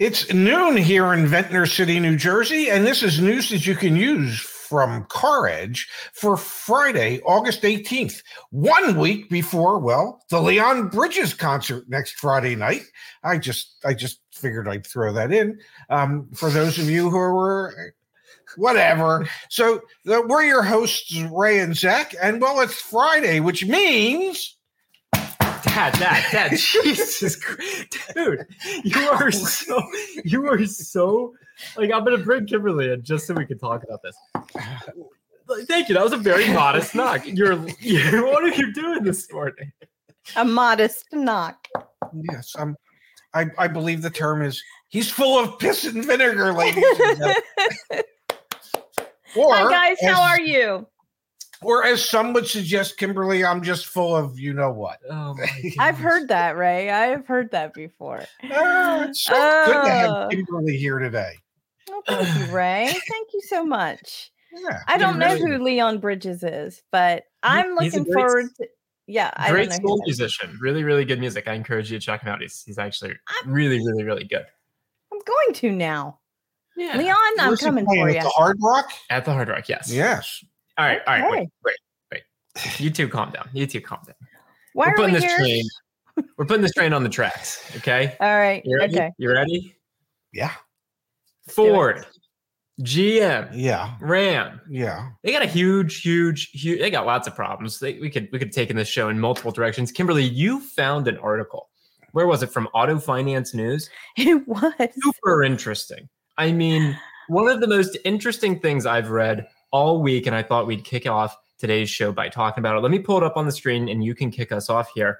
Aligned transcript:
It's 0.00 0.32
noon 0.32 0.78
here 0.78 1.12
in 1.12 1.26
Ventnor 1.26 1.66
City, 1.66 2.00
New 2.00 2.16
Jersey, 2.16 2.70
and 2.70 2.86
this 2.86 3.02
is 3.02 3.20
news 3.20 3.50
that 3.50 3.66
you 3.66 3.74
can 3.74 3.96
use 3.96 4.40
from 4.40 5.04
CarEdge 5.04 5.86
for 6.14 6.38
Friday, 6.38 7.20
August 7.26 7.60
18th, 7.60 8.22
one 8.48 8.96
week 8.98 9.28
before, 9.28 9.78
well, 9.78 10.24
the 10.30 10.40
Leon 10.40 10.88
Bridges 10.88 11.34
concert 11.34 11.86
next 11.90 12.12
Friday 12.12 12.56
night. 12.56 12.84
I 13.24 13.36
just 13.36 13.76
I 13.84 13.92
just 13.92 14.20
figured 14.32 14.68
I'd 14.68 14.86
throw 14.86 15.12
that 15.12 15.32
in. 15.32 15.58
Um, 15.90 16.30
for 16.32 16.48
those 16.48 16.78
of 16.78 16.88
you 16.88 17.10
who 17.10 17.18
were 17.18 17.92
whatever. 18.56 19.28
So 19.50 19.82
we're 20.06 20.44
your 20.44 20.62
hosts, 20.62 21.14
Ray 21.30 21.60
and 21.60 21.76
Zach, 21.76 22.14
and 22.22 22.40
well, 22.40 22.60
it's 22.60 22.72
Friday, 22.72 23.40
which 23.40 23.66
means 23.66 24.56
Dad, 25.80 25.98
Dad, 25.98 26.24
Dad, 26.30 26.58
Jesus 26.58 27.36
Christ, 27.36 27.96
dude, 28.14 28.46
you 28.84 29.00
are 29.08 29.30
so, 29.30 29.82
you 30.26 30.46
are 30.46 30.66
so, 30.66 31.32
like, 31.74 31.90
I'm 31.90 32.04
gonna 32.04 32.18
bring 32.18 32.44
Kimberly 32.44 32.92
in 32.92 33.02
just 33.02 33.26
so 33.26 33.32
we 33.32 33.46
can 33.46 33.58
talk 33.58 33.82
about 33.82 34.02
this. 34.02 34.14
Thank 35.66 35.88
you. 35.88 35.94
That 35.94 36.04
was 36.04 36.12
a 36.12 36.18
very 36.18 36.52
modest 36.52 36.94
knock. 36.94 37.26
You're, 37.26 37.54
you 37.80 38.26
what 38.26 38.44
are 38.44 38.54
you 38.54 38.74
doing 38.74 39.04
this 39.04 39.32
morning? 39.32 39.72
A 40.36 40.44
modest 40.44 41.06
knock. 41.14 41.66
yes, 42.30 42.54
um, 42.58 42.76
I 43.32 43.46
I 43.56 43.66
believe 43.66 44.02
the 44.02 44.10
term 44.10 44.42
is 44.42 44.62
he's 44.88 45.10
full 45.10 45.42
of 45.42 45.58
piss 45.58 45.84
and 45.84 46.04
vinegar, 46.04 46.52
ladies. 46.52 46.84
and 46.84 46.98
gentlemen. 46.98 47.36
or 49.34 49.54
Hi 49.54 49.70
guys, 49.70 49.96
as, 50.02 50.14
how 50.14 50.22
are 50.22 50.40
you? 50.42 50.86
Or 51.62 51.84
as 51.84 52.02
some 52.02 52.32
would 52.32 52.46
suggest, 52.46 52.96
Kimberly, 52.96 53.44
I'm 53.44 53.62
just 53.62 53.86
full 53.86 54.16
of 54.16 54.38
you 54.38 54.54
know 54.54 54.72
what. 54.72 54.98
Oh 55.10 55.34
my 55.34 55.46
I've 55.78 55.98
heard 55.98 56.28
that, 56.28 56.56
Ray. 56.56 56.88
I've 56.90 57.26
heard 57.26 57.50
that 57.50 57.74
before. 57.74 58.24
Ah, 58.44 59.04
it's 59.04 59.22
so 59.24 59.34
good 59.66 59.82
to 59.84 59.90
have 59.90 60.10
Oh. 60.10 60.28
Kimberly 60.30 60.76
here 60.78 60.98
today. 60.98 61.32
Well, 61.88 62.02
thank 62.06 62.48
you, 62.48 62.52
Ray. 62.54 62.86
Thank 62.86 63.28
you 63.34 63.42
so 63.42 63.64
much. 63.64 64.30
Yeah. 64.52 64.80
I 64.88 64.96
don't 64.96 65.18
know 65.18 65.34
really- 65.34 65.58
who 65.58 65.62
Leon 65.64 65.98
Bridges 65.98 66.42
is, 66.42 66.82
but 66.90 67.24
I'm 67.42 67.76
he's 67.78 67.92
looking 67.94 68.10
great 68.10 68.14
forward 68.26 68.46
to. 68.56 68.66
Yeah, 69.06 69.30
I 69.36 69.50
Great 69.50 69.70
don't 69.70 69.76
school 69.76 69.96
who 69.96 70.04
that 70.06 70.10
is. 70.10 70.18
musician. 70.20 70.56
Really, 70.62 70.84
really 70.84 71.04
good 71.04 71.18
music. 71.18 71.48
I 71.48 71.54
encourage 71.54 71.90
you 71.90 71.98
to 71.98 72.04
check 72.04 72.22
him 72.22 72.28
out. 72.28 72.40
He's, 72.42 72.62
he's 72.64 72.78
actually 72.78 73.14
really, 73.44 73.78
really, 73.84 74.04
really 74.04 74.22
good. 74.22 74.46
I'm 75.12 75.18
going 75.18 75.54
to 75.54 75.72
now. 75.72 76.20
Yeah. 76.76 76.96
Leon, 76.96 77.16
I'm 77.40 77.48
Where's 77.48 77.60
coming 77.60 77.84
playing, 77.86 78.02
for 78.04 78.08
at 78.10 78.14
you. 78.14 78.20
The 78.22 78.28
Hard 78.28 78.56
Rock. 78.62 78.92
At 79.10 79.24
the 79.24 79.32
Hard 79.32 79.48
Rock, 79.48 79.68
yes. 79.68 79.92
Yes. 79.92 80.44
All 80.80 80.86
right, 80.86 81.00
all 81.06 81.12
right. 81.14 81.24
Okay. 81.24 81.30
Wait, 81.40 81.48
wait, 82.10 82.22
wait. 82.56 82.80
You 82.80 82.88
two 82.90 83.06
calm 83.06 83.30
down. 83.32 83.50
You 83.52 83.66
two 83.66 83.82
calm 83.82 83.98
down. 84.06 84.14
Why 84.72 84.86
We're 84.86 84.92
are 84.92 84.96
putting 84.96 85.12
we 85.14 85.20
this 85.20 85.28
here? 85.28 85.38
train. 85.38 85.64
We're 86.38 86.46
putting 86.46 86.62
this 86.62 86.72
train 86.72 86.94
on 86.94 87.02
the 87.02 87.10
tracks. 87.10 87.70
Okay. 87.76 88.16
All 88.20 88.38
right. 88.38 88.62
You 88.64 88.78
ready? 88.78 88.94
Okay. 88.96 89.12
You 89.18 89.30
ready? 89.30 89.76
Yeah. 90.32 90.52
Ford, 91.48 92.06
GM, 92.80 93.50
Yeah. 93.52 93.94
Ram. 94.00 94.62
Yeah. 94.70 95.10
They 95.22 95.32
got 95.32 95.42
a 95.42 95.46
huge, 95.46 96.00
huge, 96.00 96.50
huge. 96.52 96.80
They 96.80 96.90
got 96.90 97.04
lots 97.04 97.26
of 97.28 97.34
problems. 97.36 97.78
They, 97.78 97.98
we 97.98 98.08
could 98.08 98.30
we 98.32 98.38
could 98.38 98.50
take 98.52 98.70
in 98.70 98.76
this 98.76 98.88
show 98.88 99.10
in 99.10 99.20
multiple 99.20 99.52
directions. 99.52 99.92
Kimberly, 99.92 100.24
you 100.24 100.60
found 100.60 101.08
an 101.08 101.18
article. 101.18 101.68
Where 102.12 102.26
was 102.26 102.42
it 102.42 102.50
from? 102.50 102.68
Auto 102.68 102.98
Finance 102.98 103.52
News. 103.52 103.90
It 104.16 104.48
was. 104.48 104.72
Super 104.98 105.42
interesting. 105.42 106.08
I 106.38 106.52
mean, 106.52 106.98
one 107.28 107.48
of 107.48 107.60
the 107.60 107.68
most 107.68 107.98
interesting 108.06 108.58
things 108.60 108.86
I've 108.86 109.10
read 109.10 109.46
all 109.70 110.02
week, 110.02 110.26
and 110.26 110.34
I 110.34 110.42
thought 110.42 110.66
we'd 110.66 110.84
kick 110.84 111.06
off 111.06 111.36
today's 111.58 111.90
show 111.90 112.12
by 112.12 112.28
talking 112.28 112.62
about 112.62 112.76
it. 112.76 112.80
Let 112.80 112.90
me 112.90 112.98
pull 112.98 113.18
it 113.18 113.22
up 113.22 113.36
on 113.36 113.46
the 113.46 113.52
screen, 113.52 113.88
and 113.88 114.02
you 114.02 114.14
can 114.14 114.30
kick 114.30 114.52
us 114.52 114.70
off 114.70 114.90
here. 114.94 115.18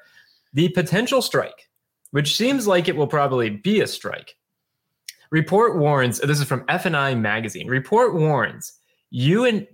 The 0.52 0.68
potential 0.70 1.22
strike, 1.22 1.68
which 2.10 2.36
seems 2.36 2.66
like 2.66 2.88
it 2.88 2.96
will 2.96 3.06
probably 3.06 3.50
be 3.50 3.80
a 3.80 3.86
strike. 3.86 4.36
Report 5.30 5.76
warns. 5.76 6.18
This 6.18 6.40
is 6.40 6.46
from 6.46 6.64
F&I 6.68 7.14
magazine. 7.14 7.68
Report 7.68 8.14
warns 8.14 8.72
you 9.10 9.44
and 9.44 9.66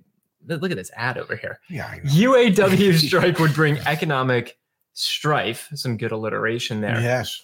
look 0.46 0.70
at 0.70 0.76
this 0.76 0.90
ad 0.94 1.18
over 1.18 1.36
here. 1.36 1.60
Yeah. 1.68 1.94
UAW 2.04 2.94
strike 3.06 3.38
would 3.38 3.54
bring 3.54 3.78
economic 3.80 4.58
strife. 4.92 5.68
Some 5.74 5.96
good 5.96 6.12
alliteration 6.12 6.80
there. 6.80 7.00
Yes. 7.00 7.42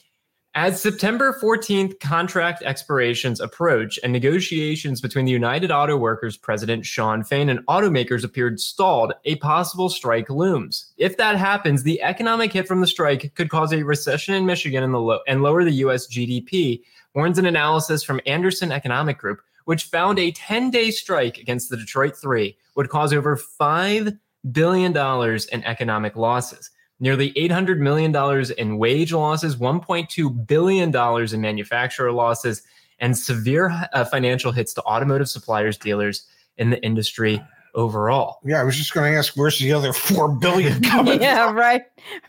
As 0.54 0.82
September 0.82 1.32
14th 1.40 1.98
contract 2.00 2.62
expirations 2.62 3.40
approach 3.40 3.98
and 4.02 4.12
negotiations 4.12 5.00
between 5.00 5.24
the 5.24 5.32
United 5.32 5.70
Auto 5.70 5.96
Workers 5.96 6.36
president 6.36 6.84
Shawn 6.84 7.24
Fain 7.24 7.48
and 7.48 7.64
automakers 7.68 8.22
appeared 8.22 8.60
stalled, 8.60 9.14
a 9.24 9.36
possible 9.36 9.88
strike 9.88 10.28
looms. 10.28 10.92
If 10.98 11.16
that 11.16 11.36
happens, 11.36 11.84
the 11.84 12.02
economic 12.02 12.52
hit 12.52 12.68
from 12.68 12.82
the 12.82 12.86
strike 12.86 13.34
could 13.34 13.48
cause 13.48 13.72
a 13.72 13.82
recession 13.82 14.34
in 14.34 14.44
Michigan 14.44 14.84
and, 14.84 14.92
lo- 14.92 15.20
and 15.26 15.42
lower 15.42 15.64
the 15.64 15.72
US 15.86 16.06
GDP, 16.06 16.82
warns 17.14 17.38
an 17.38 17.46
analysis 17.46 18.02
from 18.04 18.20
Anderson 18.26 18.72
Economic 18.72 19.16
Group, 19.16 19.40
which 19.64 19.84
found 19.84 20.18
a 20.18 20.32
10-day 20.32 20.90
strike 20.90 21.38
against 21.38 21.70
the 21.70 21.78
Detroit 21.78 22.14
3 22.14 22.54
would 22.76 22.90
cause 22.90 23.14
over 23.14 23.36
5 23.36 24.12
billion 24.50 24.92
dollars 24.92 25.46
in 25.46 25.64
economic 25.64 26.14
losses 26.14 26.70
nearly 27.02 27.32
$800 27.32 27.78
million 27.78 28.14
in 28.56 28.78
wage 28.78 29.12
losses, 29.12 29.56
$1.2 29.56 30.46
billion 30.46 31.34
in 31.34 31.40
manufacturer 31.40 32.12
losses, 32.12 32.62
and 33.00 33.18
severe 33.18 33.88
uh, 33.92 34.04
financial 34.04 34.52
hits 34.52 34.72
to 34.74 34.82
automotive 34.82 35.28
suppliers, 35.28 35.76
dealers 35.76 36.24
in 36.58 36.70
the 36.70 36.80
industry 36.84 37.42
overall. 37.74 38.38
Yeah. 38.44 38.60
I 38.60 38.64
was 38.64 38.76
just 38.76 38.94
going 38.94 39.10
to 39.10 39.18
ask, 39.18 39.34
where's 39.34 39.58
the 39.58 39.72
other 39.72 39.92
4 39.92 40.36
billion 40.38 40.80
coming? 40.84 41.20
yeah, 41.20 41.50
right. 41.50 41.82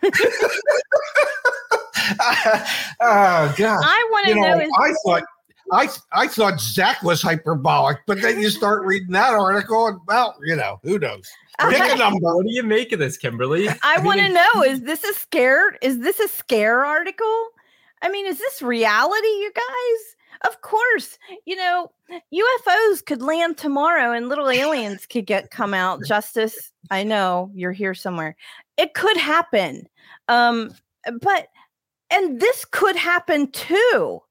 oh 0.03 0.09
God. 3.00 3.79
I 3.85 4.07
want 4.11 4.25
to 4.25 4.29
You 4.34 4.41
know, 4.41 4.57
know, 4.57 4.67
I 4.79 4.94
thought. 5.05 5.23
I, 5.72 5.90
I 6.12 6.28
thought 6.28 6.59
Zach 6.59 7.01
was 7.03 7.22
hyperbolic, 7.22 8.00
but 8.06 8.22
then 8.22 8.40
you 8.40 8.50
start 8.50 8.85
reading 8.85 9.12
that 9.12 9.34
article, 9.34 9.88
and 9.88 10.00
well, 10.07 10.35
you 10.44 10.56
know, 10.56 10.79
who 10.84 11.00
knows? 11.00 11.29
Pick 11.69 11.81
a 11.81 11.96
number. 11.96 12.35
What 12.35 12.46
do 12.46 12.53
you 12.53 12.63
make 12.63 12.91
of 12.91 13.00
this, 13.00 13.18
Kimberly? 13.18 13.69
I 13.84 14.00
want 14.00 14.19
to 14.19 14.29
know 14.29 14.63
is 14.63 14.81
this 14.81 15.03
a 15.03 15.13
scare? 15.13 15.78
Is 15.81 16.00
this 16.00 16.19
a 16.19 16.28
scare 16.28 16.84
article? 16.84 17.47
I 18.02 18.09
mean, 18.09 18.25
is 18.25 18.40
this 18.40 18.62
reality, 18.62 19.28
you 19.28 19.52
guys? 19.56 20.52
Of 20.52 20.62
course, 20.62 21.18
you 21.46 21.56
know, 21.56 21.91
UFOs 22.12 23.06
could 23.06 23.22
land 23.22 23.57
tomorrow 23.57 24.12
and 24.12 24.28
little 24.28 24.50
aliens 24.50 25.06
could 25.09 25.25
get 25.25 25.52
come 25.52 25.73
out. 25.73 26.03
Justice, 26.03 26.73
I 26.91 27.03
know 27.03 27.50
you're 27.53 27.72
here 27.72 27.94
somewhere. 27.94 28.35
It 28.78 28.94
could 28.94 29.18
happen. 29.18 29.88
Um, 30.28 30.73
but 31.22 31.47
and 32.12 32.40
this 32.40 32.66
could 32.66 32.96
happen 32.96 33.52
too. 33.52 34.22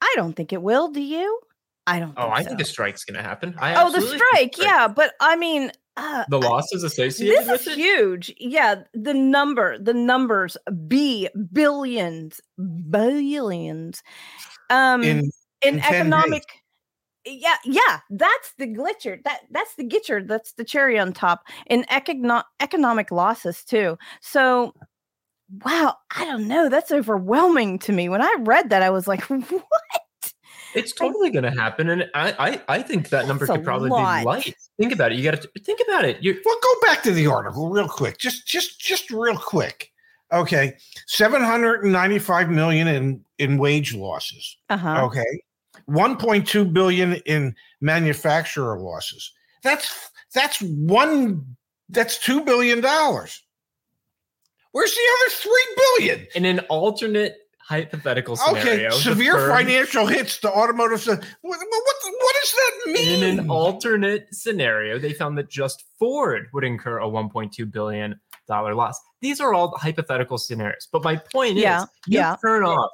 I 0.00 0.12
don't 0.16 0.34
think 0.34 0.52
it 0.52 0.62
will, 0.62 0.88
do 0.88 1.00
you? 1.02 1.40
I 1.86 1.98
don't 1.98 2.14
Oh, 2.16 2.22
think 2.22 2.34
I 2.34 2.42
so. 2.42 2.48
think 2.50 2.60
a 2.60 2.64
strike's 2.64 3.04
going 3.04 3.16
to 3.16 3.22
happen. 3.22 3.54
I 3.58 3.74
Oh, 3.74 3.90
the 3.90 3.96
absolutely 3.96 4.18
think 4.18 4.22
a 4.22 4.54
strike, 4.54 4.58
yeah, 4.58 4.88
but 4.88 5.14
I 5.20 5.36
mean, 5.36 5.72
uh, 5.96 6.24
The 6.28 6.40
losses 6.40 6.82
associated 6.84 7.36
this 7.38 7.48
with 7.50 7.60
is 7.62 7.66
it? 7.68 7.74
huge. 7.76 8.32
Yeah, 8.38 8.82
the 8.94 9.14
number, 9.14 9.78
the 9.78 9.94
numbers, 9.94 10.56
B 10.86 11.28
billions, 11.52 12.40
billions. 12.90 14.02
Um, 14.70 15.02
in, 15.02 15.30
In 15.62 15.74
in 15.74 15.80
economic. 15.80 16.44
Yeah, 17.26 17.56
yeah, 17.66 18.00
that's 18.08 18.54
the 18.56 18.66
glitcher. 18.66 19.22
That 19.24 19.40
that's 19.50 19.74
the 19.74 19.84
gitcher. 19.84 20.26
That's 20.26 20.52
the 20.54 20.64
cherry 20.64 20.98
on 20.98 21.12
top. 21.12 21.44
In 21.66 21.84
econo- 21.90 22.44
economic 22.60 23.10
losses 23.10 23.62
too. 23.62 23.98
So, 24.22 24.72
wow, 25.64 25.96
I 26.16 26.24
don't 26.24 26.48
know. 26.48 26.68
That's 26.68 26.92
overwhelming 26.92 27.78
to 27.80 27.92
me. 27.92 28.08
When 28.08 28.22
I 28.22 28.34
read 28.40 28.70
that, 28.70 28.82
I 28.82 28.90
was 28.90 29.06
like, 29.06 29.22
what? 29.30 29.72
It's 30.74 30.92
totally 30.92 31.30
going 31.30 31.44
to 31.44 31.50
happen. 31.50 31.90
And 31.90 32.08
I, 32.14 32.34
I, 32.38 32.76
I 32.76 32.82
think 32.82 33.08
that 33.08 33.26
number 33.26 33.46
could 33.46 33.64
probably 33.64 33.90
lot. 33.90 34.20
be 34.20 34.26
light. 34.26 34.54
Think 34.78 34.92
about 34.92 35.10
it. 35.12 35.18
You 35.18 35.24
got 35.24 35.40
to 35.42 35.50
think 35.64 35.80
about 35.86 36.04
it. 36.04 36.22
You 36.22 36.40
Well, 36.44 36.56
go 36.62 36.86
back 36.86 37.02
to 37.04 37.12
the 37.12 37.26
article 37.26 37.70
real 37.70 37.88
quick. 37.88 38.18
Just 38.18 38.46
just 38.46 38.80
just 38.80 39.10
real 39.10 39.36
quick. 39.36 39.90
Okay. 40.32 40.76
795 41.06 42.50
million 42.50 42.86
in 42.86 43.24
in 43.38 43.58
wage 43.58 43.94
losses. 43.94 44.56
Uh 44.68 44.76
huh. 44.76 45.04
Okay. 45.06 45.42
1.2 45.88 46.72
billion 46.72 47.14
in 47.26 47.54
manufacturer 47.80 48.78
losses. 48.78 49.32
That's 49.64 50.10
that's 50.32 50.60
one 50.62 51.56
that's 51.88 52.18
2 52.24 52.44
billion 52.44 52.80
dollars. 52.80 53.42
Where's 54.72 54.94
the 54.94 55.00
other 55.20 55.30
3 55.34 55.50
billion? 55.76 56.26
in 56.34 56.44
an 56.44 56.60
alternate 56.68 57.36
hypothetical 57.58 58.36
scenario. 58.36 58.88
Okay, 58.88 58.98
severe 58.98 59.34
firm- 59.34 59.50
financial 59.50 60.06
hits 60.06 60.38
to 60.38 60.50
automotive. 60.50 61.06
What, 61.06 61.18
what, 61.42 61.58
what 61.60 62.36
does 62.42 62.52
that 62.52 62.92
mean? 62.92 63.22
In 63.22 63.38
an 63.40 63.48
alternate 63.50 64.26
scenario, 64.32 64.98
they 64.98 65.12
found 65.12 65.38
that 65.38 65.48
just 65.48 65.84
Ford 65.98 66.48
would 66.52 66.64
incur 66.64 66.98
a 66.98 67.06
1.2 67.06 67.70
billion 67.70 68.18
dollar 68.48 68.74
loss. 68.74 68.98
These 69.20 69.40
are 69.40 69.54
all 69.54 69.76
hypothetical 69.78 70.36
scenarios. 70.38 70.88
But 70.90 71.04
my 71.04 71.16
point 71.32 71.54
Yeah, 71.56 71.82
is, 71.84 71.88
you 72.08 72.18
yeah. 72.18 72.36
turn 72.44 72.64
off. 72.64 72.90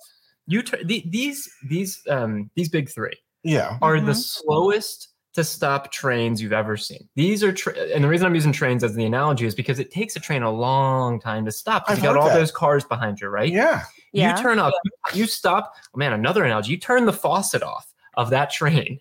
You 0.46 0.62
turn 0.62 0.86
the, 0.86 1.02
these 1.08 1.48
these 1.68 2.02
um 2.10 2.50
these 2.54 2.68
big 2.68 2.90
three 2.90 3.14
yeah. 3.42 3.78
are 3.80 3.98
the 4.00 4.12
Mhm. 4.12 4.16
slowest 4.22 5.08
to 5.36 5.44
stop 5.44 5.92
trains 5.92 6.42
you've 6.42 6.52
ever 6.52 6.76
seen. 6.76 7.08
These 7.14 7.42
are 7.44 7.52
tra- 7.52 7.74
and 7.74 8.02
the 8.02 8.08
reason 8.08 8.26
I'm 8.26 8.34
using 8.34 8.52
trains 8.52 8.82
as 8.82 8.94
the 8.94 9.04
analogy 9.04 9.46
is 9.46 9.54
because 9.54 9.78
it 9.78 9.90
takes 9.90 10.16
a 10.16 10.20
train 10.20 10.42
a 10.42 10.50
long 10.50 11.20
time 11.20 11.44
to 11.46 11.52
stop. 11.52 11.84
I've 11.88 11.98
You 11.98 12.02
got 12.04 12.16
all 12.16 12.26
that. 12.28 12.34
those 12.34 12.50
cars 12.50 12.84
behind 12.84 13.20
you, 13.20 13.28
right? 13.28 13.50
Yeah. 13.52 13.84
Yeah. 14.12 14.36
You 14.36 14.42
turn 14.42 14.58
up, 14.58 14.72
you 15.14 15.26
stop. 15.26 15.74
Oh 15.94 15.98
man, 15.98 16.12
another 16.12 16.44
analogy. 16.44 16.72
You 16.72 16.78
turn 16.78 17.06
the 17.06 17.12
faucet 17.12 17.62
off 17.62 17.92
of 18.14 18.30
that 18.30 18.50
train. 18.50 18.98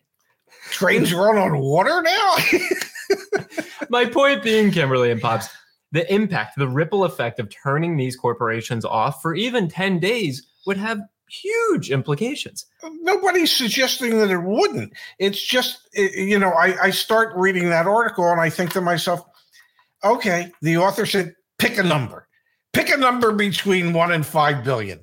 Trains 0.72 1.14
run 1.16 1.38
on 1.38 1.58
water 1.60 2.02
now. 2.02 2.36
My 3.90 4.06
point 4.06 4.44
being, 4.44 4.72
Kimberly 4.72 5.12
and 5.12 5.22
Pops, 5.22 5.48
the 5.92 6.12
impact, 6.14 6.58
the 6.58 6.68
ripple 6.68 7.04
effect 7.06 7.40
of 7.40 7.50
turning 7.50 7.98
these 7.98 8.16
corporations 8.16 8.84
off 8.86 9.22
for 9.22 9.36
even 9.36 9.68
10 9.70 10.00
days 10.00 10.46
would 10.66 10.78
have 10.78 11.00
huge 11.30 11.92
implications. 11.92 12.66
Nobody's 13.02 13.52
suggesting 13.52 14.18
that 14.20 14.30
it 14.30 14.42
wouldn't. 14.44 14.94
It's 15.20 15.42
just, 15.42 15.90
you 15.94 16.38
know, 16.40 16.52
I, 16.52 16.76
I 16.86 16.90
start 16.92 17.36
reading 17.36 17.70
that 17.70 17.88
article 17.88 18.30
and 18.32 18.40
I 18.42 18.50
think 18.50 18.72
to 18.74 18.82
myself, 18.82 19.22
okay, 20.04 20.52
the 20.62 20.78
author 20.78 21.06
said, 21.06 21.36
pick 21.58 21.78
a 21.78 21.84
number. 21.84 22.28
Pick 22.74 22.90
a 22.90 22.98
number 22.98 23.32
between 23.32 23.94
one 23.94 24.12
and 24.12 24.26
five 24.26 24.64
billion. 24.64 25.00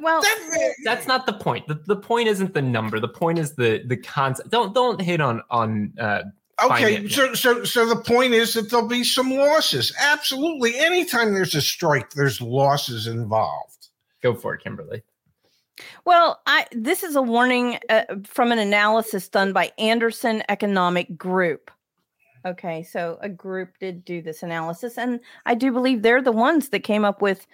Well, 0.00 0.22
That- 0.22 0.74
That's 0.84 1.06
not 1.08 1.26
the 1.26 1.32
point. 1.32 1.66
The, 1.66 1.82
the 1.86 1.96
point 1.96 2.28
isn't 2.28 2.54
the 2.54 2.62
number. 2.62 3.00
The 3.00 3.08
point 3.08 3.38
is 3.40 3.56
the 3.56 3.82
the 3.86 3.96
concept. 3.96 4.50
Don't 4.50 4.72
don't 4.74 5.00
hit 5.00 5.20
on 5.20 5.42
on 5.50 5.92
uh, 5.98 6.22
Okay, 6.64 7.06
so 7.08 7.34
so 7.34 7.64
so 7.64 7.84
the 7.86 7.96
point 7.96 8.32
is 8.32 8.54
that 8.54 8.70
there'll 8.70 8.86
be 8.86 9.02
some 9.04 9.30
losses. 9.30 9.92
Absolutely. 10.00 10.78
Anytime 10.78 11.34
there's 11.34 11.54
a 11.56 11.60
strike, 11.60 12.10
there's 12.10 12.40
losses 12.40 13.06
involved. 13.08 13.88
go 14.22 14.32
for 14.34 14.54
it, 14.54 14.62
Kimberly. 14.62 15.02
Well, 16.04 16.40
I 16.46 16.66
this 16.72 17.02
is 17.02 17.16
a 17.16 17.22
warning 17.22 17.78
uh, 17.88 18.04
from 18.24 18.52
an 18.52 18.58
analysis 18.58 19.28
done 19.28 19.52
by 19.52 19.72
Anderson 19.78 20.42
Economic 20.48 21.16
Group. 21.16 21.70
Okay, 22.46 22.82
so 22.84 23.18
a 23.22 23.28
group 23.28 23.76
did 23.80 24.04
do 24.04 24.22
this 24.22 24.42
analysis, 24.42 24.98
and 24.98 25.20
I 25.46 25.54
do 25.54 25.72
believe 25.72 26.02
they're 26.02 26.22
the 26.22 26.32
ones 26.32 26.68
that 26.68 26.80
came 26.80 27.04
up 27.04 27.20
with 27.20 27.46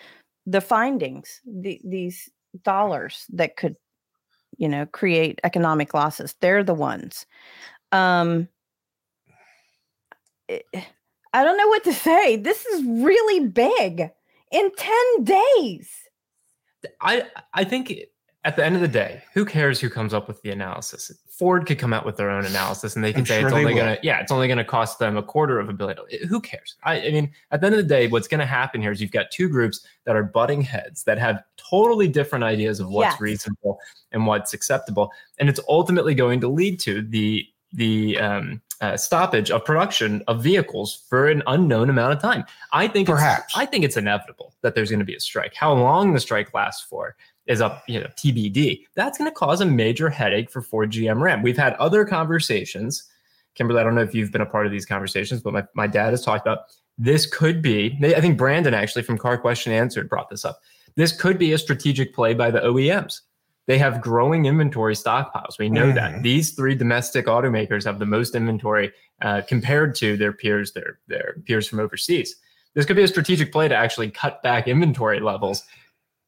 the 0.44 0.60
findings, 0.60 1.40
the, 1.46 1.80
these 1.82 2.28
dollars 2.62 3.26
that 3.32 3.56
could, 3.56 3.76
you 4.58 4.68
know, 4.68 4.84
create 4.86 5.40
economic 5.44 5.94
losses. 5.94 6.34
They're 6.40 6.62
the 6.64 6.74
ones. 6.74 7.24
Um, 7.90 8.48
it- 10.48 10.66
I 11.34 11.44
don't 11.44 11.56
know 11.56 11.68
what 11.68 11.84
to 11.84 11.92
say. 12.08 12.36
This 12.36 12.66
is 12.66 12.84
really 12.84 13.48
big 13.48 14.10
in 14.50 14.70
ten 14.76 15.24
days. 15.24 15.88
I 17.00 17.26
I 17.54 17.64
think 17.64 17.92
at 18.44 18.56
the 18.56 18.64
end 18.64 18.74
of 18.74 18.80
the 18.80 18.88
day, 18.88 19.22
who 19.34 19.44
cares 19.44 19.80
who 19.80 19.88
comes 19.88 20.12
up 20.12 20.26
with 20.26 20.42
the 20.42 20.50
analysis? 20.50 21.12
Ford 21.28 21.66
could 21.66 21.78
come 21.78 21.92
out 21.92 22.04
with 22.04 22.16
their 22.16 22.28
own 22.30 22.44
analysis, 22.44 22.94
and 22.96 23.04
they 23.04 23.12
can 23.12 23.20
I'm 23.20 23.26
say 23.26 23.38
sure 23.40 23.48
it's 23.48 23.56
only 23.56 23.74
gonna 23.74 23.98
yeah, 24.02 24.20
it's 24.20 24.32
only 24.32 24.48
gonna 24.48 24.64
cost 24.64 24.98
them 24.98 25.16
a 25.16 25.22
quarter 25.22 25.60
of 25.60 25.68
a 25.68 25.72
billion. 25.72 25.98
Who 26.28 26.40
cares? 26.40 26.76
I, 26.84 27.00
I 27.06 27.10
mean, 27.10 27.30
at 27.52 27.60
the 27.60 27.66
end 27.66 27.74
of 27.76 27.82
the 27.82 27.88
day, 27.88 28.08
what's 28.08 28.28
gonna 28.28 28.46
happen 28.46 28.80
here 28.82 28.90
is 28.90 29.00
you've 29.00 29.12
got 29.12 29.30
two 29.30 29.48
groups 29.48 29.86
that 30.04 30.16
are 30.16 30.24
butting 30.24 30.60
heads 30.62 31.04
that 31.04 31.18
have 31.18 31.42
totally 31.56 32.08
different 32.08 32.44
ideas 32.44 32.80
of 32.80 32.88
what's 32.90 33.12
Yes. 33.14 33.20
reasonable 33.20 33.78
and 34.12 34.26
what's 34.26 34.52
acceptable, 34.54 35.12
and 35.38 35.48
it's 35.48 35.60
ultimately 35.68 36.14
going 36.14 36.40
to 36.40 36.48
lead 36.48 36.80
to 36.80 37.02
the 37.02 37.46
the 37.72 38.18
um, 38.18 38.60
uh, 38.82 38.96
stoppage 38.96 39.50
of 39.50 39.64
production 39.64 40.22
of 40.26 40.42
vehicles 40.42 41.04
for 41.08 41.28
an 41.28 41.42
unknown 41.46 41.88
amount 41.88 42.12
of 42.12 42.20
time. 42.20 42.44
I 42.72 42.86
think 42.88 43.08
it's- 43.08 43.18
Perhaps. 43.18 43.54
I 43.56 43.64
think 43.64 43.84
it's 43.84 43.96
inevitable 43.96 44.52
that 44.60 44.74
there's 44.74 44.90
going 44.90 44.98
to 44.98 45.06
be 45.06 45.14
a 45.14 45.20
strike. 45.20 45.54
How 45.54 45.72
long 45.72 46.12
the 46.12 46.20
strike 46.20 46.52
lasts 46.52 46.82
for 46.82 47.16
is 47.46 47.60
up, 47.60 47.82
you 47.88 48.00
know, 48.00 48.06
TBD. 48.16 48.84
That's 48.94 49.18
going 49.18 49.30
to 49.30 49.34
cause 49.34 49.60
a 49.60 49.66
major 49.66 50.08
headache 50.08 50.50
for 50.50 50.62
Ford 50.62 50.90
GM 50.90 51.20
Ram. 51.20 51.42
We've 51.42 51.56
had 51.56 51.74
other 51.74 52.04
conversations. 52.04 53.04
Kimberly, 53.54 53.80
I 53.80 53.84
don't 53.84 53.94
know 53.94 54.02
if 54.02 54.14
you've 54.14 54.32
been 54.32 54.40
a 54.40 54.46
part 54.46 54.66
of 54.66 54.72
these 54.72 54.86
conversations, 54.86 55.42
but 55.42 55.52
my, 55.52 55.64
my 55.74 55.86
dad 55.86 56.10
has 56.10 56.24
talked 56.24 56.46
about 56.46 56.60
this 56.98 57.26
could 57.26 57.60
be, 57.62 57.98
I 58.02 58.20
think 58.20 58.38
Brandon 58.38 58.74
actually 58.74 59.02
from 59.02 59.18
Car 59.18 59.36
Question 59.38 59.72
Answered 59.72 60.08
brought 60.08 60.28
this 60.28 60.44
up. 60.44 60.60
This 60.94 61.12
could 61.12 61.38
be 61.38 61.52
a 61.52 61.58
strategic 61.58 62.14
play 62.14 62.34
by 62.34 62.50
the 62.50 62.60
OEMs. 62.60 63.20
They 63.66 63.78
have 63.78 64.00
growing 64.00 64.46
inventory 64.46 64.94
stockpiles. 64.94 65.58
We 65.58 65.68
know 65.68 65.92
that 65.92 66.12
Mhm. 66.16 66.22
these 66.22 66.50
three 66.50 66.74
domestic 66.74 67.26
automakers 67.26 67.84
have 67.84 67.98
the 67.98 68.06
most 68.06 68.34
inventory 68.34 68.92
uh, 69.22 69.40
compared 69.46 69.94
to 69.94 70.16
their 70.16 70.32
peers, 70.32 70.72
their 70.72 70.98
their 71.06 71.36
peers 71.46 71.68
from 71.68 71.78
overseas. 71.78 72.34
This 72.74 72.84
could 72.86 72.96
be 72.96 73.04
a 73.04 73.08
strategic 73.08 73.52
play 73.52 73.68
to 73.68 73.74
actually 73.76 74.10
cut 74.10 74.42
back 74.42 74.66
inventory 74.66 75.20
levels, 75.20 75.62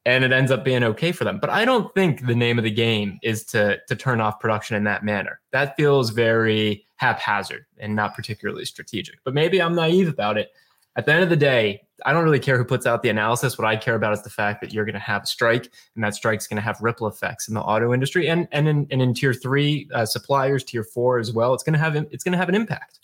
and 0.06 0.22
it 0.24 0.32
ends 0.32 0.50
up 0.50 0.64
being 0.64 0.84
okay 0.84 1.12
for 1.12 1.24
them. 1.24 1.38
But 1.40 1.50
I 1.50 1.64
don't 1.64 1.92
think 1.94 2.26
the 2.26 2.34
name 2.34 2.58
of 2.58 2.64
the 2.64 2.70
game 2.70 3.18
is 3.22 3.44
to 3.46 3.78
to 3.88 3.96
turn 3.96 4.20
off 4.20 4.40
production 4.40 4.76
in 4.76 4.84
that 4.84 5.04
manner. 5.04 5.40
That 5.52 5.76
feels 5.76 6.10
very 6.10 6.86
haphazard 6.96 7.64
and 7.78 7.94
not 7.96 8.14
particularly 8.14 8.64
strategic. 8.64 9.22
But 9.24 9.34
maybe 9.34 9.60
I'm 9.60 9.74
naive 9.74 10.08
about 10.08 10.38
it. 10.38 10.50
At 10.96 11.06
the 11.06 11.12
end 11.12 11.24
of 11.24 11.28
the 11.28 11.36
day, 11.36 11.82
I 12.06 12.12
don't 12.12 12.22
really 12.22 12.38
care 12.38 12.56
who 12.56 12.64
puts 12.64 12.86
out 12.86 13.02
the 13.02 13.08
analysis. 13.08 13.58
What 13.58 13.66
I 13.66 13.74
care 13.76 13.96
about 13.96 14.12
is 14.12 14.22
the 14.22 14.30
fact 14.30 14.60
that 14.60 14.72
you're 14.72 14.84
going 14.84 14.94
to 14.94 15.00
have 15.00 15.24
a 15.24 15.26
strike, 15.26 15.68
and 15.96 16.04
that 16.04 16.14
strike's 16.14 16.46
going 16.46 16.56
to 16.56 16.62
have 16.62 16.80
ripple 16.80 17.08
effects 17.08 17.48
in 17.48 17.54
the 17.54 17.60
auto 17.60 17.92
industry 17.92 18.28
and 18.28 18.46
and 18.52 18.68
in, 18.68 18.86
and 18.92 19.02
in 19.02 19.12
tier 19.14 19.34
three 19.34 19.88
uh, 19.92 20.06
suppliers, 20.06 20.62
tier 20.62 20.84
four 20.84 21.18
as 21.18 21.32
well. 21.32 21.52
It's 21.54 21.64
going 21.64 21.72
to 21.72 21.78
have 21.80 21.96
it's 21.96 22.22
going 22.22 22.32
to 22.32 22.38
have 22.38 22.48
an 22.48 22.54
impact. 22.54 23.00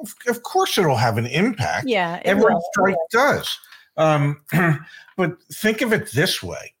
Of- 0.00 0.14
Of 0.28 0.42
course, 0.42 0.76
it'll 0.78 0.96
have 0.96 1.18
an 1.18 1.26
impact. 1.26 1.86
Yeah, 1.86 2.20
Every 2.24 2.52
will. 2.52 2.62
strike 2.72 2.96
does. 3.12 3.58
Um, 3.96 4.40
but 5.20 5.36
think 5.54 5.82
of 5.82 5.92
it 5.92 6.10
this 6.12 6.42
way 6.42 6.72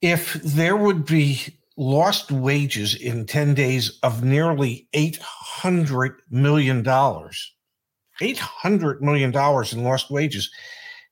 if 0.00 0.34
there 0.34 0.76
would 0.76 1.04
be 1.06 1.40
lost 1.76 2.30
wages 2.30 2.94
in 2.94 3.26
10 3.26 3.54
days 3.54 3.98
of 4.02 4.22
nearly 4.22 4.86
$800 4.94 6.16
million, 6.30 6.84
$800 6.84 9.00
million 9.00 9.30
in 9.34 9.84
lost 9.84 10.10
wages. 10.10 10.50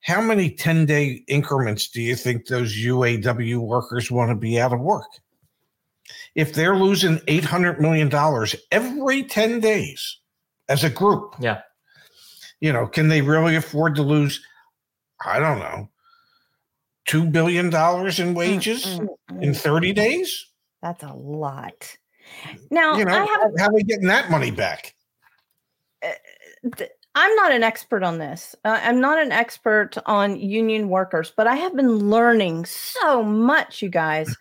How 0.03 0.21
many 0.21 0.51
10 0.51 0.87
day 0.87 1.23
increments 1.29 1.89
do 1.89 2.03
you 2.03 2.17
think 2.17 2.47
those 2.47 2.75
UAW 2.77 3.59
workers 3.59 4.11
want 4.11 4.31
to 4.31 4.35
be 4.35 4.61
out 4.61 4.73
of 4.73 4.81
work? 4.81 5.07
If 6.35 6.55
they're 6.55 6.77
losing 6.77 7.19
$800 7.21 7.81
million 7.81 8.11
every 8.73 9.23
10 9.25 9.61
days 9.61 10.19
as 10.69 10.85
a 10.85 10.91
group, 10.91 11.35
Yeah. 11.39 11.61
you 12.61 12.73
know, 12.73 12.87
can 12.87 13.09
they 13.09 13.23
really 13.23 13.57
afford 13.57 13.95
to 13.97 14.03
lose, 14.03 14.45
I 15.25 15.39
don't 15.39 15.59
know, 15.59 15.89
$2 17.09 17.31
billion 17.33 17.67
in 17.67 18.35
wages 18.35 18.85
Mm, 18.85 19.09
mm, 19.31 19.43
in 19.43 19.51
mm. 19.51 19.57
30 19.57 19.93
days? 19.93 20.47
That's 20.83 21.03
a 21.03 21.13
lot. 21.13 21.97
Now, 22.71 22.97
You 22.97 23.05
know, 23.05 23.13
I 23.13 23.25
have 23.25 23.53
how 23.59 23.67
are 23.67 23.75
we 23.75 23.83
getting 23.83 24.07
that 24.07 24.31
money 24.31 24.51
back? 24.51 24.95
I'm 27.15 27.35
not 27.35 27.53
an 27.53 27.63
expert 27.63 28.03
on 28.03 28.19
this. 28.19 28.55
Uh, 28.65 28.79
I'm 28.83 29.01
not 29.01 29.19
an 29.19 29.33
expert 29.33 29.99
on 30.07 30.39
union 30.39 30.89
workers, 30.89 31.33
but 31.37 31.47
I 31.47 31.57
have 31.57 31.75
been 31.75 32.09
learning 32.11 32.67
so 32.67 33.23
much, 33.23 33.83
you 33.83 33.89
guys. 33.89 34.37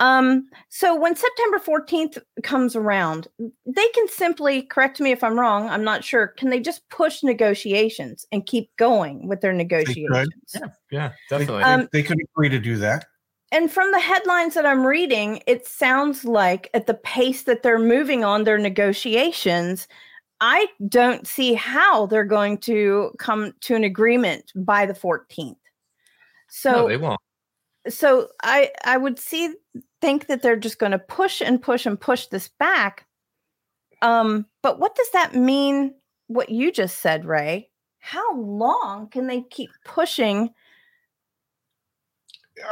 Um, 0.00 0.48
so 0.68 0.98
when 0.98 1.14
September 1.14 1.58
14th 1.58 2.18
comes 2.42 2.74
around, 2.74 3.28
they 3.38 3.88
can 3.94 4.08
simply 4.08 4.62
correct 4.62 5.00
me 5.00 5.12
if 5.12 5.22
I'm 5.22 5.38
wrong. 5.38 5.68
I'm 5.68 5.84
not 5.84 6.02
sure. 6.02 6.28
Can 6.28 6.50
they 6.50 6.60
just 6.60 6.88
push 6.90 7.22
negotiations 7.22 8.26
and 8.32 8.44
keep 8.44 8.74
going 8.76 9.28
with 9.28 9.40
their 9.40 9.52
negotiations? 9.52 10.56
Yeah, 10.90 11.08
They- 11.08 11.38
definitely. 11.38 11.62
They, 11.64 11.70
Um, 11.70 11.88
they 11.92 12.02
could 12.02 12.18
agree 12.20 12.48
to 12.48 12.58
do 12.58 12.76
that. 12.78 13.06
and 13.52 13.70
from 13.70 13.92
the 13.92 14.00
headlines 14.00 14.54
that 14.54 14.66
I'm 14.66 14.84
reading, 14.84 15.40
it 15.46 15.64
sounds 15.66 16.24
like 16.24 16.70
at 16.74 16.86
the 16.88 16.94
pace 16.94 17.44
that 17.44 17.62
they're 17.62 17.78
moving 17.78 18.24
on 18.24 18.42
their 18.42 18.58
negotiations, 18.58 19.86
I 20.40 20.66
don't 20.88 21.24
see 21.26 21.54
how 21.54 22.06
they're 22.06 22.24
going 22.24 22.58
to 22.62 23.12
come 23.20 23.52
to 23.60 23.76
an 23.76 23.84
agreement 23.84 24.50
by 24.56 24.86
the 24.86 24.92
14th. 24.92 25.54
So 26.50 26.72
no, 26.72 26.88
they 26.88 26.96
won't. 26.96 27.20
So 27.88 28.28
I 28.42 28.70
I 28.84 28.96
would 28.96 29.18
see 29.18 29.54
think 30.00 30.26
that 30.26 30.42
they're 30.42 30.56
just 30.56 30.78
going 30.78 30.92
to 30.92 30.98
push 30.98 31.40
and 31.40 31.60
push 31.60 31.86
and 31.86 32.00
push 32.00 32.26
this 32.26 32.48
back. 32.58 33.06
Um, 34.02 34.46
but 34.62 34.78
what 34.78 34.94
does 34.94 35.10
that 35.12 35.34
mean? 35.34 35.94
What 36.26 36.50
you 36.50 36.72
just 36.72 37.00
said, 37.00 37.24
Ray? 37.24 37.70
How 37.98 38.36
long 38.36 39.08
can 39.08 39.26
they 39.26 39.42
keep 39.42 39.70
pushing? 39.84 40.50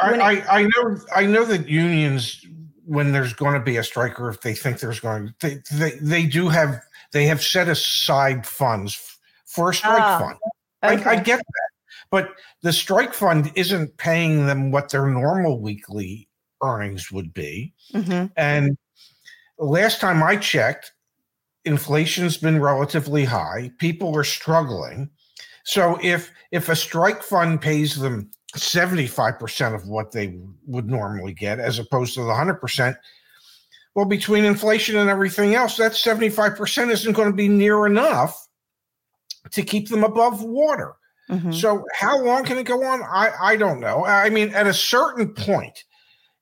I, 0.01 0.15
it- 0.15 0.21
I, 0.21 0.61
I 0.61 0.63
know 0.63 0.97
I 1.15 1.27
know 1.27 1.45
that 1.45 1.69
unions 1.69 2.45
when 2.85 3.13
there's 3.13 3.33
going 3.33 3.55
to 3.55 3.61
be 3.61 3.77
a 3.77 3.85
strike 3.85 4.21
or 4.21 4.29
if 4.29 4.41
they 4.41 4.55
think 4.55 4.81
there's 4.81 5.01
going 5.01 5.33
they, 5.41 5.63
they 5.73 5.93
they 6.01 6.27
do 6.27 6.49
have 6.49 6.81
they 7.13 7.27
have 7.27 7.43
set 7.43 7.69
aside 7.69 8.47
funds 8.47 9.19
for 9.47 9.71
a 9.71 9.75
strike 9.75 10.03
Ah, 10.03 10.19
fund. 10.19 10.39
I, 10.83 11.11
I 11.11 11.17
get 11.17 11.39
that. 11.39 11.72
But 12.13 12.29
the 12.61 12.75
strike 12.75 13.15
fund 13.15 13.51
isn't 13.57 13.97
paying 13.97 14.47
them 14.47 14.71
what 14.71 14.91
their 14.91 15.07
normal 15.07 15.61
weekly 15.61 16.29
earnings 16.63 17.11
would 17.11 17.33
be. 17.35 17.73
Mhm. 17.95 18.31
And 18.37 18.77
last 19.59 19.99
time 19.99 20.23
I 20.23 20.37
checked, 20.37 20.93
inflation's 21.65 22.37
been 22.37 22.61
relatively 22.61 23.25
high. 23.25 23.71
People 23.79 24.15
are 24.17 24.25
struggling. 24.25 25.11
So 25.65 25.99
if 26.03 26.31
if 26.53 26.69
a 26.69 26.77
strike 26.77 27.23
fund 27.23 27.63
pays 27.63 27.97
them 27.97 28.31
75% 28.55 29.75
of 29.75 29.89
what 29.89 30.13
they 30.13 30.39
would 30.67 30.91
normally 30.91 31.33
get 31.33 31.59
as 31.59 31.79
opposed 31.79 32.13
to 32.15 32.21
the 32.21 32.31
100%, 32.31 32.95
well 33.95 34.05
between 34.05 34.45
inflation 34.45 34.97
and 34.99 35.09
everything 35.09 35.55
else, 35.55 35.79
that 35.79 35.97
75% 35.97 36.91
isn't 36.91 37.15
going 37.15 37.31
to 37.31 37.35
be 37.35 37.49
near 37.49 37.87
enough 37.87 38.49
to 39.53 39.63
keep 39.63 39.89
them 39.89 40.05
above 40.05 40.43
water. 40.43 40.95
Mhm. 41.31 41.55
So 41.55 41.85
how 41.95 42.21
long 42.23 42.45
can 42.45 42.59
it 42.59 42.65
go 42.65 42.85
on? 42.85 43.03
I 43.03 43.31
I 43.41 43.57
don't 43.57 43.81
know. 43.81 44.05
I 44.05 44.31
mean, 44.31 44.55
at 44.55 44.67
a 44.67 44.75
certain 44.75 45.33
point, 45.35 45.85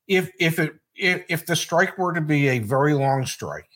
if 0.09 0.31
if 0.41 0.59
it 0.59 0.73
if, 0.97 1.25
if 1.29 1.47
the 1.47 1.57
strike 1.57 1.97
were 1.99 2.13
to 2.13 2.21
be 2.21 2.49
a 2.49 2.59
very 2.61 2.95
long 2.95 3.27
strike, 3.27 3.69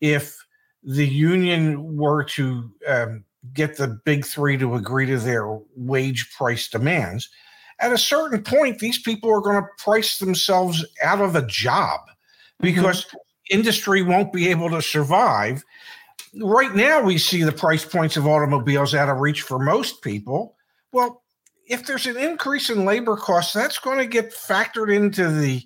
if 0.00 0.36
the 0.82 1.06
union 1.06 1.96
were 1.96 2.24
to 2.24 2.70
um, 2.88 3.24
get 3.54 3.76
the 3.76 4.00
big 4.04 4.24
three 4.24 4.56
to 4.58 4.74
agree 4.74 5.06
to 5.06 5.18
their 5.18 5.46
wage 5.76 6.30
price 6.36 6.68
demands, 6.68 7.28
at 7.80 7.92
a 7.92 7.98
certain 7.98 8.42
point, 8.42 8.78
these 8.78 9.00
people 9.00 9.30
are 9.30 9.40
going 9.40 9.62
to 9.62 9.68
price 9.82 10.18
themselves 10.18 10.84
out 11.02 11.20
of 11.20 11.36
a 11.36 11.46
job 11.46 12.00
because 12.60 13.06
industry 13.50 14.02
won't 14.02 14.32
be 14.32 14.48
able 14.48 14.70
to 14.70 14.80
survive. 14.82 15.62
Right 16.40 16.74
now, 16.74 17.02
we 17.02 17.18
see 17.18 17.42
the 17.42 17.52
price 17.52 17.84
points 17.84 18.16
of 18.16 18.26
automobiles 18.26 18.94
out 18.94 19.08
of 19.08 19.18
reach 19.18 19.42
for 19.42 19.58
most 19.58 20.02
people. 20.02 20.56
Well, 20.92 21.22
if 21.66 21.86
there's 21.86 22.06
an 22.06 22.16
increase 22.16 22.70
in 22.70 22.84
labor 22.84 23.16
costs, 23.16 23.52
that's 23.52 23.78
going 23.78 23.98
to 23.98 24.06
get 24.06 24.32
factored 24.32 24.94
into 24.94 25.30
the 25.30 25.62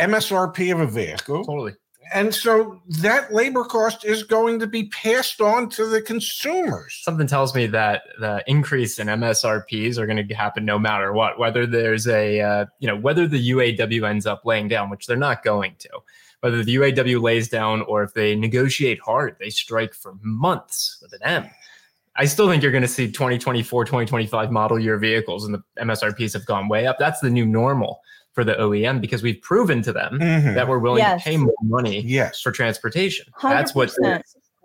MSRP 0.00 0.72
of 0.72 0.80
a 0.80 0.86
vehicle. 0.86 1.44
Totally. 1.44 1.74
And 2.12 2.34
so 2.34 2.82
that 3.00 3.32
labor 3.32 3.64
cost 3.64 4.04
is 4.04 4.22
going 4.22 4.58
to 4.58 4.66
be 4.66 4.88
passed 4.88 5.40
on 5.40 5.70
to 5.70 5.86
the 5.86 6.02
consumers. 6.02 7.00
Something 7.02 7.26
tells 7.26 7.54
me 7.54 7.66
that 7.68 8.02
the 8.20 8.44
increase 8.46 8.98
in 8.98 9.06
MSRPs 9.06 9.96
are 9.96 10.06
going 10.06 10.26
to 10.26 10.34
happen 10.34 10.64
no 10.64 10.78
matter 10.78 11.12
what, 11.12 11.38
whether 11.38 11.66
there's 11.66 12.06
a, 12.06 12.40
uh, 12.40 12.66
you 12.78 12.86
know, 12.86 12.96
whether 12.96 13.26
the 13.26 13.50
UAW 13.50 14.08
ends 14.08 14.26
up 14.26 14.42
laying 14.44 14.68
down, 14.68 14.90
which 14.90 15.06
they're 15.06 15.16
not 15.16 15.42
going 15.42 15.76
to, 15.78 15.88
whether 16.44 16.62
the 16.62 16.74
UAW 16.74 17.22
lays 17.22 17.48
down 17.48 17.80
or 17.88 18.02
if 18.02 18.12
they 18.12 18.36
negotiate 18.36 19.00
hard, 19.00 19.34
they 19.40 19.48
strike 19.48 19.94
for 19.94 20.14
months 20.20 20.98
with 21.00 21.10
an 21.14 21.20
M. 21.22 21.48
I 22.16 22.26
still 22.26 22.50
think 22.50 22.62
you're 22.62 22.70
going 22.70 22.82
to 22.82 22.86
see 22.88 23.10
2024, 23.10 23.86
2025 23.86 24.52
model 24.52 24.78
year 24.78 24.98
vehicles 24.98 25.46
and 25.46 25.54
the 25.54 25.62
MSRPs 25.80 26.34
have 26.34 26.44
gone 26.44 26.68
way 26.68 26.86
up. 26.86 26.98
That's 26.98 27.20
the 27.20 27.30
new 27.30 27.46
normal 27.46 28.02
for 28.34 28.44
the 28.44 28.52
OEM 28.60 29.00
because 29.00 29.22
we've 29.22 29.40
proven 29.40 29.80
to 29.84 29.92
them 29.94 30.18
Mhm. 30.20 30.54
that 30.54 30.68
we're 30.68 30.80
willing 30.80 30.98
Yes. 30.98 31.24
to 31.24 31.30
pay 31.30 31.36
more 31.38 31.54
money 31.62 32.00
Yes. 32.02 32.42
for 32.42 32.52
transportation. 32.52 33.24
That's 33.42 33.74
what 33.74 33.88
100%. 33.98 34.22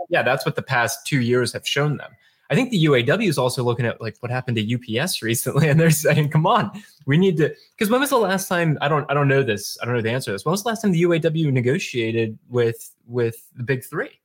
yeah, 0.09 0.21
that's 0.21 0.45
what 0.45 0.57
the 0.57 0.61
past 0.61 1.07
two 1.07 1.21
years 1.21 1.53
have 1.53 1.65
shown 1.65 1.95
them. 1.95 2.11
I 2.51 2.55
think 2.55 2.71
the 2.71 2.85
UAW 2.85 3.27
is 3.27 3.37
also 3.37 3.63
looking 3.63 3.85
at 3.85 4.01
like 4.01 4.17
what 4.21 4.31
happened 4.31 4.57
to 4.57 4.99
UPS 4.99 5.21
recently, 5.21 5.69
and 5.69 5.79
they're 5.79 5.91
saying, 5.91 6.29
"Come 6.29 6.47
on, 6.47 6.71
we 7.05 7.17
need 7.17 7.37
to." 7.37 7.53
Because 7.75 7.91
when 7.91 8.01
was 8.01 8.09
the 8.09 8.17
last 8.17 8.47
time? 8.47 8.77
I 8.81 8.87
don't. 8.87 9.09
I 9.09 9.13
don't 9.13 9.27
know 9.27 9.43
this. 9.43 9.77
I 9.81 9.85
don't 9.85 9.95
know 9.95 10.01
the 10.01 10.09
answer 10.11 10.27
to 10.27 10.31
this. 10.33 10.45
When 10.45 10.51
was 10.51 10.63
the 10.63 10.69
last 10.69 10.81
time 10.81 10.91
the 10.91 11.03
UAW 11.03 11.51
negotiated 11.51 12.37
with 12.49 12.91
with 13.05 13.47
the 13.55 13.63
big 13.63 13.83
three? 13.83 14.19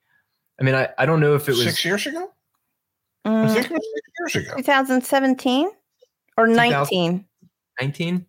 I 0.59 0.63
mean, 0.63 0.75
I, 0.75 0.89
I 0.99 1.07
don't 1.07 1.21
know 1.21 1.35
if 1.35 1.49
it 1.49 1.53
was 1.53 1.65
six 1.65 1.85
years 1.85 2.07
ago? 2.07 2.31
I 3.25 3.29
Mm, 3.29 3.55
think 3.55 3.71
it 3.71 3.73
was 3.73 3.89
six 3.95 4.35
years 4.35 4.47
ago. 4.47 4.57
2017 4.57 5.71
or 6.37 6.47
19? 6.47 7.25
19. 7.81 8.27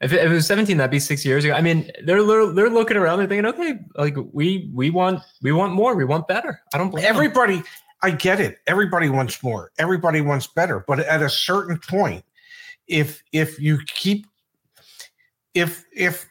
If 0.00 0.12
it, 0.12 0.16
if 0.24 0.30
it 0.30 0.34
was 0.34 0.46
17, 0.46 0.78
that'd 0.78 0.90
be 0.90 0.98
six 0.98 1.24
years 1.26 1.44
ago. 1.44 1.52
I 1.54 1.60
mean, 1.60 1.90
they're 2.04 2.22
they're, 2.24 2.52
they're 2.52 2.70
looking 2.70 2.96
around. 2.96 3.18
They're 3.18 3.26
thinking, 3.26 3.46
okay, 3.46 3.78
like 3.96 4.16
we 4.32 4.70
we 4.72 4.88
want 4.90 5.20
we 5.42 5.52
want 5.52 5.74
more. 5.74 5.94
We 5.94 6.04
want 6.06 6.26
better. 6.26 6.60
I 6.72 6.78
don't 6.78 6.90
blame 6.90 7.02
them. 7.26 7.32
I 8.02 8.10
get 8.10 8.40
it. 8.40 8.58
Everybody 8.66 9.08
wants 9.08 9.42
more. 9.42 9.70
Everybody 9.78 10.20
wants 10.20 10.46
better. 10.46 10.84
But 10.86 11.00
at 11.00 11.22
a 11.22 11.28
certain 11.28 11.78
point, 11.78 12.24
if 12.88 13.22
if 13.32 13.58
you 13.60 13.78
keep 13.86 14.26
if 15.54 15.84
if 15.94 16.26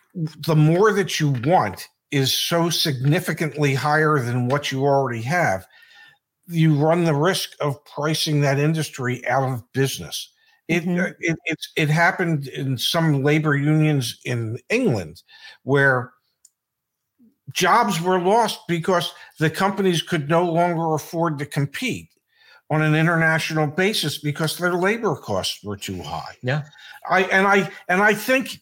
the 0.47 0.55
more 0.55 0.91
that 0.93 1.19
you 1.19 1.29
want 1.45 1.87
is 2.11 2.35
so 2.35 2.69
significantly 2.69 3.73
higher 3.73 4.19
than 4.19 4.47
what 4.47 4.71
you 4.71 4.83
already 4.83 5.21
have, 5.21 5.65
you 6.47 6.75
run 6.75 7.03
the 7.03 7.13
risk 7.13 7.51
of 7.59 7.83
pricing 7.85 8.41
that 8.41 8.59
industry 8.59 9.25
out 9.27 9.43
of 9.43 9.71
business. 9.73 10.31
It, 10.67 10.83
Mhm. 10.83 10.99
uh, 11.11 11.13
it 11.19 11.37
it's 11.45 11.71
it 11.75 11.89
happened 11.89 12.47
in 12.47 12.77
some 12.77 13.23
labor 13.23 13.55
unions 13.55 14.19
in 14.25 14.57
England 14.69 15.21
where 15.63 16.13
jobs 17.53 18.01
were 18.01 18.19
lost 18.19 18.59
because 18.67 19.13
the 19.39 19.49
companies 19.49 20.01
could 20.01 20.29
no 20.29 20.43
longer 20.51 20.93
afford 20.93 21.39
to 21.39 21.45
compete 21.45 22.09
on 22.69 22.81
an 22.81 22.95
international 22.95 23.67
basis 23.67 24.17
because 24.17 24.57
their 24.57 24.73
labor 24.73 25.15
costs 25.15 25.63
were 25.63 25.77
too 25.77 26.01
high. 26.01 26.35
Yeah. 26.43 26.63
I 27.09 27.23
and 27.23 27.47
I 27.47 27.71
and 27.87 28.01
I 28.01 28.13
think 28.13 28.61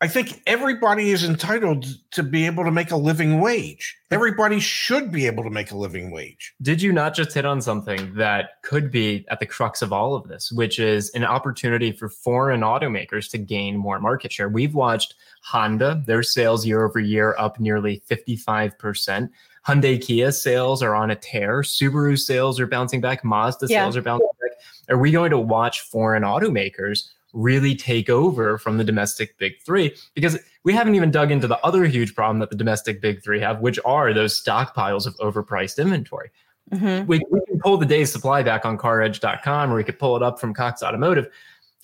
I 0.00 0.06
think 0.06 0.42
everybody 0.46 1.10
is 1.10 1.24
entitled 1.24 1.86
to 2.12 2.22
be 2.22 2.46
able 2.46 2.64
to 2.64 2.70
make 2.70 2.92
a 2.92 2.96
living 2.96 3.40
wage. 3.40 3.96
Everybody 4.12 4.60
should 4.60 5.10
be 5.10 5.26
able 5.26 5.42
to 5.42 5.50
make 5.50 5.72
a 5.72 5.76
living 5.76 6.12
wage. 6.12 6.54
Did 6.62 6.80
you 6.80 6.92
not 6.92 7.14
just 7.14 7.32
hit 7.32 7.44
on 7.44 7.60
something 7.60 8.14
that 8.14 8.62
could 8.62 8.92
be 8.92 9.26
at 9.28 9.40
the 9.40 9.46
crux 9.46 9.82
of 9.82 9.92
all 9.92 10.14
of 10.14 10.28
this, 10.28 10.52
which 10.52 10.78
is 10.78 11.10
an 11.10 11.24
opportunity 11.24 11.90
for 11.90 12.08
foreign 12.08 12.60
automakers 12.60 13.28
to 13.32 13.38
gain 13.38 13.76
more 13.76 13.98
market 13.98 14.30
share? 14.30 14.48
We've 14.48 14.74
watched 14.74 15.16
Honda, 15.44 16.02
their 16.06 16.22
sales 16.22 16.66
year 16.66 16.84
over 16.84 16.98
year 17.00 17.34
up 17.38 17.58
nearly 17.60 18.02
55%. 18.10 19.30
Hyundai 19.66 20.00
Kia 20.00 20.32
sales 20.32 20.82
are 20.82 20.94
on 20.94 21.10
a 21.10 21.16
tear. 21.16 21.60
Subaru 21.62 22.18
sales 22.18 22.58
are 22.58 22.66
bouncing 22.66 23.00
back. 23.00 23.24
Mazda 23.24 23.66
Yeah. 23.68 23.82
sales 23.84 23.96
are 23.96 24.02
bouncing 24.02 24.28
back. 24.40 24.52
Are 24.88 24.98
we 24.98 25.10
going 25.10 25.30
to 25.30 25.38
watch 25.38 25.82
foreign 25.82 26.22
automakers 26.22 27.10
really 27.34 27.74
take 27.74 28.08
over 28.08 28.56
from 28.56 28.78
the 28.78 28.84
domestic 28.84 29.36
big 29.38 29.52
three? 29.64 29.94
Because 30.14 30.38
we 30.64 30.72
haven't 30.72 30.94
even 30.94 31.10
dug 31.10 31.30
into 31.30 31.46
the 31.46 31.58
other 31.64 31.84
huge 31.84 32.14
problem 32.14 32.38
that 32.38 32.50
the 32.50 32.56
domestic 32.56 33.00
big 33.02 33.22
three 33.22 33.40
have, 33.40 33.60
which 33.60 33.78
are 33.84 34.14
those 34.14 34.42
stockpiles 34.42 35.06
of 35.06 35.14
overpriced 35.16 35.78
inventory 35.78 36.30
Mhm. 36.72 37.06
we, 37.06 37.18
we 37.30 37.40
can 37.46 37.58
pull 37.60 37.78
the 37.78 37.86
day's 37.86 38.12
supply 38.12 38.42
back 38.42 38.66
on 38.66 38.76
caredge.com 38.76 39.72
or 39.72 39.76
we 39.76 39.84
could 39.84 39.98
pull 39.98 40.16
it 40.16 40.22
up 40.22 40.38
from 40.38 40.52
Cox 40.52 40.82
Automotive. 40.82 41.26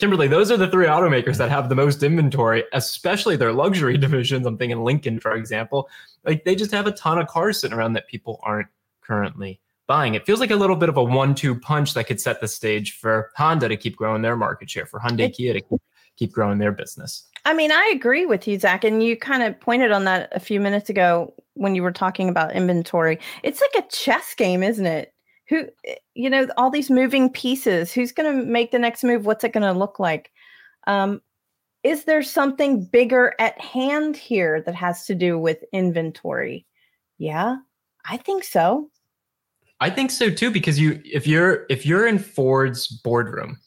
Kimberly, 0.00 0.26
those 0.26 0.50
are 0.50 0.56
the 0.56 0.68
three 0.68 0.86
automakers 0.86 1.36
that 1.36 1.50
have 1.50 1.68
the 1.68 1.74
most 1.74 2.02
inventory, 2.02 2.64
especially 2.72 3.36
their 3.36 3.52
luxury 3.52 3.96
divisions. 3.98 4.46
I'm 4.46 4.58
thinking 4.58 4.82
Lincoln, 4.82 5.20
for 5.20 5.34
example. 5.34 5.88
Like 6.24 6.44
they 6.44 6.56
just 6.56 6.72
have 6.72 6.86
a 6.86 6.92
ton 6.92 7.18
of 7.18 7.28
cars 7.28 7.60
sitting 7.60 7.76
around 7.76 7.92
that 7.92 8.08
people 8.08 8.40
aren't 8.42 8.68
currently 9.02 9.60
buying. 9.86 10.14
It 10.14 10.26
feels 10.26 10.40
like 10.40 10.50
a 10.50 10.56
little 10.56 10.76
bit 10.76 10.88
of 10.88 10.96
a 10.96 11.04
one-two 11.04 11.60
punch 11.60 11.94
that 11.94 12.06
could 12.06 12.20
set 12.20 12.40
the 12.40 12.48
stage 12.48 12.96
for 12.98 13.30
Honda 13.36 13.68
to 13.68 13.76
keep 13.76 13.96
growing 13.96 14.22
their 14.22 14.36
market 14.36 14.70
share, 14.70 14.86
for 14.86 14.98
Hyundai 14.98 15.32
Kia 15.32 15.52
to 15.52 15.60
keep, 15.60 15.80
keep 16.16 16.32
growing 16.32 16.58
their 16.58 16.72
business. 16.72 17.28
I 17.44 17.52
mean, 17.52 17.70
I 17.70 17.92
agree 17.94 18.24
with 18.24 18.48
you, 18.48 18.58
Zach, 18.58 18.84
and 18.84 19.02
you 19.02 19.16
kind 19.16 19.42
of 19.42 19.60
pointed 19.60 19.92
on 19.92 20.04
that 20.04 20.30
a 20.32 20.40
few 20.40 20.58
minutes 20.58 20.88
ago 20.88 21.34
when 21.54 21.74
you 21.74 21.82
were 21.82 21.92
talking 21.92 22.28
about 22.28 22.54
inventory. 22.54 23.18
It's 23.42 23.60
like 23.60 23.84
a 23.84 23.88
chess 23.88 24.34
game, 24.34 24.62
isn't 24.62 24.86
it? 24.86 25.13
Who, 25.48 25.68
you 26.14 26.30
know, 26.30 26.48
all 26.56 26.70
these 26.70 26.90
moving 26.90 27.30
pieces. 27.30 27.92
Who's 27.92 28.12
going 28.12 28.32
to 28.34 28.44
make 28.44 28.70
the 28.70 28.78
next 28.78 29.04
move? 29.04 29.26
What's 29.26 29.44
it 29.44 29.52
going 29.52 29.62
to 29.62 29.78
look 29.78 29.98
like? 29.98 30.30
Um, 30.86 31.20
is 31.82 32.04
there 32.04 32.22
something 32.22 32.84
bigger 32.84 33.34
at 33.38 33.60
hand 33.60 34.16
here 34.16 34.62
that 34.62 34.74
has 34.74 35.04
to 35.06 35.14
do 35.14 35.38
with 35.38 35.62
inventory? 35.72 36.66
Yeah, 37.18 37.56
I 38.08 38.16
think 38.16 38.44
so. 38.44 38.90
I 39.80 39.90
think 39.90 40.10
so 40.10 40.30
too, 40.30 40.50
because 40.50 40.78
you 40.78 41.02
if 41.04 41.26
you're 41.26 41.66
if 41.68 41.84
you're 41.84 42.06
in 42.06 42.18
Ford's 42.18 42.86
boardroom 42.86 43.58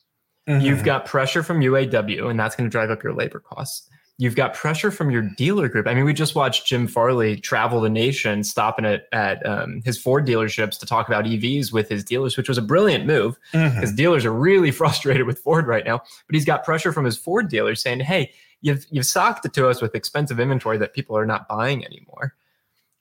You've 0.48 0.84
got 0.84 1.06
pressure 1.06 1.44
from 1.44 1.60
UAW, 1.60 2.30
and 2.30 2.40
that's 2.40 2.56
going 2.56 2.70
to 2.70 2.72
drive 2.72 2.90
up 2.90 3.04
your 3.04 3.14
labor 3.14 3.40
costs. 3.40 3.90
You've 4.20 4.36
got 4.36 4.56
pressure 4.56 4.90
from 4.90 5.12
your 5.12 5.22
dealer 5.22 5.70
group. 5.70 5.88
I 5.88 5.94
mean, 5.94 6.04
we 6.04 6.14
just 6.14 6.34
watched 6.34 6.66
Jim 6.66 6.88
Farley 6.88 7.38
travel 7.38 7.82
the 7.82 7.90
nation, 7.90 8.44
stopping 8.44 8.84
at 8.84 9.08
at 9.12 9.46
um, 9.46 9.82
his 9.86 10.02
Ford 10.02 10.26
dealerships 10.26 10.80
to 10.80 10.88
talk 10.88 11.08
about 11.08 11.26
EVs 11.26 11.72
with 11.72 11.88
his 11.88 12.04
dealers, 12.04 12.36
which 12.36 12.50
was 12.50 12.58
a 12.58 12.64
brilliant 12.64 13.06
move 13.06 13.38
because 13.52 13.94
dealers 13.94 14.26
are 14.26 14.34
really 14.34 14.72
frustrated 14.82 15.28
with 15.28 15.38
Ford 15.40 15.68
right 15.68 15.86
now. 15.86 16.00
But 16.00 16.34
he's 16.34 16.46
got 16.46 16.66
pressure 16.66 16.92
from 16.92 17.06
his 17.06 17.16
Ford 17.16 17.48
dealers 17.48 17.80
saying, 17.82 18.00
"Hey, 18.00 18.32
you've 18.62 18.88
you've 18.90 19.06
socked 19.06 19.46
it 19.46 19.54
to 19.54 19.68
us 19.68 19.84
with 19.84 19.94
expensive 19.94 20.40
inventory 20.40 20.80
that 20.80 20.94
people 20.94 21.16
are 21.16 21.26
not 21.26 21.48
buying 21.48 21.86
anymore." 21.86 22.34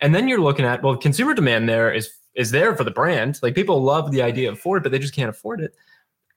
And 0.01 0.15
then 0.15 0.29
you're 0.29 0.41
looking 0.41 0.67
at 0.67 0.83
well, 0.83 0.99
consumer 0.99 1.33
demand 1.33 1.67
there 1.67 1.91
is 1.91 2.11
is 2.35 2.51
there 2.51 2.77
for 2.77 2.85
the 2.85 2.91
brand. 2.91 3.41
Like 3.43 3.55
people 3.55 3.83
love 3.83 4.13
the 4.13 4.23
idea 4.23 4.51
of 4.51 4.61
Ford, 4.61 4.83
but 4.83 4.93
they 4.93 4.99
just 4.99 5.15
can't 5.15 5.31
afford 5.31 5.61
it. 5.61 5.75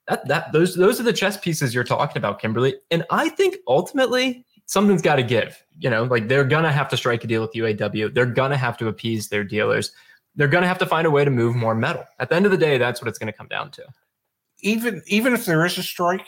That 0.07 0.27
that 0.27 0.51
those 0.53 0.75
those 0.75 0.99
are 0.99 1.03
the 1.03 1.13
chess 1.13 1.37
pieces 1.37 1.75
you're 1.75 1.83
talking 1.83 2.17
about, 2.17 2.39
Kimberly. 2.39 2.75
And 2.89 3.03
I 3.11 3.29
think 3.29 3.57
ultimately 3.67 4.45
something's 4.69 5.01
got 5.01 5.15
to 5.15 5.23
give. 5.23 5.61
You 5.79 5.89
know, 5.89 6.03
like 6.03 6.27
they're 6.27 6.43
gonna 6.43 6.71
have 6.71 6.87
to 6.89 6.97
strike 6.97 7.23
a 7.23 7.27
deal 7.27 7.41
with 7.41 7.53
UAW. 7.53 8.13
They're 8.13 8.25
gonna 8.25 8.57
have 8.57 8.77
to 8.77 8.87
appease 8.87 9.27
their 9.29 9.43
dealers. 9.43 9.91
They're 10.35 10.47
gonna 10.47 10.67
have 10.67 10.77
to 10.79 10.85
find 10.85 11.07
a 11.07 11.11
way 11.11 11.25
to 11.25 11.31
move 11.31 11.55
more 11.55 11.73
metal. 11.75 12.05
At 12.19 12.29
the 12.29 12.35
end 12.35 12.45
of 12.45 12.51
the 12.51 12.57
day, 12.57 12.77
that's 12.77 13.01
what 13.01 13.07
it's 13.07 13.17
gonna 13.17 13.33
come 13.33 13.47
down 13.47 13.71
to. 13.71 13.83
even 14.61 15.01
even 15.07 15.33
if 15.33 15.45
there 15.45 15.65
is 15.65 15.77
a 15.77 15.83
strike, 15.83 16.25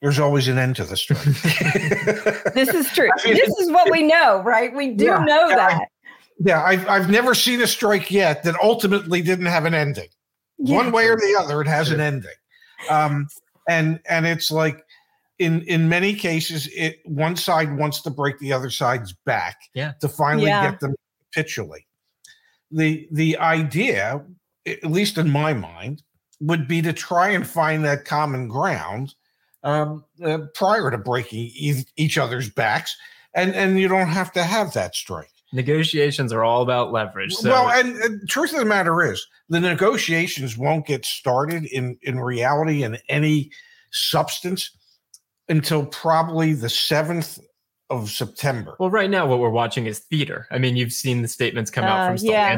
there's 0.00 0.18
always 0.20 0.46
an 0.48 0.58
end 0.58 0.76
to 0.76 0.84
the 0.84 0.96
strike. 0.96 1.18
This 2.54 2.68
is 2.70 2.88
true. 2.92 3.10
I 3.24 3.24
mean, 3.28 3.34
this 3.36 3.58
is 3.58 3.70
what 3.70 3.90
we 3.90 4.02
know, 4.02 4.42
right? 4.42 4.74
We 4.74 4.92
do 4.94 5.04
Yeah, 5.06 5.24
know 5.24 5.48
yeah, 5.48 5.54
I- 5.56 5.56
that. 5.74 5.88
yeah, 6.38 6.62
I've 6.62 6.88
I've 6.88 7.10
never 7.10 7.34
seen 7.34 7.60
a 7.60 7.66
strike 7.66 8.10
yet 8.10 8.42
that 8.44 8.54
ultimately 8.62 9.22
didn't 9.22 9.46
have 9.46 9.64
an 9.64 9.74
ending. 9.74 10.08
One 10.56 10.90
way 10.92 11.06
or 11.08 11.16
the 11.16 11.36
other, 11.40 11.60
it 11.60 11.66
has 11.68 11.90
an 11.90 12.00
ending. 12.00 12.30
Um, 12.90 13.28
and 13.68 14.00
and 14.08 14.24
it's 14.26 14.50
like 14.50 14.84
in 15.38 15.62
in 15.62 15.88
many 15.88 16.14
cases, 16.14 16.68
it 16.74 17.00
one 17.04 17.36
side 17.36 17.76
wants 17.76 18.02
to 18.02 18.10
break 18.10 18.38
the 18.38 18.52
other 18.52 18.70
side's 18.70 19.12
back 19.12 19.56
Yeah. 19.74 19.92
to 20.00 20.08
finally 20.08 20.46
Yeah. 20.46 20.70
get 20.70 20.80
them 20.80 20.92
to 20.92 20.98
capitulate. 21.34 21.84
The 22.70 23.08
the 23.12 23.38
idea, 23.38 24.24
at 24.66 24.84
least 24.84 25.16
in 25.18 25.30
my 25.30 25.52
mind, 25.54 26.02
would 26.40 26.68
be 26.68 26.82
to 26.82 26.92
try 26.92 27.28
and 27.30 27.46
find 27.46 27.84
that 27.84 28.04
common 28.04 28.48
ground 28.48 29.14
um, 29.64 30.04
uh, 30.24 30.38
prior 30.54 30.90
to 30.90 30.98
breaking 30.98 31.50
e- 31.54 31.84
each 31.96 32.16
other's 32.18 32.48
backs, 32.50 32.96
and 33.34 33.54
and 33.54 33.78
you 33.80 33.88
don't 33.88 34.08
have 34.08 34.32
to 34.32 34.42
have 34.44 34.72
that 34.74 34.94
strike. 34.94 35.30
Negotiations 35.52 36.30
are 36.32 36.44
all 36.44 36.60
about 36.62 36.92
leverage. 36.92 37.32
So 37.34 37.48
well, 37.50 37.70
and, 37.70 37.96
and 38.02 38.28
truth 38.28 38.52
of 38.52 38.58
the 38.58 38.66
matter 38.66 39.02
is, 39.02 39.26
the 39.48 39.60
negotiations 39.60 40.58
won't 40.58 40.86
get 40.86 41.04
started 41.06 41.64
in 41.66 41.96
in 42.02 42.20
reality 42.20 42.82
in 42.82 42.98
any 43.08 43.50
substance 43.90 44.70
until 45.48 45.86
probably 45.86 46.52
the 46.52 46.68
seventh 46.68 47.38
of 47.90 48.10
September. 48.10 48.76
Well, 48.78 48.90
right 48.90 49.08
now, 49.08 49.26
what 49.26 49.38
we're 49.38 49.48
watching 49.48 49.86
is 49.86 50.00
theater. 50.00 50.46
I 50.50 50.58
mean, 50.58 50.76
you've 50.76 50.92
seen 50.92 51.22
the 51.22 51.28
statements 51.28 51.70
come 51.70 51.84
out 51.84 52.00
Uh, 52.00 52.16
from 52.16 52.26
yeah. 52.26 52.56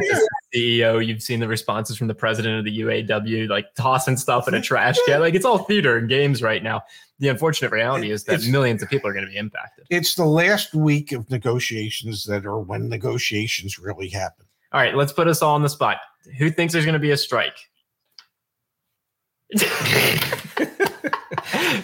CEO. 0.53 1.07
You've 1.07 1.23
seen 1.23 1.39
the 1.39 1.47
responses 1.47 1.97
from 1.97 2.09
the 2.09 2.15
president 2.15 2.59
of 2.59 2.65
the 2.65 2.81
UAW, 2.81 3.49
like 3.49 3.67
tossing 3.77 4.17
stuff 4.17 4.49
in 4.49 4.55
a 4.55 4.61
trash 4.61 4.97
can. 5.07 5.21
Like 5.21 5.35
it's 5.35 5.45
all 5.45 5.59
theater 5.59 5.97
and 5.97 6.09
games 6.09 6.43
right 6.43 6.63
now. 6.65 6.83
The 7.21 7.29
unfortunate 7.29 7.71
reality 7.71 8.11
is 8.11 8.25
that 8.25 8.45
millions 8.49 8.83
of 8.83 8.89
people 8.89 9.09
are 9.09 9.13
going 9.13 9.25
to 9.25 9.31
be 9.31 9.37
impacted. 9.37 9.87
It's 9.89 10.17
the 10.17 10.25
last 10.25 10.75
week 10.75 11.13
of 11.13 11.31
negotiations 11.31 12.25
that 12.25 12.45
are 12.45 12.59
when 12.59 12.89
negotiations 12.89 13.79
really 13.79 14.09
happen. 14.09 14.47
All 14.73 14.81
right, 14.81 14.97
let's 14.97 15.13
put 15.13 15.29
us 15.29 15.43
all 15.43 15.55
on 15.55 15.63
the 15.63 15.69
spot. 15.69 15.99
Who 16.39 16.51
thinks 16.51 16.73
there's 16.73 16.85
going 16.85 16.95
to 16.95 16.99
be 16.99 17.13
a 17.13 17.17
strike? 17.17 17.57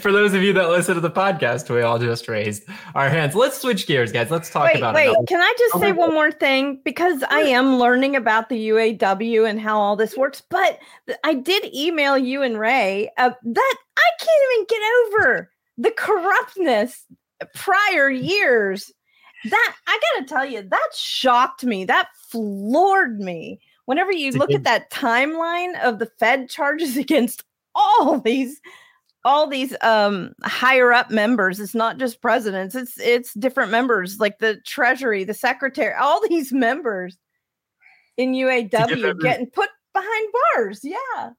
For 0.07 0.13
those 0.13 0.35
of 0.35 0.43
you 0.45 0.53
that 0.53 0.69
listen 0.69 0.95
to 0.95 1.01
the 1.01 1.11
podcast, 1.11 1.69
we 1.69 1.83
all 1.83 1.99
just 1.99 2.29
raised 2.29 2.63
our 2.95 3.09
hands. 3.09 3.35
Let's 3.35 3.61
switch 3.61 3.89
gears, 3.89 4.13
guys. 4.13 4.31
Let's 4.31 4.49
talk 4.49 4.67
wait, 4.67 4.77
about 4.77 4.95
wait. 4.95 5.09
another- 5.09 5.27
Can 5.27 5.41
I 5.41 5.53
just 5.59 5.81
say 5.81 5.91
one 5.91 6.15
more 6.15 6.31
thing? 6.31 6.81
Because 6.85 7.25
I 7.29 7.41
am 7.41 7.81
learning 7.81 8.15
about 8.15 8.49
the 8.49 8.69
UAW 8.69 9.51
and 9.51 9.61
how 9.61 9.81
all 9.81 9.97
this 9.97 10.17
works. 10.17 10.45
But 10.49 10.79
I 11.25 11.35
did 11.35 11.75
email 11.75 12.17
you 12.17 12.45
and 12.45 12.57
Ray 12.57 13.11
uh, 13.19 13.31
that 13.43 13.75
I 13.97 14.11
can't 14.21 14.53
even 14.55 14.67
get 14.69 14.83
over 15.19 15.51
the 15.77 15.91
corruptness 15.91 17.05
prior 17.57 18.09
years. 18.09 18.93
That 19.51 19.77
I 19.89 20.01
gotta 20.15 20.29
tell 20.29 20.47
you, 20.47 20.63
that 20.63 20.89
shocked 20.95 21.65
me. 21.65 21.85
That 21.85 22.11
floored 22.31 23.19
me. 23.19 23.59
Whenever 23.87 24.13
you 24.13 24.31
look 24.31 24.53
at 24.53 24.63
that 24.63 24.89
timeline 24.93 25.77
of 25.83 25.99
the 25.99 26.07
Fed 26.21 26.49
charges 26.49 26.97
against 26.97 27.43
all 27.75 28.21
these 28.21 28.61
all 29.27 29.47
these 29.49 29.77
um 29.83 30.33
higher 30.45 30.93
up 30.93 31.11
members 31.11 31.61
it's 31.61 31.75
not 31.75 31.99
just 31.99 32.23
presidents 32.23 32.75
it's 32.75 32.99
it's 33.01 33.35
different 33.35 33.71
members 33.71 34.19
like 34.19 34.39
the 34.39 34.57
treasury 34.65 35.25
the 35.25 35.35
secretary 35.35 35.93
all 36.01 36.27
these 36.29 36.53
members 36.67 37.19
in 38.17 38.33
uaw 38.33 38.73
every- 38.73 39.15
getting 39.21 39.51
put 39.51 39.69
behind 39.93 40.29
bars 40.55 40.81
yeah 40.83 41.31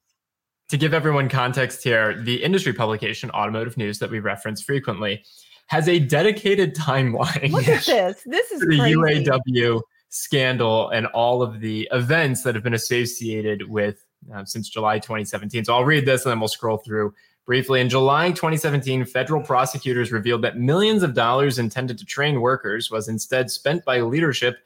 to 0.69 0.77
give 0.77 0.93
everyone 0.93 1.29
context 1.29 1.81
here, 1.81 2.21
the 2.21 2.43
industry 2.43 2.73
publication 2.73 3.31
Automotive 3.31 3.77
News 3.77 3.99
that 3.99 4.09
we 4.09 4.19
reference 4.19 4.61
frequently 4.61 5.23
has 5.67 5.87
a 5.87 5.99
dedicated 5.99 6.75
timeline 6.75 7.51
look 7.51 7.67
at 7.67 7.85
this 7.85 8.23
this 8.25 8.51
is 8.51 8.59
the 8.67 8.77
crazy. 8.77 8.95
UAW 8.95 9.81
scandal 10.09 10.89
and 10.89 11.05
all 11.07 11.41
of 11.41 11.59
the 11.59 11.87
events 11.91 12.43
that 12.43 12.55
have 12.55 12.63
been 12.63 12.73
associated 12.73 13.69
with 13.69 14.05
uh, 14.33 14.43
since 14.45 14.69
July 14.69 14.99
2017. 14.99 15.65
So 15.65 15.73
I'll 15.73 15.85
read 15.85 16.05
this 16.05 16.25
and 16.25 16.31
then 16.31 16.39
we'll 16.39 16.47
scroll 16.47 16.77
through 16.77 17.13
briefly. 17.47 17.79
In 17.79 17.87
July 17.89 18.29
2017, 18.31 19.05
federal 19.05 19.41
prosecutors 19.41 20.11
revealed 20.11 20.43
that 20.43 20.59
millions 20.59 21.01
of 21.01 21.15
dollars 21.15 21.57
intended 21.57 21.97
to 21.97 22.05
train 22.05 22.41
workers 22.41 22.91
was 22.91 23.07
instead 23.07 23.49
spent 23.49 23.83
by 23.85 24.01
leadership 24.01 24.57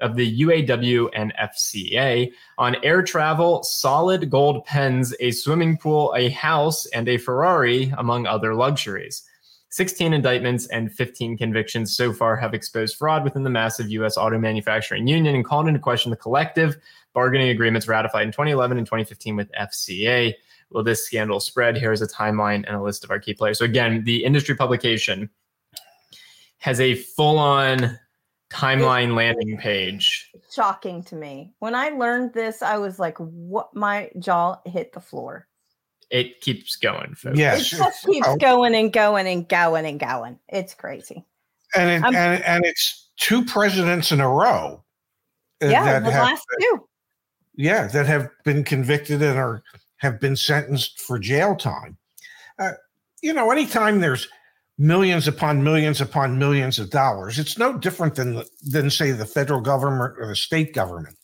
of 0.00 0.14
the 0.14 0.40
UAW 0.42 1.10
and 1.14 1.34
FCA 1.34 2.30
on 2.56 2.76
air 2.84 3.02
travel, 3.02 3.64
solid 3.64 4.30
gold 4.30 4.64
pens, 4.64 5.12
a 5.18 5.32
swimming 5.32 5.76
pool, 5.76 6.14
a 6.16 6.28
house, 6.30 6.86
and 6.86 7.08
a 7.08 7.18
Ferrari, 7.18 7.92
among 7.98 8.26
other 8.26 8.54
luxuries. 8.54 9.24
16 9.70 10.14
indictments 10.14 10.66
and 10.68 10.92
15 10.92 11.36
convictions 11.36 11.94
so 11.94 12.12
far 12.12 12.36
have 12.36 12.54
exposed 12.54 12.96
fraud 12.96 13.24
within 13.24 13.42
the 13.42 13.50
massive 13.50 13.90
U.S. 13.90 14.16
auto 14.16 14.38
manufacturing 14.38 15.08
union 15.08 15.34
and 15.34 15.44
called 15.44 15.66
into 15.66 15.80
question 15.80 16.10
the 16.10 16.16
collective 16.16 16.76
bargaining 17.12 17.48
agreements 17.48 17.88
ratified 17.88 18.22
in 18.22 18.32
2011 18.32 18.78
and 18.78 18.86
2015 18.86 19.36
with 19.36 19.50
FCA. 19.52 20.32
Will 20.70 20.82
this 20.82 21.04
scandal 21.04 21.40
spread? 21.40 21.76
Here's 21.76 22.02
a 22.02 22.08
timeline 22.08 22.64
and 22.66 22.76
a 22.76 22.82
list 22.82 23.04
of 23.04 23.10
our 23.10 23.18
key 23.18 23.34
players. 23.34 23.58
So, 23.58 23.64
again, 23.64 24.04
the 24.04 24.24
industry 24.24 24.54
publication 24.54 25.30
has 26.58 26.80
a 26.80 26.94
full 26.94 27.38
on 27.38 27.98
timeline 28.50 29.14
landing 29.14 29.58
page. 29.58 30.30
shocking 30.50 31.02
to 31.02 31.14
me 31.14 31.52
when 31.58 31.74
i 31.74 31.90
learned 31.90 32.32
this 32.32 32.62
i 32.62 32.78
was 32.78 32.98
like 32.98 33.18
what 33.18 33.68
my 33.76 34.10
jaw 34.18 34.56
hit 34.64 34.90
the 34.94 35.00
floor 35.00 35.46
It 36.10 36.40
keeps 36.40 36.76
going, 36.76 37.14
folks. 37.14 37.38
Yes, 37.38 37.60
it 37.60 37.76
just 37.76 38.06
keeps 38.06 38.26
oh, 38.26 38.36
going 38.36 38.74
and 38.74 38.90
going 38.90 39.26
and 39.26 39.46
going 39.46 39.84
and 39.84 40.00
going 40.00 40.38
it's 40.48 40.72
crazy 40.72 41.26
and 41.76 41.90
it, 41.90 42.02
and 42.14 42.42
and 42.42 42.64
it's 42.64 43.10
two 43.18 43.44
presidents 43.44 44.12
in 44.12 44.20
a 44.20 44.28
row. 44.28 44.82
uh, 45.62 45.66
yeah 45.66 45.98
the 46.00 46.10
have, 46.10 46.24
last 46.24 46.46
two 46.58 46.88
yeah, 47.58 47.88
that 47.88 48.06
have 48.06 48.30
been 48.44 48.62
convicted 48.62 49.20
and 49.20 49.36
are 49.36 49.64
have 49.98 50.20
been 50.20 50.36
sentenced 50.36 51.00
for 51.00 51.18
jail 51.18 51.54
time. 51.54 51.96
Uh, 52.58 52.72
you 53.22 53.32
know, 53.32 53.50
anytime 53.50 54.00
there's 54.00 54.28
millions 54.78 55.28
upon 55.28 55.62
millions 55.62 56.00
upon 56.00 56.38
millions 56.38 56.78
of 56.78 56.90
dollars, 56.90 57.38
it's 57.38 57.58
no 57.58 57.76
different 57.76 58.14
than 58.14 58.42
than 58.62 58.90
say 58.90 59.10
the 59.10 59.26
federal 59.26 59.60
government 59.60 60.14
or 60.18 60.28
the 60.28 60.36
state 60.36 60.74
government. 60.74 61.16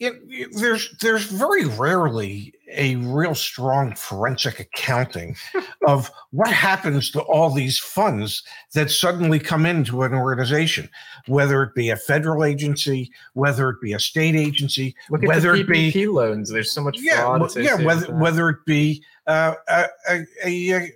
It, 0.00 0.14
it- 0.28 0.50
there's 0.60 0.94
there's 1.00 1.24
very 1.24 1.66
rarely 1.66 2.52
a 2.68 2.96
real 2.96 3.34
strong 3.36 3.94
forensic 3.94 4.58
accounting 4.58 5.36
of 5.86 6.10
what 6.32 6.50
happens 6.50 7.10
to 7.12 7.20
all 7.20 7.50
these 7.50 7.78
funds 7.78 8.42
that 8.74 8.90
suddenly 8.90 9.38
come 9.38 9.64
into 9.64 10.02
an 10.02 10.12
organization, 10.12 10.90
whether 11.28 11.62
it 11.62 11.74
be 11.76 11.90
a 11.90 11.96
federal 11.96 12.42
agency, 12.44 13.12
whether 13.34 13.70
it 13.70 13.80
be 13.80 13.92
a 13.92 14.00
state 14.00 14.34
agency, 14.34 14.96
Look 15.10 15.22
whether 15.22 15.52
the 15.52 15.60
it 15.60 15.68
be 15.68 16.06
loans. 16.08 16.50
There's 16.50 16.72
so 16.72 16.82
much 16.82 16.98
yeah, 17.00 17.20
fraud. 17.22 17.56
yeah, 17.56 17.76
whether 17.82 18.12
whether 18.16 18.48
it 18.48 18.64
be 18.66 19.04
uh, 19.28 19.54
a, 19.68 19.84
a, 20.10 20.26
a, 20.44 20.72
a 20.72 20.90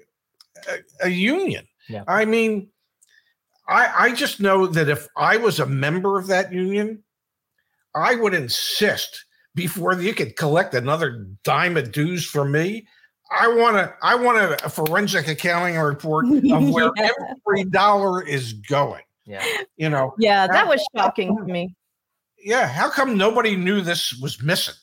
a 1.04 1.08
union. 1.08 1.66
Yeah. 1.88 2.02
I 2.08 2.24
mean, 2.24 2.68
I 3.68 3.92
I 4.06 4.12
just 4.14 4.40
know 4.40 4.66
that 4.66 4.88
if 4.88 5.06
I 5.16 5.37
was 5.37 5.61
a 5.61 5.66
member 5.66 6.18
of 6.18 6.26
that 6.26 6.52
union, 6.52 7.04
I 7.98 8.14
would 8.14 8.34
insist 8.34 9.24
before 9.54 9.94
you 10.00 10.14
could 10.14 10.37
collect 10.37 10.74
another 10.74 11.26
dime 11.44 11.76
of 11.76 11.92
dues 11.92 12.24
from 12.24 12.52
me. 12.52 12.87
I 13.38 13.48
want 13.48 13.76
to. 13.76 13.92
I 14.02 14.14
want 14.14 14.38
a, 14.38 14.64
a 14.64 14.68
forensic 14.70 15.28
accounting 15.28 15.76
report 15.78 16.26
of 16.26 16.42
where 16.70 16.90
Yeah. 16.96 17.08
every 17.46 17.64
dollar 17.64 18.22
is 18.26 18.54
going. 18.54 19.02
yeah. 19.26 19.44
You 19.76 19.90
know, 19.90 20.14
yeah 20.18 20.46
that 20.46 20.56
How- 20.64 20.68
was 20.70 20.84
shocking 20.96 21.37
to 21.37 21.42
me 21.44 21.74
yeah. 22.40 22.68
How 22.68 22.88
come 22.88 23.18
nobody 23.18 23.56
knew 23.56 23.80
this 23.80 24.16
was 24.22 24.40
missing? 24.42 24.74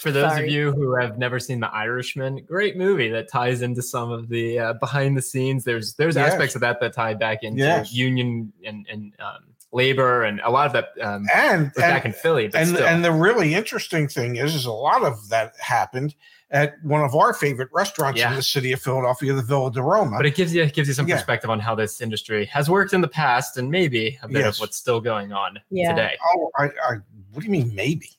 For 0.00 0.12
those 0.12 0.30
Sorry. 0.30 0.44
of 0.46 0.52
you 0.52 0.70
who 0.72 0.94
have 0.94 1.18
never 1.18 1.40
seen 1.40 1.58
The 1.58 1.74
Irishman, 1.74 2.44
great 2.44 2.76
movie 2.76 3.08
that 3.08 3.28
ties 3.28 3.62
into 3.62 3.82
some 3.82 4.12
of 4.12 4.28
the 4.28 4.58
uh, 4.58 4.72
behind 4.74 5.16
the 5.16 5.22
scenes. 5.22 5.64
There's 5.64 5.94
there's 5.94 6.14
Yes. 6.14 6.32
aspects 6.32 6.54
of 6.54 6.60
that 6.60 6.78
that 6.80 6.92
tie 6.92 7.14
back 7.14 7.42
into 7.42 7.58
Yes. 7.64 7.92
union 7.92 8.52
and 8.64 8.86
and 8.88 9.12
um, 9.18 9.44
labor, 9.72 10.22
and 10.22 10.40
a 10.44 10.50
lot 10.50 10.66
of 10.66 10.72
that 10.72 10.88
um, 11.06 11.26
And, 11.34 11.64
was 11.66 11.72
back 11.74 12.04
and 12.04 12.14
in 12.14 12.20
Philly. 12.20 12.48
But 12.48 12.60
and 12.62 12.68
still, 12.70 12.86
and 12.86 13.04
the 13.04 13.12
really 13.12 13.54
interesting 13.54 14.08
thing 14.08 14.36
is, 14.36 14.54
is 14.54 14.64
a 14.64 14.72
lot 14.72 15.02
of 15.04 15.28
that 15.28 15.52
happened 15.60 16.14
at 16.50 16.74
one 16.82 17.02
of 17.02 17.14
our 17.14 17.34
favorite 17.34 17.68
restaurants 17.72 18.18
Yeah. 18.18 18.30
in 18.30 18.36
the 18.36 18.42
city 18.42 18.72
of 18.72 18.80
Philadelphia, 18.80 19.34
the 19.34 19.42
Villa 19.42 19.70
di 19.70 19.80
Roma. 19.82 20.16
but 20.16 20.24
it 20.24 20.34
gives 20.34 20.54
you 20.54 20.62
it 20.62 20.72
gives 20.72 20.88
you 20.88 20.94
some 20.94 21.06
Yeah. 21.06 21.16
perspective 21.16 21.50
on 21.50 21.60
how 21.60 21.74
this 21.74 22.00
industry 22.00 22.46
has 22.46 22.70
worked 22.70 22.94
in 22.94 23.02
the 23.02 23.08
past, 23.08 23.58
and 23.58 23.70
maybe 23.70 24.18
a 24.22 24.28
bit 24.28 24.38
Yes. 24.44 24.56
of 24.56 24.60
what's 24.60 24.76
still 24.78 25.00
going 25.00 25.32
on 25.32 25.58
Yeah. 25.70 25.90
today. 25.90 26.16
oh, 26.24 26.50
I, 26.58 26.64
I, 26.64 26.94
what 27.32 27.40
do 27.40 27.44
you 27.44 27.50
mean 27.50 27.74
maybe? 27.74 28.10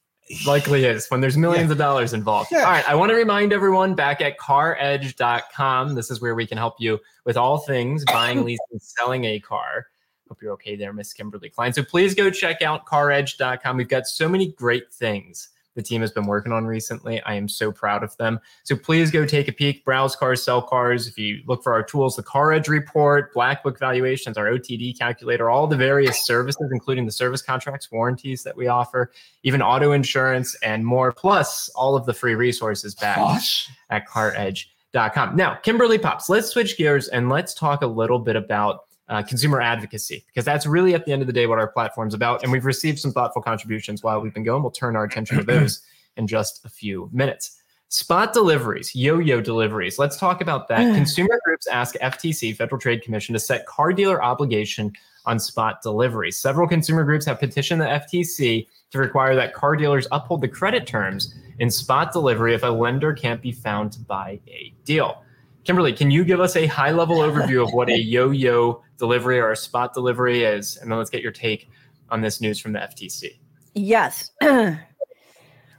likely 0.46 0.86
is 0.86 1.08
when 1.10 1.22
there's 1.22 1.36
millions 1.38 1.72
of 1.72 1.80
dollars 1.80 2.14
involved. 2.14 2.50
Yeah. 2.52 2.60
All 2.60 2.66
right. 2.66 2.88
I 2.88 2.94
want 2.94 3.10
to 3.10 3.16
remind 3.16 3.52
everyone 3.52 3.96
back 3.96 4.22
at 4.22 4.38
caredge.com. 4.38 5.96
This 5.96 6.12
is 6.12 6.22
where 6.22 6.36
we 6.36 6.46
can 6.46 6.56
help 6.58 6.76
you 6.80 7.00
with 7.26 7.36
all 7.38 7.58
things 7.58 8.06
buying, 8.06 8.44
leasing, 8.46 8.78
selling 8.80 9.26
a 9.26 9.40
car. 9.40 9.88
Hope 10.30 10.42
you're 10.42 10.54
okay 10.54 10.76
there, 10.76 10.94
Miss 10.94 11.12
Kimberly 11.12 11.50
Kline. 11.50 11.74
So 11.74 11.84
please 11.84 12.16
go 12.16 12.30
check 12.30 12.62
out 12.62 12.86
caredge.com. 12.86 13.78
We've 13.78 13.90
got 13.90 14.08
so 14.08 14.30
many 14.30 14.54
great 14.54 14.94
things 14.94 15.50
the 15.80 15.84
team 15.84 16.02
has 16.02 16.12
been 16.12 16.26
working 16.26 16.52
on 16.52 16.66
recently. 16.66 17.22
I 17.22 17.36
am 17.36 17.48
so 17.48 17.72
proud 17.72 18.04
of 18.04 18.16
them. 18.18 18.40
So 18.64 18.76
please 18.76 19.12
go 19.12 19.26
take 19.26 19.48
a 19.48 19.52
peek, 19.52 19.86
browse 19.86 20.16
cars, 20.16 20.44
sell 20.44 20.62
cars. 20.62 21.08
If 21.08 21.18
you 21.18 21.42
look 21.48 21.64
for 21.64 21.74
our 21.74 21.84
tools, 21.84 22.16
the 22.18 22.24
CarEdge 22.24 22.68
report, 22.68 23.34
Black 23.34 23.64
Book 23.64 23.80
valuations, 23.80 24.38
our 24.38 24.48
OTD 24.48 24.98
calculator, 25.00 25.50
all 25.50 25.68
the 25.68 25.78
various 25.78 26.26
services, 26.26 26.70
including 26.72 27.06
the 27.06 27.12
service 27.12 27.42
contracts, 27.42 27.92
warranties 27.92 28.44
that 28.44 28.58
we 28.58 28.68
offer, 28.68 29.12
even 29.44 29.62
auto 29.62 29.94
insurance 29.94 30.56
and 30.64 30.86
more, 30.86 31.12
plus 31.14 31.70
all 31.70 31.96
of 31.96 32.06
the 32.06 32.14
free 32.14 32.36
resources 32.36 32.94
back 32.94 33.18
Plus, 33.18 33.70
at 33.90 34.08
caredge.com. 34.08 35.36
Now, 35.36 35.56
Kimberly 35.56 35.98
Pops, 35.98 36.30
let's 36.30 36.50
switch 36.50 36.78
gears 36.78 37.08
and 37.08 37.30
let's 37.30 37.54
talk 37.54 37.84
a 37.84 37.88
little 37.88 38.20
bit 38.20 38.36
about 38.36 38.89
uh, 39.10 39.24
consumer 39.24 39.60
advocacy 39.60 40.24
because 40.28 40.46
that's 40.46 40.66
really 40.66 40.94
at 40.94 41.06
the 41.06 41.12
end 41.12 41.22
of 41.22 41.28
the 41.28 41.34
day 41.34 41.48
what 41.48 41.60
our 41.60 41.68
platform's 41.68 42.14
about. 42.14 42.44
And 42.44 42.52
we've 42.52 42.66
received 42.66 43.00
some 43.00 43.12
thoughtful 43.12 43.42
contributions 43.42 44.04
while 44.04 44.22
we've 44.22 44.34
been 44.34 44.44
going. 44.44 44.62
We'll 44.62 44.72
turn 44.72 44.96
our 44.96 45.04
attention 45.04 45.38
to 45.38 45.44
those 45.44 45.82
in 46.18 46.28
just 46.28 46.64
a 46.66 46.70
few 46.70 47.10
minutes. 47.12 47.60
Spot 47.92 48.32
deliveries, 48.32 48.94
yo 48.94 49.18
yo 49.18 49.42
deliveries. 49.42 49.98
Let's 49.98 50.18
talk 50.18 50.42
about 50.42 50.68
that. 50.68 50.94
Consumer 50.96 51.40
groups 51.44 51.68
ask 51.68 51.96
FTC, 51.96 52.56
Federal 52.56 52.80
Trade 52.80 53.02
Commission, 53.02 53.34
to 53.34 53.40
set 53.40 53.66
car 53.66 53.94
dealer 53.94 54.24
obligation 54.24 54.94
on 55.26 55.40
spot 55.40 55.82
deliveries. 55.82 56.38
Several 56.38 56.68
consumer 56.68 57.04
groups 57.04 57.26
have 57.26 57.40
petitioned 57.40 57.82
the 57.82 57.86
FTC 57.86 58.68
to 58.92 58.98
require 58.98 59.36
that 59.36 59.54
car 59.54 59.76
dealers 59.76 60.08
uphold 60.12 60.42
the 60.42 60.48
credit 60.48 60.88
terms 60.88 61.34
in 61.60 61.70
spot 61.70 62.14
delivery 62.14 62.54
if 62.54 62.64
a 62.64 62.68
lender 62.68 63.14
can't 63.14 63.42
be 63.42 63.52
found 63.52 63.92
to 63.92 64.00
buy 64.00 64.40
a 64.48 64.74
deal. 64.86 65.24
Kimberly, 65.70 65.94
can 65.94 66.10
you 66.10 66.26
give 66.26 66.40
us 66.40 66.56
a 66.56 66.66
high 66.66 66.90
level 66.90 67.18
overview 67.20 67.64
of 67.64 67.72
what 67.74 67.92
a 67.92 68.00
yo 68.00 68.32
yo 68.32 68.82
delivery 68.98 69.40
or 69.40 69.52
a 69.52 69.56
spot 69.56 69.94
delivery 69.94 70.44
is? 70.44 70.78
And 70.78 70.90
then 70.90 70.98
let's 70.98 71.12
get 71.12 71.22
your 71.22 71.32
take 71.32 71.70
on 72.10 72.22
this 72.22 72.42
news 72.42 72.60
from 72.60 72.74
the 72.74 72.80
FTC. 72.80 73.38
Yes. 73.76 74.32
or 74.42 74.80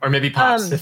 maybe 0.08 0.30
pops 0.30 0.70
um, 0.70 0.78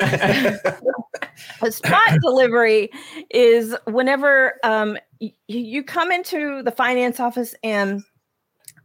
a 1.60 1.72
spot 1.72 2.20
delivery 2.22 2.88
is 3.30 3.74
whenever 3.86 4.60
um, 4.62 4.96
y- 5.20 5.32
you 5.48 5.82
come 5.82 6.12
into 6.12 6.62
the 6.62 6.70
finance 6.70 7.18
office 7.18 7.56
and 7.64 8.04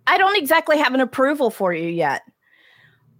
I 0.07 0.17
don't 0.17 0.37
exactly 0.37 0.79
have 0.79 0.95
an 0.95 1.01
approval 1.01 1.51
for 1.51 1.71
you 1.71 1.87
yet. 1.87 2.23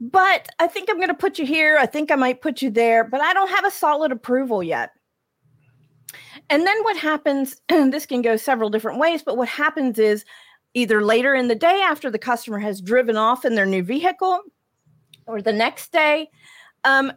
But 0.01 0.49
I 0.57 0.65
think 0.65 0.89
I'm 0.89 0.95
going 0.97 1.09
to 1.09 1.13
put 1.13 1.37
you 1.37 1.45
here. 1.45 1.77
I 1.79 1.85
think 1.85 2.09
I 2.09 2.15
might 2.15 2.41
put 2.41 2.63
you 2.63 2.71
there, 2.71 3.03
but 3.03 3.21
I 3.21 3.33
don't 3.33 3.51
have 3.51 3.65
a 3.65 3.69
solid 3.69 4.11
approval 4.11 4.63
yet. 4.63 4.89
And 6.49 6.65
then 6.65 6.83
what 6.83 6.97
happens, 6.97 7.61
this 7.69 8.05
can 8.05 8.21
go 8.21 8.35
several 8.37 8.69
different 8.69 8.99
ways, 8.99 9.23
but 9.23 9.37
what 9.37 9.49
happens 9.49 9.99
is 9.99 10.25
either 10.73 11.03
later 11.03 11.33
in 11.33 11.47
the 11.47 11.55
day 11.55 11.81
after 11.83 12.11
the 12.11 12.19
customer 12.19 12.59
has 12.59 12.81
driven 12.81 13.17
off 13.17 13.45
in 13.45 13.55
their 13.55 13.65
new 13.65 13.83
vehicle 13.83 14.41
or 15.25 15.41
the 15.41 15.53
next 15.53 15.91
day, 15.91 16.29
um, 16.83 17.11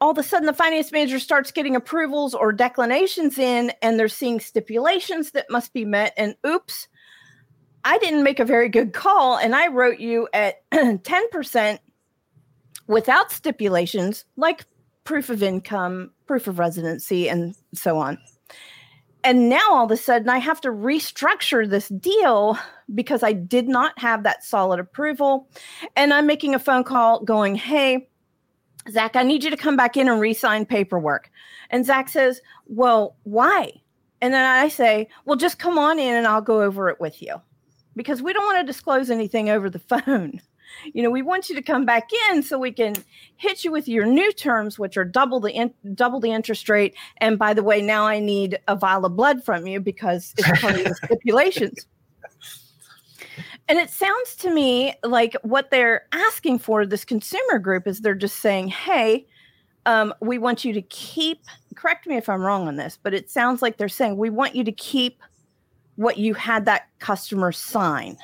all 0.00 0.10
of 0.10 0.18
a 0.18 0.22
sudden 0.22 0.46
the 0.46 0.52
finance 0.52 0.92
manager 0.92 1.18
starts 1.18 1.50
getting 1.50 1.76
approvals 1.76 2.34
or 2.34 2.52
declinations 2.52 3.38
in 3.38 3.72
and 3.80 3.98
they're 3.98 4.08
seeing 4.08 4.40
stipulations 4.40 5.30
that 5.30 5.46
must 5.48 5.72
be 5.72 5.84
met. 5.84 6.12
And 6.16 6.34
oops, 6.46 6.88
I 7.84 7.98
didn't 7.98 8.22
make 8.22 8.40
a 8.40 8.44
very 8.44 8.68
good 8.68 8.92
call 8.92 9.38
and 9.38 9.54
I 9.54 9.68
wrote 9.68 9.98
you 9.98 10.28
at 10.34 10.68
10% 10.72 11.78
without 12.86 13.30
stipulations 13.30 14.24
like 14.36 14.66
proof 15.04 15.30
of 15.30 15.42
income, 15.42 16.10
proof 16.26 16.48
of 16.48 16.58
residency, 16.58 17.28
and 17.28 17.54
so 17.74 17.98
on. 17.98 18.18
And 19.24 19.48
now 19.48 19.66
all 19.70 19.86
of 19.86 19.90
a 19.90 19.96
sudden, 19.96 20.28
I 20.28 20.36
have 20.38 20.60
to 20.62 20.68
restructure 20.68 21.68
this 21.68 21.88
deal 21.88 22.58
because 22.94 23.22
I 23.22 23.32
did 23.32 23.68
not 23.68 23.98
have 23.98 24.22
that 24.22 24.44
solid 24.44 24.78
approval. 24.78 25.48
And 25.96 26.12
I'm 26.12 26.26
making 26.26 26.54
a 26.54 26.58
phone 26.58 26.84
call 26.84 27.20
going, 27.24 27.54
Hey, 27.54 28.08
Zach, 28.90 29.16
I 29.16 29.22
need 29.22 29.42
you 29.42 29.50
to 29.50 29.56
come 29.56 29.76
back 29.76 29.96
in 29.96 30.08
and 30.08 30.20
re 30.20 30.34
sign 30.34 30.66
paperwork. 30.66 31.30
And 31.70 31.86
Zach 31.86 32.10
says, 32.10 32.42
Well, 32.66 33.16
why? 33.22 33.72
And 34.20 34.34
then 34.34 34.44
I 34.44 34.68
say, 34.68 35.08
Well, 35.24 35.36
just 35.36 35.58
come 35.58 35.78
on 35.78 35.98
in 35.98 36.14
and 36.14 36.26
I'll 36.26 36.42
go 36.42 36.62
over 36.62 36.90
it 36.90 37.00
with 37.00 37.22
you 37.22 37.40
because 37.96 38.20
we 38.20 38.34
don't 38.34 38.44
want 38.44 38.58
to 38.58 38.64
disclose 38.64 39.10
anything 39.10 39.48
over 39.48 39.70
the 39.70 39.78
phone 39.78 40.40
you 40.92 41.02
know 41.02 41.10
we 41.10 41.22
want 41.22 41.48
you 41.48 41.54
to 41.54 41.62
come 41.62 41.84
back 41.84 42.08
in 42.30 42.42
so 42.42 42.58
we 42.58 42.72
can 42.72 42.94
hit 43.36 43.64
you 43.64 43.70
with 43.70 43.88
your 43.88 44.06
new 44.06 44.32
terms 44.32 44.78
which 44.78 44.96
are 44.96 45.04
double 45.04 45.40
the 45.40 45.52
in, 45.52 45.72
double 45.94 46.20
the 46.20 46.32
interest 46.32 46.68
rate. 46.68 46.94
And 47.18 47.38
by 47.38 47.54
the 47.54 47.62
way 47.62 47.80
now 47.82 48.06
i 48.06 48.18
need 48.18 48.58
a 48.68 48.76
vial 48.76 49.04
of 49.04 49.16
blood 49.16 49.44
from 49.44 49.66
you 49.66 49.80
because 49.80 50.34
it's 50.36 50.60
part 50.60 50.76
of 50.76 50.84
the 50.84 50.94
stipulations. 51.04 51.86
And 53.66 53.78
it 53.78 53.88
sounds 53.88 54.36
to 54.36 54.52
me 54.52 54.94
like 55.02 55.34
what 55.42 55.70
they're 55.70 56.06
asking 56.12 56.58
for 56.58 56.84
this 56.84 57.04
consumer 57.04 57.58
group 57.58 57.86
is 57.86 58.00
they're 58.00 58.14
just 58.14 58.40
saying 58.40 58.68
hey 58.68 59.26
um, 59.86 60.14
we 60.20 60.38
want 60.38 60.64
you 60.64 60.72
to 60.72 60.82
keep 60.82 61.42
correct 61.74 62.06
me 62.06 62.16
if 62.16 62.28
i'm 62.28 62.40
wrong 62.40 62.68
on 62.68 62.76
this 62.76 62.98
but 63.02 63.12
it 63.12 63.30
sounds 63.30 63.60
like 63.60 63.76
they're 63.76 63.88
saying 63.88 64.16
we 64.16 64.30
want 64.30 64.54
you 64.54 64.64
to 64.64 64.72
keep 64.72 65.20
what 65.96 66.18
you 66.18 66.34
had 66.34 66.64
that 66.64 66.88
customer 66.98 67.52
sign. 67.52 68.16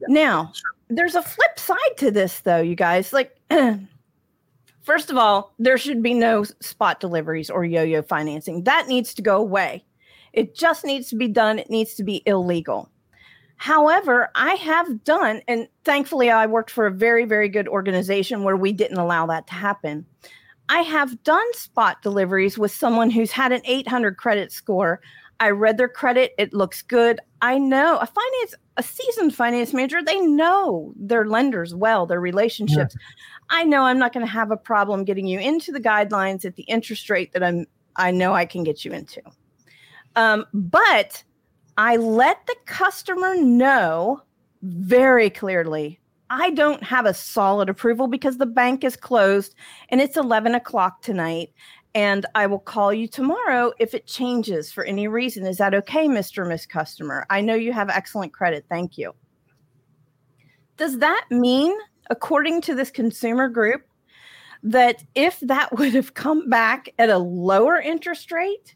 Yeah, 0.00 0.06
now 0.08 0.52
sure 0.54 0.77
there's 0.88 1.14
a 1.14 1.22
flip 1.22 1.58
side 1.58 1.96
to 1.98 2.10
this 2.10 2.40
though 2.40 2.60
you 2.60 2.74
guys. 2.74 3.12
Like 3.12 3.36
first 4.82 5.10
of 5.10 5.16
all 5.16 5.54
there 5.58 5.78
should 5.78 6.02
be 6.02 6.14
no 6.14 6.44
spot 6.44 7.00
deliveries 7.00 7.50
or 7.50 7.64
yo-yo 7.64 8.02
financing. 8.02 8.64
That 8.64 8.88
needs 8.88 9.14
to 9.14 9.22
go 9.22 9.36
away. 9.38 9.84
It 10.32 10.54
just 10.54 10.84
needs 10.84 11.08
to 11.10 11.16
be 11.16 11.28
done. 11.28 11.58
It 11.58 11.70
needs 11.70 11.94
to 11.94 12.04
be 12.04 12.22
illegal. 12.26 12.90
However 13.56 14.30
i 14.34 14.54
have 14.54 15.02
done 15.04 15.42
and 15.48 15.68
thankfully 15.84 16.30
i 16.30 16.46
worked 16.46 16.70
for 16.70 16.86
a 16.86 16.92
very 16.92 17.24
very 17.24 17.48
good 17.48 17.66
organization 17.66 18.44
where 18.44 18.56
we 18.56 18.72
didn't 18.72 18.98
allow 18.98 19.26
that 19.26 19.46
to 19.48 19.54
happen. 19.54 20.06
I 20.68 20.82
have 20.82 21.22
done 21.22 21.54
spot 21.54 22.02
deliveries 22.02 22.58
with 22.58 22.70
someone 22.70 23.10
who's 23.10 23.32
had 23.32 23.52
an 23.52 23.62
800 23.64 24.16
credit 24.16 24.52
score. 24.52 25.00
I 25.40 25.50
read 25.50 25.78
their 25.78 25.88
credit. 25.88 26.32
It 26.36 26.52
looks 26.52 26.82
good. 26.82 27.20
I 27.40 27.58
know. 27.58 27.96
A 27.98 28.06
finance, 28.06 28.54
a 28.78 28.82
seasoned 28.82 29.34
finance 29.34 29.74
manager, 29.74 30.02
they 30.02 30.20
know 30.20 30.94
their 30.96 31.26
lenders 31.26 31.74
well, 31.74 32.06
their 32.06 32.20
relationships. 32.20 32.96
Yeah. 32.98 33.06
I 33.50 33.64
know 33.64 33.82
I'm 33.82 33.98
not 33.98 34.12
going 34.12 34.24
to 34.24 34.32
have 34.32 34.50
a 34.50 34.56
problem 34.56 35.04
getting 35.04 35.26
you 35.26 35.38
into 35.40 35.72
the 35.72 35.80
guidelines 35.80 36.44
at 36.44 36.56
the 36.56 36.62
interest 36.62 37.10
rate 37.10 37.32
that 37.32 37.42
I'm, 37.42 37.66
I 37.96 38.12
know 38.12 38.32
I 38.32 38.46
can 38.46 38.62
get 38.62 38.84
you 38.84 38.92
into. 38.92 39.20
Um, 40.16 40.46
but 40.54 41.22
I 41.76 41.96
let 41.96 42.46
the 42.46 42.56
customer 42.66 43.36
know 43.36 44.22
very 44.62 45.30
clearly 45.30 46.00
I 46.30 46.50
don't 46.50 46.82
have 46.82 47.06
a 47.06 47.14
solid 47.14 47.68
approval 47.68 48.06
because 48.06 48.36
the 48.36 48.46
bank 48.46 48.84
is 48.84 48.96
closed 48.96 49.54
and 49.88 50.00
it's 50.00 50.16
11 50.16 50.54
o'clock 50.54 51.00
tonight 51.02 51.50
and 51.94 52.26
I 52.34 52.46
will 52.46 52.58
call 52.58 52.92
you 52.92 53.08
tomorrow 53.08 53.72
if 53.78 53.94
it 53.94 54.06
changes 54.06 54.70
for 54.70 54.84
any 54.84 55.08
reason. 55.08 55.46
Is 55.46 55.56
that 55.58 55.74
okay, 55.74 56.06
Mr. 56.06 56.46
Miss 56.46 56.66
Customer? 56.66 57.26
I 57.30 57.40
know 57.40 57.54
you 57.54 57.72
have 57.72 57.88
excellent 57.88 58.32
credit. 58.32 58.66
Thank 58.68 58.98
you. 58.98 59.14
Does 60.76 60.98
that 60.98 61.26
mean, 61.30 61.76
according 62.10 62.60
to 62.62 62.74
this 62.74 62.90
consumer 62.90 63.48
group, 63.48 63.82
that 64.62 65.04
if 65.14 65.40
that 65.40 65.72
would 65.78 65.94
have 65.94 66.14
come 66.14 66.48
back 66.48 66.88
at 66.98 67.10
a 67.10 67.18
lower 67.18 67.80
interest 67.80 68.30
rate? 68.32 68.74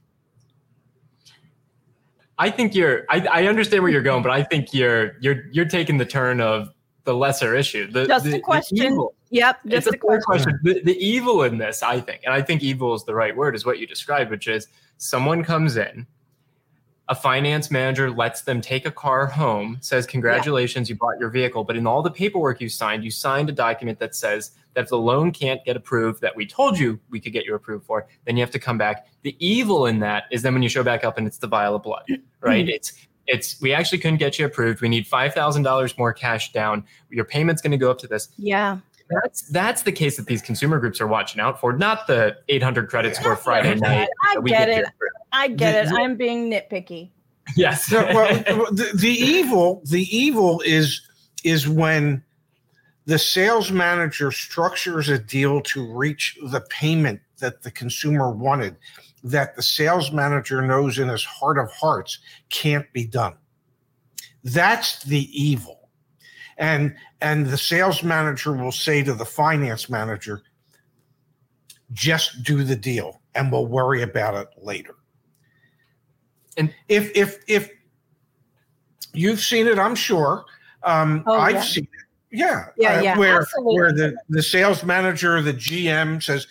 I 2.38 2.50
think 2.50 2.74
you're 2.74 3.04
I, 3.08 3.26
I 3.30 3.46
understand 3.46 3.82
where 3.82 3.92
you're 3.92 4.02
going, 4.02 4.22
but 4.22 4.32
I 4.32 4.42
think 4.42 4.74
you're 4.74 5.16
you're 5.20 5.44
you're 5.52 5.66
taking 5.66 5.98
the 5.98 6.06
turn 6.06 6.40
of 6.40 6.70
the 7.04 7.14
lesser 7.14 7.54
issue. 7.54 7.90
The, 7.90 8.06
just 8.06 8.24
the, 8.24 8.36
a 8.36 8.40
question. 8.40 8.98
Yep, 9.32 9.60
just 9.66 9.86
it's 9.86 9.96
a, 9.96 9.98
question. 9.98 10.22
question. 10.24 10.60
The, 10.62 10.82
the 10.82 11.04
evil 11.04 11.42
in 11.42 11.56
this, 11.56 11.82
I 11.82 12.00
think, 12.00 12.20
and 12.24 12.34
I 12.34 12.42
think 12.42 12.62
evil 12.62 12.94
is 12.94 13.04
the 13.04 13.14
right 13.14 13.34
word, 13.34 13.54
is 13.54 13.64
what 13.64 13.78
you 13.78 13.86
described, 13.86 14.30
which 14.30 14.46
is 14.46 14.68
someone 14.98 15.42
comes 15.42 15.78
in, 15.78 16.06
a 17.08 17.14
finance 17.14 17.70
manager 17.70 18.10
lets 18.10 18.42
them 18.42 18.60
take 18.60 18.84
a 18.84 18.90
car 18.90 19.26
home, 19.26 19.78
says, 19.80 20.06
Congratulations, 20.06 20.88
yeah. 20.88 20.94
you 20.94 20.98
bought 20.98 21.18
your 21.18 21.30
vehicle. 21.30 21.64
But 21.64 21.76
in 21.76 21.86
all 21.86 22.02
the 22.02 22.10
paperwork 22.10 22.60
you 22.60 22.68
signed, 22.68 23.04
you 23.04 23.10
signed 23.10 23.48
a 23.48 23.52
document 23.52 23.98
that 24.00 24.14
says 24.14 24.50
that 24.74 24.82
if 24.82 24.88
the 24.90 24.98
loan 24.98 25.32
can't 25.32 25.64
get 25.64 25.76
approved 25.76 26.20
that 26.20 26.36
we 26.36 26.46
told 26.46 26.78
you 26.78 27.00
we 27.08 27.18
could 27.18 27.32
get 27.32 27.46
you 27.46 27.54
approved 27.54 27.86
for, 27.86 28.06
then 28.26 28.36
you 28.36 28.42
have 28.42 28.52
to 28.52 28.58
come 28.58 28.76
back. 28.76 29.06
The 29.22 29.34
evil 29.38 29.86
in 29.86 29.98
that 30.00 30.24
is 30.30 30.42
then 30.42 30.52
when 30.52 30.62
you 30.62 30.68
show 30.68 30.82
back 30.82 31.04
up 31.04 31.16
and 31.16 31.26
it's 31.26 31.38
the 31.38 31.46
vial 31.46 31.74
of 31.74 31.82
blood, 31.82 32.04
right? 32.40 32.68
it's 32.68 32.92
it's 33.26 33.60
we 33.62 33.72
actually 33.72 33.98
couldn't 33.98 34.18
get 34.18 34.38
you 34.38 34.44
approved. 34.44 34.82
We 34.82 34.88
need 34.88 35.06
five 35.06 35.32
thousand 35.32 35.62
dollars 35.62 35.96
more 35.96 36.12
cash 36.12 36.52
down. 36.52 36.84
Your 37.08 37.24
payment's 37.24 37.62
going 37.62 37.70
to 37.70 37.76
go 37.76 37.90
up 37.90 37.98
to 38.00 38.06
this. 38.06 38.28
Yeah. 38.36 38.78
That's 39.22 39.42
that's 39.42 39.82
the 39.82 39.92
case 39.92 40.16
that 40.16 40.26
these 40.26 40.42
consumer 40.42 40.78
groups 40.78 41.00
are 41.00 41.06
watching 41.06 41.40
out 41.40 41.60
for, 41.60 41.72
not 41.72 42.06
the 42.06 42.36
800 42.48 42.88
credit 42.88 43.16
score 43.16 43.36
Friday 43.36 43.74
night. 43.76 44.08
I 44.24 44.40
get 44.40 44.68
it. 44.68 44.86
I 45.32 45.48
get 45.48 45.86
it. 45.86 45.92
I'm 45.92 46.16
being 46.16 46.50
nitpicky. 46.50 47.10
Yes. 47.56 47.90
well, 47.90 48.44
the, 48.70 48.90
the 48.94 49.10
evil, 49.10 49.82
the 49.84 50.02
evil 50.16 50.62
is 50.64 51.02
is 51.44 51.68
when 51.68 52.22
the 53.06 53.18
sales 53.18 53.72
manager 53.72 54.30
structures 54.30 55.08
a 55.08 55.18
deal 55.18 55.60
to 55.60 55.92
reach 55.92 56.38
the 56.44 56.60
payment 56.60 57.20
that 57.38 57.62
the 57.62 57.70
consumer 57.70 58.30
wanted 58.30 58.76
that 59.24 59.54
the 59.56 59.62
sales 59.62 60.12
manager 60.12 60.62
knows 60.62 60.98
in 60.98 61.08
his 61.08 61.24
heart 61.24 61.58
of 61.58 61.70
hearts 61.70 62.18
can't 62.48 62.90
be 62.92 63.06
done. 63.06 63.34
That's 64.44 65.02
the 65.04 65.28
evil. 65.32 65.81
And 66.58 66.94
and 67.20 67.46
the 67.46 67.58
sales 67.58 68.02
manager 68.02 68.52
will 68.52 68.72
say 68.72 69.02
to 69.02 69.14
the 69.14 69.24
finance 69.24 69.88
manager, 69.88 70.42
just 71.92 72.42
do 72.42 72.64
the 72.64 72.76
deal 72.76 73.20
and 73.34 73.50
we'll 73.50 73.66
worry 73.66 74.02
about 74.02 74.34
it 74.34 74.48
later. 74.58 74.94
And 76.56 76.74
if 76.88 77.10
if 77.16 77.38
if 77.46 77.70
you've 79.12 79.40
seen 79.40 79.66
it, 79.66 79.78
I'm 79.78 79.94
sure. 79.94 80.44
Um, 80.82 81.24
oh, 81.26 81.38
I've 81.38 81.54
yeah. 81.54 81.62
seen 81.62 81.84
it. 81.84 81.88
Yeah, 82.34 82.66
yeah, 82.76 83.12
uh. 83.12 83.18
Where 83.18 83.40
Absolutely. 83.40 83.74
where 83.74 83.92
the 83.92 84.16
the 84.28 84.42
sales 84.42 84.84
manager, 84.84 85.40
the 85.42 85.54
GM 85.54 86.22
says, 86.22 86.46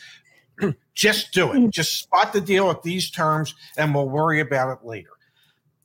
just 0.93 1.33
do 1.33 1.51
it. 1.51 1.55
Mm. 1.55 1.69
Just 1.71 1.99
spot 1.99 2.33
the 2.33 2.41
deal 2.41 2.69
at 2.69 2.83
these 2.83 3.09
terms, 3.09 3.55
and 3.77 3.93
we'll 3.93 4.09
worry 4.09 4.39
about 4.39 4.77
it 4.77 4.85
later. 4.85 5.09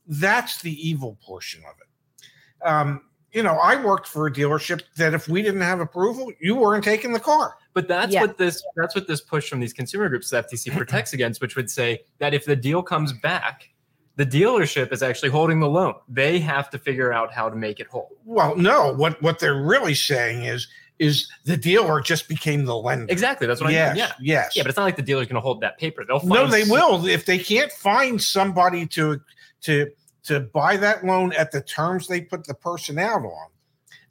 That's 0.07 0.61
the 0.61 0.71
evil 0.87 1.17
portion 1.21 1.63
of 1.69 1.75
it. 1.79 2.67
Um, 2.67 3.01
you 3.37 3.43
know, 3.43 3.53
I 3.59 3.75
worked 3.81 4.07
for 4.07 4.25
a 4.25 4.31
dealership 4.33 4.81
that 4.95 5.13
if 5.13 5.27
we 5.27 5.43
didn't 5.43 5.61
have 5.61 5.79
approval, 5.79 6.31
you 6.39 6.55
weren't 6.55 6.83
taking 6.83 7.13
the 7.13 7.19
car. 7.19 7.55
But 7.73 7.87
that's 7.87 8.11
Yeah. 8.11 8.21
what 8.21 8.39
this 8.39 8.63
that's 8.75 8.95
what 8.95 9.07
this 9.07 9.21
push 9.21 9.47
from 9.47 9.59
these 9.59 9.73
consumer 9.73 10.09
groups 10.09 10.31
the 10.31 10.37
FTC 10.43 10.71
protects 10.75 11.13
against, 11.13 11.39
which 11.39 11.55
would 11.55 11.69
say 11.69 12.01
that 12.17 12.33
if 12.33 12.45
the 12.45 12.55
deal 12.55 12.81
comes 12.81 13.13
back, 13.13 13.69
the 14.15 14.25
dealership 14.25 14.91
is 14.91 15.03
actually 15.03 15.29
holding 15.29 15.59
the 15.59 15.69
loan. 15.69 15.93
They 16.09 16.39
have 16.39 16.71
to 16.71 16.79
figure 16.79 17.13
out 17.13 17.31
how 17.31 17.47
to 17.47 17.55
make 17.55 17.79
it 17.79 17.85
whole. 17.85 18.09
Well, 18.25 18.55
no, 18.55 18.91
what 18.95 19.21
what 19.21 19.37
they're 19.37 19.61
really 19.61 19.93
saying 19.93 20.45
is 20.45 20.67
is 20.97 21.29
the 21.45 21.55
dealer 21.55 22.01
just 22.01 22.27
became 22.27 22.65
the 22.65 22.75
lender. 22.75 23.05
Exactly. 23.13 23.45
That's 23.45 23.61
what 23.61 23.71
yes, 23.71 23.91
I 23.91 23.93
mean. 23.93 23.99
Yeah. 23.99 24.11
yes. 24.19 24.55
Yeah, 24.55 24.63
but 24.63 24.69
it's 24.69 24.77
not 24.77 24.85
like 24.85 24.95
the 24.95 25.03
dealer's 25.03 25.27
going 25.27 25.35
to 25.35 25.41
hold 25.41 25.61
that 25.61 25.77
paper. 25.77 26.03
They'll 26.03 26.17
find 26.17 26.31
no, 26.31 26.47
they 26.47 26.63
s- 26.63 26.71
will 26.71 27.05
if 27.05 27.23
they 27.27 27.37
can't 27.37 27.71
find 27.71 28.19
somebody 28.19 28.87
to 28.87 29.21
to 29.61 29.91
to 30.27 30.41
buy 30.41 30.77
that 30.77 31.05
loan 31.05 31.33
at 31.33 31.51
the 31.51 31.61
terms 31.61 32.07
they 32.07 32.21
put 32.21 32.45
the 32.45 32.53
person 32.53 32.99
out 32.99 33.23
on. 33.23 33.47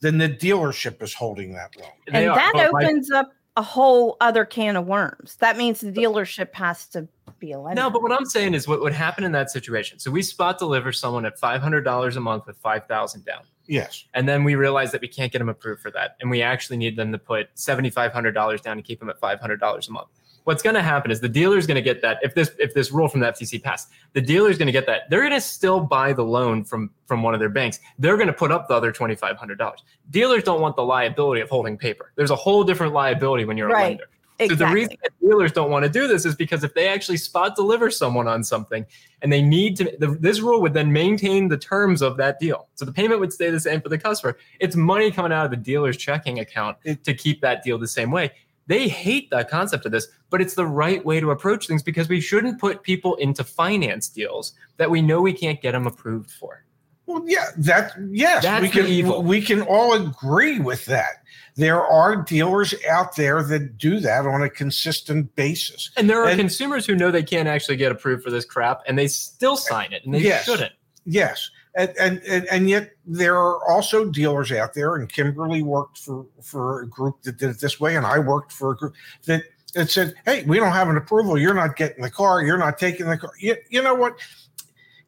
Then 0.00 0.18
the 0.18 0.28
dealership 0.28 1.02
is 1.02 1.14
holding 1.14 1.52
that 1.54 1.76
loan. 1.76 1.90
They 2.06 2.24
and 2.24 2.30
are, 2.30 2.36
that 2.36 2.52
but 2.54 2.72
by- 2.72 2.84
opens 2.84 3.10
up 3.10 3.32
a 3.56 3.62
whole 3.62 4.16
other 4.20 4.44
can 4.44 4.76
of 4.76 4.86
worms. 4.86 5.36
That 5.36 5.56
means 5.56 5.80
the 5.80 5.92
dealership 5.92 6.54
has 6.54 6.86
to 6.88 7.08
be 7.38 7.52
a 7.52 7.58
lender. 7.58 7.80
No, 7.80 7.90
but 7.90 8.02
what 8.02 8.12
I'm 8.12 8.26
saying 8.26 8.54
is 8.54 8.68
what 8.68 8.80
would 8.80 8.92
happen 8.92 9.24
in 9.24 9.32
that 9.32 9.50
situation. 9.50 9.98
So 9.98 10.10
we 10.10 10.22
spot 10.22 10.58
deliver 10.58 10.92
someone 10.92 11.24
at 11.24 11.40
$500 11.40 12.16
a 12.16 12.20
month 12.20 12.46
with 12.46 12.56
5,000 12.58 13.24
down. 13.24 13.42
Yes. 13.66 14.04
And 14.14 14.28
then 14.28 14.44
we 14.44 14.54
realize 14.54 14.92
that 14.92 15.00
we 15.00 15.08
can't 15.08 15.32
get 15.32 15.38
them 15.38 15.48
approved 15.48 15.80
for 15.80 15.90
that. 15.92 16.16
And 16.20 16.30
we 16.30 16.42
actually 16.42 16.76
need 16.76 16.96
them 16.96 17.12
to 17.12 17.18
put 17.18 17.54
$7,500 17.56 18.62
down 18.62 18.76
to 18.76 18.82
keep 18.82 19.00
them 19.00 19.08
at 19.08 19.20
$500 19.20 19.88
a 19.88 19.92
month. 19.92 20.08
What's 20.46 20.62
going 20.62 20.74
to 20.76 20.82
happen 20.82 21.10
is 21.10 21.18
the 21.20 21.28
dealer's 21.28 21.66
going 21.66 21.74
to 21.74 21.82
get 21.82 22.00
that. 22.02 22.20
If 22.22 22.36
this 22.36 22.52
if 22.60 22.72
this 22.72 22.92
rule 22.92 23.08
from 23.08 23.18
the 23.18 23.26
FTC 23.26 23.60
passed, 23.60 23.90
the 24.12 24.20
dealer's 24.20 24.56
going 24.56 24.66
to 24.66 24.72
get 24.72 24.86
that. 24.86 25.10
They're 25.10 25.18
going 25.22 25.32
to 25.32 25.40
still 25.40 25.80
buy 25.80 26.12
the 26.12 26.22
loan 26.22 26.62
from 26.62 26.90
from 27.06 27.24
one 27.24 27.34
of 27.34 27.40
their 27.40 27.48
banks. 27.48 27.80
They're 27.98 28.16
going 28.16 28.28
to 28.28 28.32
put 28.32 28.52
up 28.52 28.68
the 28.68 28.74
other 28.74 28.92
$2,500. 28.92 29.72
Dealers 30.10 30.44
don't 30.44 30.60
want 30.60 30.76
the 30.76 30.84
liability 30.84 31.40
of 31.40 31.48
holding 31.50 31.76
paper. 31.76 32.12
There's 32.14 32.30
a 32.30 32.36
whole 32.36 32.62
different 32.62 32.92
liability 32.92 33.44
when 33.44 33.56
you're 33.56 33.68
a 33.68 33.72
Right. 33.72 33.88
lender. 33.98 34.04
exactly. 34.38 34.56
So 34.56 34.68
the 34.68 34.72
reason 34.72 34.96
that 35.02 35.10
dealers 35.20 35.50
don't 35.50 35.70
want 35.72 35.84
to 35.84 35.88
do 35.90 36.06
this 36.06 36.24
is 36.24 36.36
because 36.36 36.62
if 36.62 36.74
they 36.74 36.86
actually 36.86 37.16
spot 37.16 37.56
deliver 37.56 37.90
someone 37.90 38.28
on 38.28 38.44
something 38.44 38.86
and 39.22 39.32
they 39.32 39.42
need 39.42 39.76
to, 39.78 39.96
the, 39.98 40.08
this 40.20 40.38
rule 40.40 40.60
would 40.62 40.74
then 40.74 40.92
maintain 40.92 41.48
the 41.48 41.56
terms 41.58 42.02
of 42.02 42.16
that 42.18 42.38
deal. 42.38 42.68
So 42.76 42.84
the 42.84 42.92
payment 42.92 43.18
would 43.18 43.32
stay 43.32 43.50
the 43.50 43.58
same 43.58 43.80
for 43.80 43.88
the 43.88 43.98
customer. 43.98 44.36
It's 44.60 44.76
money 44.76 45.10
coming 45.10 45.32
out 45.32 45.46
of 45.46 45.50
the 45.50 45.56
dealer's 45.56 45.96
checking 45.96 46.38
account 46.38 46.76
It- 46.84 47.02
to 47.02 47.14
keep 47.14 47.40
that 47.40 47.64
deal 47.64 47.78
the 47.78 47.88
same 47.88 48.12
way. 48.12 48.30
They 48.66 48.88
hate 48.88 49.30
the 49.30 49.44
concept 49.44 49.86
of 49.86 49.92
this, 49.92 50.08
but 50.30 50.40
it's 50.40 50.54
the 50.54 50.66
right 50.66 51.04
way 51.04 51.20
to 51.20 51.30
approach 51.30 51.66
things 51.68 51.82
because 51.82 52.08
we 52.08 52.20
shouldn't 52.20 52.60
put 52.60 52.82
people 52.82 53.14
into 53.16 53.44
finance 53.44 54.08
deals 54.08 54.52
that 54.76 54.90
we 54.90 55.00
know 55.02 55.20
we 55.22 55.32
can't 55.32 55.60
get 55.62 55.72
them 55.72 55.86
approved 55.86 56.30
for. 56.30 56.64
Well, 57.06 57.22
yeah, 57.24 57.46
that 57.58 57.92
yes, 58.10 58.42
That's 58.42 58.62
we 58.62 58.68
can 58.68 58.86
evil. 58.86 59.22
we 59.22 59.40
can 59.40 59.62
all 59.62 59.92
agree 59.92 60.58
with 60.58 60.84
that. 60.86 61.22
There 61.54 61.80
are 61.86 62.16
dealers 62.16 62.74
out 62.90 63.14
there 63.14 63.44
that 63.44 63.78
do 63.78 64.00
that 64.00 64.26
on 64.26 64.42
a 64.42 64.50
consistent 64.50 65.32
basis. 65.36 65.92
And 65.96 66.10
there 66.10 66.20
are 66.24 66.26
And- 66.28 66.40
consumers 66.40 66.84
who 66.84 66.96
know 66.96 67.12
they 67.12 67.22
can't 67.22 67.46
actually 67.46 67.76
get 67.76 67.92
approved 67.92 68.24
for 68.24 68.30
this 68.30 68.44
crap 68.44 68.82
and 68.88 68.98
they 68.98 69.06
still 69.06 69.56
sign 69.56 69.92
it 69.92 70.04
and 70.04 70.12
they 70.12 70.18
Yes. 70.18 70.46
shouldn't. 70.46 70.72
Yes, 71.04 71.48
and, 71.76 72.22
and 72.26 72.46
and 72.46 72.70
yet 72.70 72.92
there 73.04 73.36
are 73.36 73.70
also 73.70 74.06
dealers 74.06 74.50
out 74.50 74.72
there, 74.72 74.96
and 74.96 75.12
Kimberly 75.12 75.62
worked 75.62 75.98
for 75.98 76.26
for 76.42 76.82
a 76.82 76.88
group 76.88 77.22
that 77.22 77.36
did 77.36 77.50
it 77.50 77.60
this 77.60 77.78
way, 77.78 77.96
and 77.96 78.06
I 78.06 78.18
worked 78.18 78.50
for 78.50 78.72
a 78.72 78.76
group 78.76 78.94
that 79.26 79.42
that 79.74 79.90
said, 79.90 80.14
"Hey, 80.24 80.42
we 80.44 80.56
don't 80.56 80.72
have 80.72 80.88
an 80.88 80.96
approval. 80.96 81.38
You're 81.38 81.54
not 81.54 81.76
getting 81.76 82.02
the 82.02 82.10
car. 82.10 82.42
You're 82.42 82.56
not 82.56 82.78
taking 82.78 83.06
the 83.06 83.18
car." 83.18 83.32
You, 83.38 83.56
you 83.68 83.82
know 83.82 83.94
what? 83.94 84.18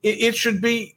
It, 0.02 0.20
it 0.20 0.36
should 0.36 0.60
be 0.60 0.96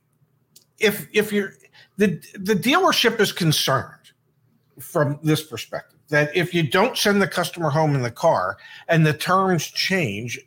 if 0.78 1.08
if 1.14 1.32
you're 1.32 1.54
the 1.98 2.22
the 2.34 2.56
dealership 2.56 3.20
is 3.22 3.32
concerned 3.32 4.12
from 4.80 5.20
this 5.24 5.42
perspective 5.42 6.00
that 6.10 6.36
if 6.36 6.54
you 6.54 6.64
don't 6.64 6.98
send 6.98 7.22
the 7.22 7.28
customer 7.28 7.70
home 7.70 7.96
in 7.96 8.02
the 8.02 8.12
car 8.12 8.58
and 8.90 9.06
the 9.06 9.14
terms 9.14 9.66
change 9.66 10.40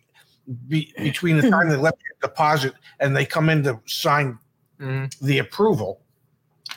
be, 0.69 0.93
between 0.99 1.39
the 1.39 1.49
time 1.49 1.71
they 1.71 1.77
left 1.77 1.99
your 2.03 2.31
deposit 2.31 2.75
and 3.01 3.17
they 3.17 3.25
come 3.25 3.49
in 3.49 3.63
to 3.63 3.81
sign 3.87 4.39
Mhm. 4.85 5.19
the 5.21 5.39
approval 5.39 6.01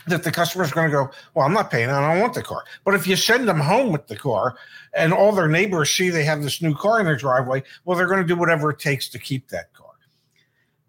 that 0.07 0.23
the 0.23 0.31
customer's 0.31 0.71
going 0.71 0.89
to 0.89 0.95
go, 0.95 1.09
well, 1.33 1.45
I'm 1.45 1.53
not 1.53 1.69
paying. 1.69 1.89
I 1.89 2.13
don't 2.13 2.21
want 2.21 2.33
the 2.33 2.43
car. 2.43 2.63
But 2.85 2.93
if 2.93 3.07
you 3.07 3.15
send 3.15 3.47
them 3.47 3.59
home 3.59 3.91
with 3.91 4.07
the 4.07 4.15
car 4.15 4.57
and 4.93 5.13
all 5.13 5.31
their 5.33 5.47
neighbors 5.47 5.91
see 5.91 6.09
they 6.09 6.23
have 6.23 6.41
this 6.41 6.61
new 6.61 6.73
car 6.73 6.99
in 6.99 7.05
their 7.05 7.17
driveway, 7.17 7.63
well, 7.83 7.97
they're 7.97 8.07
going 8.07 8.21
to 8.21 8.27
do 8.27 8.35
whatever 8.37 8.69
it 8.69 8.79
takes 8.79 9.09
to 9.09 9.19
keep 9.19 9.49
that 9.49 9.73
car. 9.73 9.91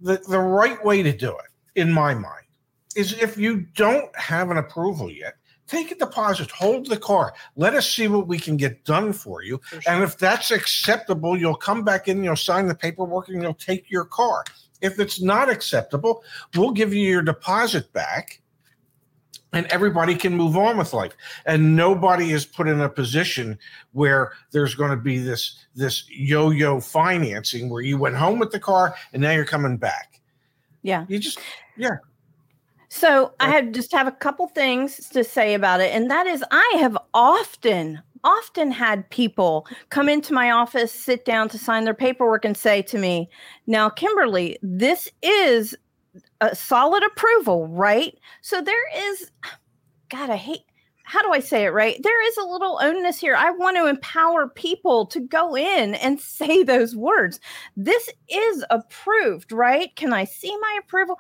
The, 0.01 0.19
the 0.29 0.39
right 0.39 0.83
way 0.85 1.03
to 1.03 1.13
do 1.13 1.31
it, 1.31 1.81
in 1.81 1.93
my 1.93 2.15
mind, 2.15 2.47
is 2.95 3.13
if 3.15 3.37
you 3.37 3.63
don't 3.75 4.15
have 4.17 4.51
an 4.51 4.59
approval 4.59 5.11
yet, 5.11 5.35
take 5.67 5.91
a 5.91 5.97
deposit, 5.97 6.51
hold 6.51 6.87
the 6.87 6.97
car, 6.97 7.35
let 7.57 7.75
us 7.75 7.91
see 7.91 8.09
what 8.09 8.27
we 8.29 8.39
can 8.39 8.57
get 8.57 8.85
done 8.85 9.13
for 9.13 9.43
you. 9.43 9.61
And 9.87 10.03
if 10.03 10.17
that's 10.17 10.51
acceptable, 10.51 11.37
you'll 11.37 11.57
come 11.57 11.83
back 11.83 12.09
in, 12.09 12.23
you'll 12.25 12.37
sign 12.37 12.67
the 12.67 12.75
paperwork, 12.75 13.29
and 13.29 13.43
you'll 13.43 13.55
take 13.55 13.91
your 13.91 14.05
car. 14.05 14.45
If 14.81 15.01
it's 15.01 15.21
not 15.21 15.51
acceptable, 15.51 16.23
we'll 16.57 16.73
give 16.73 16.95
you 16.95 17.09
your 17.09 17.23
deposit 17.23 17.93
back 17.93 18.41
and 19.53 19.67
everybody 19.67 20.15
can 20.15 20.37
move 20.37 20.57
on 20.57 20.77
with 20.77 20.93
life. 20.93 21.17
And 21.47 21.75
nobody 21.75 22.33
is 22.33 22.45
put 22.45 22.69
in 22.69 22.81
a 22.81 22.89
position 22.89 23.59
where 23.93 24.33
there's 24.53 24.75
going 24.75 24.91
to 24.91 24.97
be 24.97 25.19
this 25.19 25.65
this 25.75 26.09
yo-yo 26.11 26.81
financing 26.81 27.71
where 27.71 27.83
you 27.83 27.99
went 27.99 28.17
home 28.17 28.39
with 28.39 28.53
the 28.53 28.61
car 28.61 28.95
and 29.13 29.23
now 29.23 29.33
you're 29.33 29.45
coming 29.45 29.77
back. 29.77 30.21
Yeah. 30.83 31.07
you 31.09 31.19
just 31.19 31.39
yeah. 31.77 31.97
So 32.91 33.33
I 33.39 33.51
have 33.51 33.73
just 33.73 33.93
have 33.93 34.07
a 34.07 34.13
couple 34.13 34.49
things 34.49 35.09
to 35.11 35.23
say 35.23 35.55
about 35.55 35.81
it, 35.81 35.95
and 35.95 36.11
that 36.11 36.27
is 36.27 36.43
I 36.51 36.77
have 36.79 36.97
often, 37.13 38.01
often 38.25 38.71
had 38.71 39.09
people 39.11 39.67
come 39.91 40.09
into 40.09 40.33
my 40.33 40.51
office, 40.51 40.93
sit 40.93 41.25
down 41.25 41.49
to 41.51 41.59
sign 41.59 41.85
their 41.85 41.95
paperwork, 41.95 42.45
and 42.45 42.57
say 42.57 42.83
to 42.83 42.99
me, 42.99 43.29
"Now, 43.67 43.89
Kimberly, 43.89 44.59
this 44.63 45.09
is 45.23 45.77
a 46.41 46.55
solid 46.55 47.03
approval, 47.03 47.69
right?" 47.69 48.19
So 48.43 48.61
there 48.61 49.11
is, 49.11 49.31
God, 50.11 50.31
I 50.31 50.37
hate. 50.37 50.63
How 51.05 51.23
do 51.23 51.33
I 51.33 51.41
say 51.41 51.65
it 51.65 51.71
right? 51.71 51.97
There 52.03 52.29
is 52.29 52.37
a 52.37 52.45
little 52.45 52.79
onus 52.83 53.19
here. 53.19 53.35
I 53.35 53.51
want 53.51 53.79
to 53.79 53.87
empower 53.87 54.47
people 54.47 55.07
to 55.07 55.21
go 55.21 55.57
in 55.57 55.95
and 55.95 56.21
say 56.39 56.63
those 56.63 56.95
words. 56.95 57.41
This 57.77 58.11
is 58.29 58.65
approved, 58.69 59.51
right? 59.51 59.95
Can 59.97 60.13
I 60.13 60.25
see 60.25 60.55
my 60.59 60.79
approval? 60.83 61.17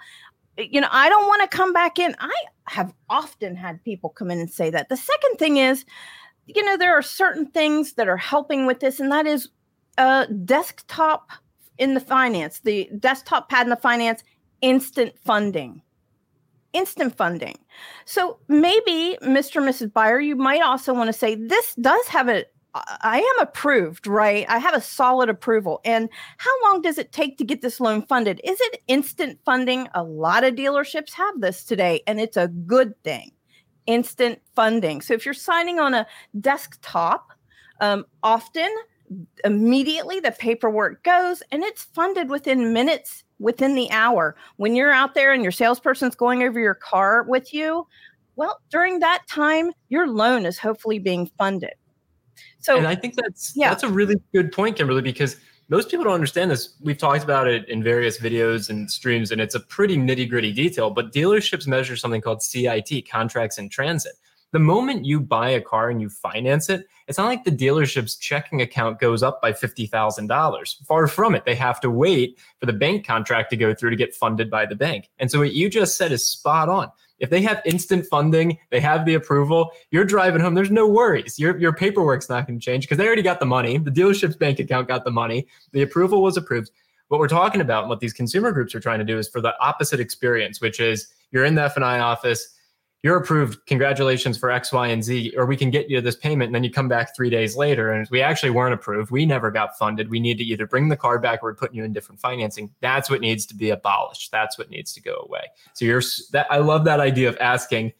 you 0.58 0.80
know, 0.80 0.88
I 0.90 1.08
don't 1.08 1.26
want 1.26 1.48
to 1.48 1.56
come 1.56 1.72
back 1.72 1.98
in. 1.98 2.14
I 2.18 2.34
have 2.66 2.92
often 3.08 3.54
had 3.54 3.82
people 3.84 4.10
come 4.10 4.30
in 4.30 4.38
and 4.38 4.50
say 4.50 4.70
that. 4.70 4.88
The 4.88 4.96
second 4.96 5.36
thing 5.36 5.56
is, 5.56 5.84
you 6.48 6.64
know, 6.64 6.76
there 6.76 6.96
are 6.96 7.02
certain 7.02 7.46
things 7.46 7.94
that 7.94 8.08
are 8.08 8.16
helping 8.16 8.66
with 8.66 8.80
this, 8.80 9.00
and 9.00 9.12
that 9.12 9.26
is 9.26 9.48
uh, 9.98 10.26
desktop 10.44 11.30
in 11.76 11.94
the 11.94 12.00
finance, 12.00 12.60
the 12.60 12.90
desktop 12.98 13.48
pad 13.48 13.66
in 13.66 13.70
the 13.70 13.76
finance, 13.76 14.24
instant 14.62 15.12
funding. 15.24 15.82
Instant 16.72 17.16
funding. 17.16 17.58
So 18.04 18.38
maybe, 18.48 19.16
Mr. 19.22 19.56
and 19.56 19.68
Mrs. 19.68 19.92
Buyer, 19.92 20.20
you 20.20 20.36
might 20.36 20.62
also 20.62 20.92
want 20.92 21.08
to 21.08 21.12
say 21.12 21.34
this 21.34 21.74
does 21.76 22.06
have 22.08 22.28
a, 22.28 22.44
I 22.74 23.18
am 23.20 23.46
approved, 23.46 24.06
right? 24.06 24.44
I 24.48 24.58
have 24.58 24.74
a 24.74 24.80
solid 24.80 25.28
approval. 25.28 25.80
And 25.84 26.08
how 26.36 26.50
long 26.64 26.82
does 26.82 26.98
it 26.98 27.12
take 27.12 27.38
to 27.38 27.44
get 27.44 27.62
this 27.62 27.80
loan 27.80 28.02
funded? 28.02 28.40
Is 28.44 28.58
it 28.60 28.82
instant 28.86 29.38
funding? 29.44 29.88
A 29.94 30.02
lot 30.02 30.44
of 30.44 30.54
dealerships 30.54 31.12
have 31.14 31.40
this 31.40 31.64
today, 31.64 32.02
and 32.06 32.20
it's 32.20 32.36
a 32.36 32.48
good 32.48 33.02
thing. 33.02 33.32
Instant 33.88 34.40
funding. 34.54 35.00
So 35.00 35.14
if 35.14 35.24
you're 35.24 35.34
signing 35.34 35.80
on 35.80 35.94
a 35.94 36.06
desktop, 36.40 37.32
um, 37.80 38.04
often 38.22 38.68
immediately 39.44 40.20
the 40.20 40.32
paperwork 40.32 41.02
goes 41.02 41.42
and 41.50 41.64
it's 41.64 41.84
funded 41.84 42.28
within 42.28 42.74
minutes, 42.74 43.24
within 43.38 43.74
the 43.74 43.90
hour. 43.90 44.36
When 44.56 44.76
you're 44.76 44.92
out 44.92 45.14
there 45.14 45.32
and 45.32 45.42
your 45.42 45.52
salesperson's 45.52 46.14
going 46.14 46.42
over 46.42 46.60
your 46.60 46.74
car 46.74 47.22
with 47.22 47.54
you, 47.54 47.86
well, 48.36 48.60
during 48.70 48.98
that 48.98 49.22
time, 49.28 49.72
your 49.88 50.06
loan 50.06 50.44
is 50.44 50.58
hopefully 50.58 50.98
being 50.98 51.30
funded. 51.38 51.72
So 52.60 52.76
and 52.76 52.86
I 52.86 52.94
think 52.94 53.14
that's 53.14 53.52
Yeah. 53.56 53.70
that's 53.70 53.84
a 53.84 53.88
really 53.88 54.16
good 54.34 54.52
point, 54.52 54.76
Kimberly, 54.76 55.02
because 55.02 55.36
most 55.68 55.90
people 55.90 56.04
don't 56.04 56.14
understand 56.14 56.50
this. 56.50 56.74
We've 56.80 56.96
talked 56.96 57.22
about 57.22 57.46
it 57.46 57.68
in 57.68 57.82
various 57.82 58.18
videos 58.18 58.70
and 58.70 58.90
streams, 58.90 59.30
and 59.30 59.40
it's 59.40 59.54
a 59.54 59.60
pretty 59.60 59.96
nitty 59.96 60.28
gritty 60.28 60.52
detail. 60.52 60.90
But 60.90 61.12
dealerships 61.12 61.66
measure 61.66 61.96
something 61.96 62.20
called 62.20 62.42
CIT, 62.42 63.08
contracts 63.10 63.58
in 63.58 63.68
transit. 63.68 64.12
The 64.50 64.58
moment 64.58 65.04
you 65.04 65.20
buy 65.20 65.50
a 65.50 65.60
car 65.60 65.90
and 65.90 66.00
you 66.00 66.08
finance 66.08 66.70
it, 66.70 66.86
it's 67.06 67.18
not 67.18 67.26
like 67.26 67.44
the 67.44 67.50
dealership's 67.50 68.16
checking 68.16 68.62
account 68.62 68.98
goes 68.98 69.22
up 69.22 69.42
by 69.42 69.52
fifty 69.52 69.86
thousand 69.86 70.28
dollars. 70.28 70.80
Far 70.86 71.06
from 71.06 71.34
it. 71.34 71.44
They 71.44 71.54
have 71.54 71.80
to 71.80 71.90
wait 71.90 72.38
for 72.58 72.64
the 72.64 72.72
bank 72.72 73.06
contract 73.06 73.50
to 73.50 73.56
go 73.58 73.74
through 73.74 73.90
to 73.90 73.96
get 73.96 74.14
funded 74.14 74.50
by 74.50 74.64
the 74.64 74.74
bank. 74.74 75.10
And 75.18 75.30
so 75.30 75.40
what 75.40 75.52
you 75.52 75.68
just 75.68 75.98
said 75.98 76.12
is 76.12 76.26
spot 76.26 76.70
on. 76.70 76.90
If 77.18 77.30
they 77.30 77.42
have 77.42 77.60
instant 77.64 78.06
funding, 78.06 78.58
they 78.70 78.80
have 78.80 79.04
the 79.04 79.14
approval, 79.14 79.72
you're 79.90 80.04
driving 80.04 80.40
home, 80.40 80.54
there's 80.54 80.70
no 80.70 80.86
worries. 80.86 81.38
Your, 81.38 81.58
your 81.58 81.72
paperwork's 81.72 82.28
not 82.28 82.46
going 82.46 82.58
to 82.58 82.64
change 82.64 82.84
because 82.84 82.98
they 82.98 83.06
already 83.06 83.22
got 83.22 83.40
the 83.40 83.46
money. 83.46 83.78
The 83.78 83.90
dealership's 83.90 84.36
bank 84.36 84.60
account 84.60 84.88
got 84.88 85.04
the 85.04 85.10
money. 85.10 85.46
The 85.72 85.82
approval 85.82 86.22
was 86.22 86.36
approved. 86.36 86.70
What 87.08 87.18
we're 87.18 87.28
talking 87.28 87.60
about 87.60 87.84
and 87.84 87.90
what 87.90 88.00
these 88.00 88.12
consumer 88.12 88.52
groups 88.52 88.74
are 88.74 88.80
trying 88.80 88.98
to 88.98 89.04
do 89.04 89.18
is 89.18 89.28
for 89.28 89.40
the 89.40 89.54
opposite 89.60 89.98
experience, 89.98 90.60
which 90.60 90.78
is 90.78 91.08
you're 91.32 91.44
in 91.44 91.54
the 91.54 91.62
F&I 91.62 92.00
office, 92.00 92.57
you're 93.02 93.16
approved. 93.16 93.64
Congratulations 93.66 94.36
for 94.36 94.50
X, 94.50 94.72
Y, 94.72 94.88
and 94.88 95.04
Z, 95.04 95.34
or 95.36 95.46
we 95.46 95.56
can 95.56 95.70
get 95.70 95.88
you 95.88 96.00
this 96.00 96.16
payment. 96.16 96.48
And 96.48 96.54
then 96.54 96.64
you 96.64 96.70
come 96.70 96.88
back 96.88 97.14
three 97.14 97.30
days 97.30 97.56
later 97.56 97.92
and 97.92 98.08
we 98.10 98.20
actually 98.20 98.50
weren't 98.50 98.74
approved. 98.74 99.10
We 99.10 99.24
never 99.24 99.50
got 99.50 99.78
funded. 99.78 100.10
We 100.10 100.18
need 100.18 100.38
to 100.38 100.44
either 100.44 100.66
bring 100.66 100.88
the 100.88 100.96
card 100.96 101.22
back 101.22 101.40
or 101.42 101.50
we're 101.50 101.54
putting 101.54 101.76
you 101.76 101.84
in 101.84 101.92
different 101.92 102.20
financing. 102.20 102.70
That's 102.80 103.08
what 103.08 103.20
needs 103.20 103.46
to 103.46 103.54
be 103.54 103.70
abolished. 103.70 104.32
That's 104.32 104.58
what 104.58 104.68
needs 104.68 104.92
to 104.94 105.00
go 105.00 105.24
away. 105.28 105.42
So 105.74 105.84
you're 105.84 106.02
that 106.32 106.46
I 106.50 106.58
love 106.58 106.84
that 106.86 106.98
idea 106.98 107.28
of 107.28 107.38
asking, 107.38 107.92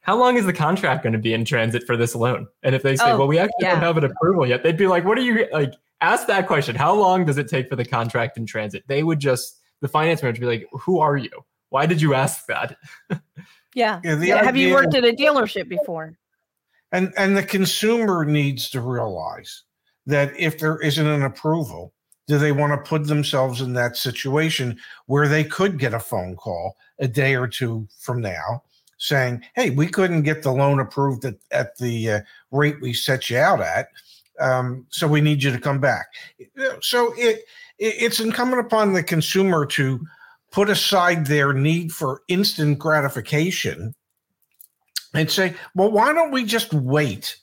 how 0.00 0.16
long 0.16 0.36
is 0.36 0.46
the 0.46 0.52
contract 0.52 1.02
going 1.02 1.12
to 1.14 1.18
be 1.18 1.32
in 1.32 1.44
transit 1.44 1.84
for 1.84 1.96
this 1.96 2.14
loan? 2.14 2.46
And 2.62 2.74
if 2.74 2.82
they 2.82 2.96
say, 2.96 3.12
oh, 3.12 3.18
well, 3.18 3.28
we 3.28 3.38
actually 3.38 3.52
yeah. 3.60 3.72
don't 3.72 3.82
have 3.82 3.96
an 3.96 4.04
approval 4.04 4.46
yet, 4.46 4.62
they'd 4.62 4.76
be 4.76 4.86
like, 4.86 5.04
what 5.04 5.18
are 5.18 5.22
you 5.22 5.46
like? 5.52 5.74
Ask 6.00 6.26
that 6.28 6.46
question. 6.46 6.76
How 6.76 6.94
long 6.94 7.24
does 7.24 7.38
it 7.38 7.48
take 7.48 7.68
for 7.68 7.76
the 7.76 7.84
contract 7.84 8.36
in 8.36 8.46
transit? 8.46 8.84
They 8.86 9.02
would 9.02 9.18
just, 9.18 9.58
the 9.80 9.88
finance 9.88 10.22
manager 10.22 10.46
would 10.46 10.50
be 10.50 10.58
like, 10.58 10.82
who 10.82 10.98
are 11.00 11.16
you? 11.16 11.30
Why 11.70 11.86
did 11.86 12.00
you 12.00 12.14
ask 12.14 12.46
that? 12.46 12.76
Yeah. 13.74 14.00
yeah, 14.04 14.20
yeah. 14.20 14.44
Have 14.44 14.56
you 14.56 14.72
worked 14.72 14.94
at 14.94 15.04
a 15.04 15.12
dealership 15.12 15.68
before? 15.68 16.16
And 16.92 17.12
and 17.16 17.36
the 17.36 17.42
consumer 17.42 18.24
needs 18.24 18.70
to 18.70 18.80
realize 18.80 19.64
that 20.06 20.32
if 20.38 20.58
there 20.58 20.80
isn't 20.80 21.06
an 21.06 21.22
approval, 21.22 21.92
do 22.26 22.38
they 22.38 22.52
want 22.52 22.72
to 22.72 22.88
put 22.88 23.06
themselves 23.06 23.60
in 23.60 23.74
that 23.74 23.96
situation 23.96 24.78
where 25.06 25.28
they 25.28 25.44
could 25.44 25.78
get 25.78 25.94
a 25.94 26.00
phone 26.00 26.34
call 26.34 26.76
a 26.98 27.06
day 27.06 27.34
or 27.34 27.46
two 27.46 27.86
from 27.98 28.20
now 28.20 28.62
saying, 28.96 29.42
"Hey, 29.54 29.70
we 29.70 29.86
couldn't 29.86 30.22
get 30.22 30.42
the 30.42 30.52
loan 30.52 30.80
approved 30.80 31.24
at, 31.24 31.36
at 31.50 31.76
the 31.76 32.10
uh, 32.10 32.20
rate 32.50 32.80
we 32.80 32.92
set 32.92 33.28
you 33.28 33.38
out 33.38 33.60
at, 33.60 33.88
um, 34.40 34.86
so 34.88 35.06
we 35.06 35.20
need 35.20 35.42
you 35.42 35.52
to 35.52 35.60
come 35.60 35.80
back." 35.80 36.06
So 36.80 37.12
it, 37.18 37.44
it 37.78 37.94
it's 37.98 38.20
incumbent 38.20 38.64
upon 38.66 38.94
the 38.94 39.02
consumer 39.02 39.66
to 39.66 40.00
put 40.50 40.70
aside 40.70 41.26
their 41.26 41.52
need 41.52 41.92
for 41.92 42.22
instant 42.28 42.78
gratification 42.78 43.94
and 45.14 45.30
say, 45.30 45.54
well, 45.74 45.90
why 45.90 46.12
don't 46.12 46.30
we 46.30 46.44
just 46.44 46.72
wait 46.72 47.36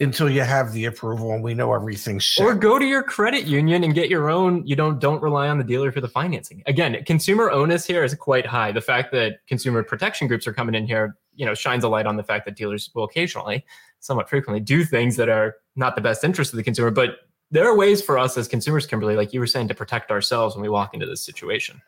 until 0.00 0.28
you 0.28 0.40
have 0.40 0.72
the 0.72 0.86
approval 0.86 1.32
and 1.32 1.44
we 1.44 1.54
know 1.54 1.72
everything's 1.72 2.24
set? 2.24 2.44
Or 2.44 2.54
go 2.54 2.78
to 2.78 2.84
your 2.84 3.02
credit 3.02 3.44
union 3.44 3.84
and 3.84 3.94
get 3.94 4.08
your 4.08 4.30
own, 4.30 4.66
you 4.66 4.74
don't 4.74 4.98
don't 4.98 5.22
rely 5.22 5.48
on 5.48 5.58
the 5.58 5.64
dealer 5.64 5.92
for 5.92 6.00
the 6.00 6.08
financing. 6.08 6.62
Again, 6.66 7.02
consumer 7.04 7.50
onus 7.50 7.86
here 7.86 8.02
is 8.02 8.14
quite 8.14 8.46
high. 8.46 8.72
The 8.72 8.80
fact 8.80 9.12
that 9.12 9.46
consumer 9.46 9.82
protection 9.82 10.26
groups 10.26 10.46
are 10.46 10.52
coming 10.52 10.74
in 10.74 10.86
here, 10.86 11.16
you 11.34 11.46
know, 11.46 11.54
shines 11.54 11.84
a 11.84 11.88
light 11.88 12.06
on 12.06 12.16
the 12.16 12.24
fact 12.24 12.44
that 12.46 12.56
dealers 12.56 12.90
will 12.94 13.04
occasionally, 13.04 13.64
somewhat 14.00 14.28
frequently, 14.28 14.60
do 14.60 14.84
things 14.84 15.16
that 15.16 15.28
are 15.28 15.56
not 15.76 15.94
the 15.94 16.02
best 16.02 16.24
interest 16.24 16.52
of 16.52 16.56
the 16.56 16.64
consumer. 16.64 16.90
But 16.90 17.18
there 17.52 17.66
are 17.68 17.76
ways 17.76 18.02
for 18.02 18.18
us 18.18 18.36
as 18.36 18.48
consumers, 18.48 18.86
Kimberly, 18.86 19.14
like 19.14 19.32
you 19.32 19.38
were 19.38 19.46
saying, 19.46 19.68
to 19.68 19.74
protect 19.74 20.10
ourselves 20.10 20.56
when 20.56 20.62
we 20.62 20.68
walk 20.68 20.94
into 20.94 21.06
this 21.06 21.24
situation. 21.24 21.80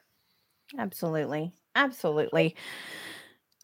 Absolutely. 0.79 1.53
Absolutely. 1.75 2.57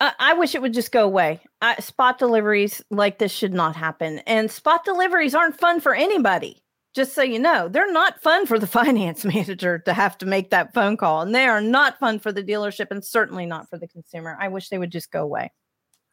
Uh, 0.00 0.12
I 0.18 0.32
wish 0.32 0.54
it 0.54 0.62
would 0.62 0.72
just 0.72 0.92
go 0.92 1.04
away. 1.04 1.40
Uh, 1.60 1.76
spot 1.80 2.18
deliveries 2.18 2.82
like 2.90 3.18
this 3.18 3.32
should 3.32 3.52
not 3.52 3.76
happen. 3.76 4.20
And 4.20 4.50
spot 4.50 4.84
deliveries 4.84 5.34
aren't 5.34 5.58
fun 5.58 5.80
for 5.80 5.94
anybody. 5.94 6.62
Just 6.94 7.14
so 7.14 7.22
you 7.22 7.38
know, 7.38 7.68
they're 7.68 7.92
not 7.92 8.20
fun 8.20 8.46
for 8.46 8.58
the 8.58 8.66
finance 8.78 9.24
manager 9.24 9.78
to 9.80 9.92
have 9.92 10.16
to 10.18 10.26
make 10.26 10.50
that 10.50 10.74
phone 10.74 10.96
call. 10.96 11.20
And 11.20 11.34
they 11.34 11.46
are 11.46 11.60
not 11.60 11.98
fun 11.98 12.18
for 12.18 12.32
the 12.32 12.42
dealership 12.42 12.90
and 12.90 13.04
certainly 13.04 13.46
not 13.46 13.68
for 13.68 13.78
the 13.78 13.86
consumer. 13.86 14.36
I 14.40 14.48
wish 14.48 14.70
they 14.70 14.78
would 14.78 14.90
just 14.90 15.10
go 15.10 15.22
away. 15.22 15.52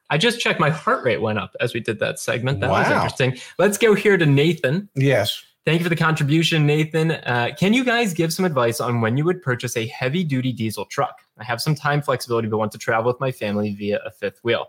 I 0.10 0.18
just 0.18 0.40
checked 0.40 0.60
my 0.60 0.70
heart 0.70 1.04
rate 1.04 1.22
went 1.22 1.40
up 1.40 1.56
as 1.60 1.74
we 1.74 1.80
did 1.80 2.00
that 2.00 2.20
segment. 2.20 2.60
That 2.62 2.70
wow. 2.70 2.80
was 2.80 2.92
interesting. 2.92 3.38
Let's 3.58 3.78
go 3.78 3.94
here 3.94 4.18
to 4.18 4.26
Nathan. 4.26 4.90
Yes. 4.96 5.44
Thank 5.68 5.82
you 5.82 5.84
for 5.84 5.90
the 5.90 5.98
contribution, 5.98 6.66
Nathan. 6.66 7.12
Uh, 7.12 7.50
can 7.60 7.74
you 7.74 7.84
guys 7.84 8.14
give 8.14 8.32
some 8.32 8.46
advice 8.46 8.80
on 8.80 9.02
when 9.02 9.18
you 9.18 9.26
would 9.26 9.42
purchase 9.42 9.76
a 9.76 9.86
heavy 9.88 10.24
duty 10.24 10.54
diesel 10.54 10.86
truck? 10.86 11.20
I 11.38 11.44
have 11.44 11.62
some 11.62 11.76
time 11.76 12.02
flexibility, 12.02 12.48
but 12.48 12.58
want 12.58 12.72
to 12.72 12.78
travel 12.78 13.12
with 13.12 13.20
my 13.20 13.34
family 13.34 13.74
via 13.74 14.00
a 14.06 14.12
fifth 14.12 14.40
wheel. 14.46 14.68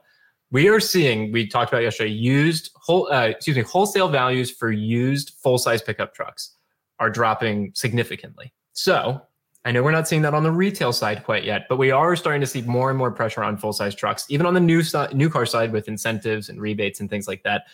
We 0.51 0.67
are 0.67 0.81
seeing, 0.81 1.31
we 1.31 1.47
talked 1.47 1.73
about 1.73 1.85
yesterday, 1.85 2.11
used 2.11 2.73
whole, 2.75 3.09
uh, 3.13 3.27
excuse 3.27 3.57
me, 3.57 3.63
wholesale 3.63 4.09
values 4.09 4.51
for 4.51 4.73
used 4.73 5.35
full 5.41 5.57
size 5.57 5.81
pickup 5.81 6.15
trucks 6.15 6.57
are 6.99 7.11
dropping 7.11 7.71
significantly. 7.77 8.53
So 8.73 9.23
I 9.65 9.71
know 9.71 9.85
we're 9.85 9.93
not 9.93 10.09
seeing 10.09 10.23
that 10.23 10.35
on 10.35 10.43
the 10.43 10.51
retail 10.51 10.93
side 10.93 11.23
quite 11.23 11.45
yet, 11.45 11.67
but 11.69 11.77
we 11.77 11.93
are 11.93 12.17
starting 12.17 12.41
to 12.41 12.47
see 12.49 12.63
more 12.63 12.91
and 12.91 12.99
more 12.99 13.13
pressure 13.13 13.45
on 13.45 13.57
full 13.57 13.73
size 13.73 13.95
trucks, 13.95 14.27
even 14.31 14.47
on 14.47 14.55
the 14.55 14.59
new 14.59 14.83
new 15.15 15.31
car 15.31 15.47
side 15.47 15.71
with 15.71 15.87
incentives 15.87 16.49
and 16.49 16.61
rebates 16.61 16.99
and 16.99 17.09
things 17.09 17.29
like 17.29 17.45
that. 17.45 17.67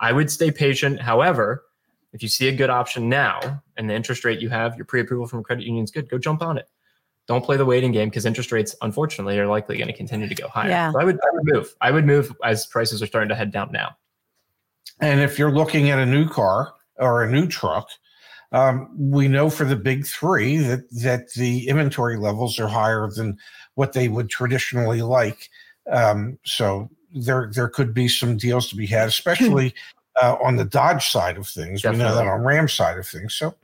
I 0.00 0.10
would 0.10 0.32
stay 0.32 0.50
patient. 0.50 1.00
However, 1.00 1.62
if 2.12 2.22
you 2.22 2.28
see 2.28 2.48
a 2.48 2.52
good 2.52 2.70
option 2.70 3.08
now 3.08 3.62
and 3.76 3.88
the 3.88 3.94
interest 3.94 4.24
rate 4.24 4.40
you 4.40 4.48
have, 4.50 4.76
your 4.76 4.84
pre-approval 4.84 5.26
from 5.26 5.40
a 5.40 5.42
credit 5.42 5.64
union 5.64 5.84
is 5.84 5.90
good, 5.90 6.08
go 6.08 6.18
jump 6.18 6.42
on 6.42 6.58
it. 6.58 6.68
Don't 7.28 7.44
play 7.44 7.56
the 7.56 7.64
waiting 7.64 7.92
game 7.92 8.08
because 8.08 8.26
interest 8.26 8.52
rates, 8.52 8.74
unfortunately, 8.82 9.38
are 9.38 9.46
likely 9.46 9.76
going 9.76 9.86
to 9.86 9.92
continue 9.96 10.28
to 10.28 10.34
go 10.34 10.48
higher. 10.48 10.68
Yeah. 10.68 10.92
So 10.92 11.00
I 11.00 11.04
would, 11.04 11.16
I 11.16 11.28
would 11.32 11.44
move. 11.44 11.74
I 11.80 11.90
would 11.90 12.04
move 12.04 12.34
as 12.44 12.66
prices 12.66 13.00
are 13.00 13.06
starting 13.06 13.28
to 13.28 13.34
head 13.34 13.52
down 13.52 13.70
now. 13.72 13.96
And 15.00 15.20
if 15.20 15.38
you're 15.38 15.52
looking 15.52 15.90
at 15.90 15.98
a 15.98 16.06
new 16.06 16.28
car 16.28 16.74
or 16.96 17.22
a 17.22 17.30
new 17.30 17.46
truck, 17.46 17.88
um, 18.50 18.90
we 18.98 19.28
know 19.28 19.48
for 19.48 19.64
the 19.64 19.76
big 19.76 20.06
three 20.06 20.58
that 20.58 20.90
that 20.90 21.32
the 21.34 21.68
inventory 21.68 22.18
levels 22.18 22.58
are 22.58 22.68
higher 22.68 23.08
than 23.08 23.38
what 23.74 23.94
they 23.94 24.08
would 24.08 24.28
traditionally 24.28 25.00
like. 25.00 25.48
Um, 25.90 26.38
so 26.44 26.90
there 27.14 27.50
there 27.54 27.68
could 27.68 27.94
be 27.94 28.08
some 28.08 28.36
deals 28.36 28.68
to 28.68 28.76
be 28.76 28.86
had, 28.86 29.08
especially 29.08 29.74
uh, 30.20 30.36
on 30.42 30.56
the 30.56 30.64
Dodge 30.64 31.10
side 31.10 31.36
of 31.36 31.48
things. 31.48 31.82
Definitely. 31.82 32.04
We 32.04 32.10
know 32.10 32.16
that 32.16 32.26
on 32.26 32.44
Ram 32.44 32.68
side 32.68 32.98
of 32.98 33.06
things. 33.06 33.34
So, 33.34 33.54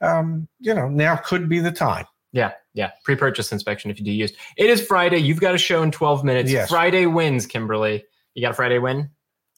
um, 0.00 0.48
you 0.60 0.74
know, 0.74 0.88
now 0.88 1.16
could 1.16 1.48
be 1.48 1.60
the 1.60 1.72
time. 1.72 2.06
Yeah, 2.32 2.52
yeah. 2.74 2.90
Pre-purchase 3.04 3.52
inspection 3.52 3.90
if 3.90 3.98
you 3.98 4.04
do 4.04 4.10
use. 4.10 4.32
It 4.56 4.68
is 4.68 4.84
Friday. 4.84 5.18
You've 5.18 5.40
got 5.40 5.54
a 5.54 5.58
show 5.58 5.82
in 5.82 5.90
12 5.90 6.24
minutes. 6.24 6.50
Yes. 6.50 6.68
Friday 6.68 7.06
wins, 7.06 7.46
Kimberly. 7.46 8.04
You 8.34 8.42
got 8.42 8.50
a 8.50 8.54
Friday 8.54 8.78
win? 8.78 9.08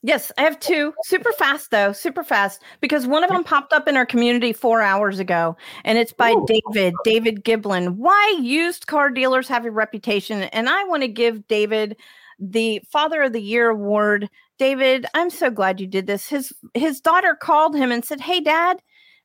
Yes, 0.02 0.30
I 0.38 0.42
have 0.42 0.60
two. 0.60 0.92
Super 1.04 1.32
fast 1.32 1.70
though, 1.70 1.92
super 1.92 2.22
fast 2.22 2.62
because 2.80 3.06
one 3.06 3.24
of 3.24 3.30
them 3.30 3.42
popped 3.42 3.72
up 3.72 3.88
in 3.88 3.96
our 3.96 4.06
community 4.06 4.52
four 4.52 4.82
hours 4.82 5.18
ago, 5.18 5.56
and 5.84 5.98
it's 5.98 6.12
by 6.12 6.30
Ooh. 6.30 6.46
David, 6.46 6.94
David 7.02 7.44
Giblin. 7.44 7.96
Why 7.96 8.38
used 8.40 8.86
car 8.86 9.10
dealers 9.10 9.48
have 9.48 9.64
a 9.64 9.70
reputation, 9.70 10.42
and 10.42 10.68
I 10.68 10.84
want 10.84 11.02
to 11.02 11.08
give 11.08 11.48
David 11.48 11.96
the 12.38 12.82
Father 12.88 13.22
of 13.22 13.32
the 13.32 13.40
Year 13.40 13.70
award 13.70 14.28
David, 14.58 15.06
I'm 15.14 15.30
so 15.30 15.50
glad 15.50 15.80
you 15.80 15.86
did 15.86 16.06
this. 16.06 16.28
His 16.28 16.52
his 16.74 17.00
daughter 17.00 17.36
called 17.40 17.76
him 17.76 17.92
and 17.92 18.04
said, 18.04 18.20
"Hey, 18.20 18.40
Dad, 18.40 18.80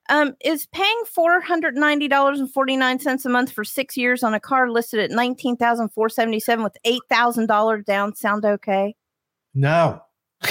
um, 0.10 0.36
is 0.44 0.65
paying 0.67 1.02
four 1.06 1.39
hundred 1.39 1.76
ninety 1.76 2.08
dollars 2.08 2.39
and 2.39 2.52
forty 2.52 2.76
nine 2.76 3.00
cents 3.00 3.26
a 3.26 3.30
month 3.30 3.52
for 3.52 3.63
six 3.63 3.96
years 3.96 4.24
on 4.24 4.34
a 4.34 4.39
car 4.39 4.70
listed 4.70 5.00
at 5.00 5.12
nineteen 5.12 5.56
thousand 5.56 5.89
four 5.89 6.10
seventy 6.10 6.39
seven 6.39 6.63
with 6.63 6.78
eight 6.84 7.02
thousand 7.10 7.48
dollars 7.48 7.84
down 7.86 8.15
sound 8.15 8.46
okay?" 8.46 8.96
No. 9.54 10.02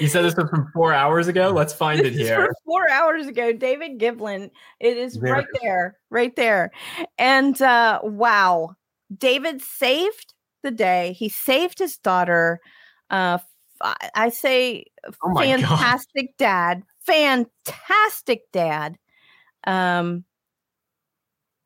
you 0.00 0.06
said 0.06 0.22
this 0.22 0.36
was 0.36 0.48
from 0.48 0.70
four 0.72 0.92
hours 0.92 1.28
ago. 1.28 1.50
Let's 1.50 1.72
find 1.72 2.00
it 2.00 2.12
here. 2.12 2.52
four 2.64 2.88
hours 2.90 3.26
ago, 3.26 3.52
David 3.52 3.98
Giblin. 3.98 4.50
It 4.80 4.96
is 4.96 5.14
there. 5.14 5.32
right 5.32 5.46
there, 5.62 5.98
right 6.10 6.36
there. 6.36 6.70
And 7.18 7.60
uh, 7.60 8.00
wow, 8.02 8.76
David 9.16 9.60
saved 9.60 10.34
the 10.62 10.70
day. 10.70 11.14
He 11.18 11.28
saved 11.28 11.78
his 11.78 11.96
daughter 11.96 12.60
uh, 13.10 13.38
I 14.14 14.28
say 14.30 14.84
oh 15.22 15.34
fantastic 15.36 16.36
God. 16.38 16.44
dad, 16.44 16.82
fantastic 17.00 18.50
dad. 18.52 18.98
Um, 19.64 20.24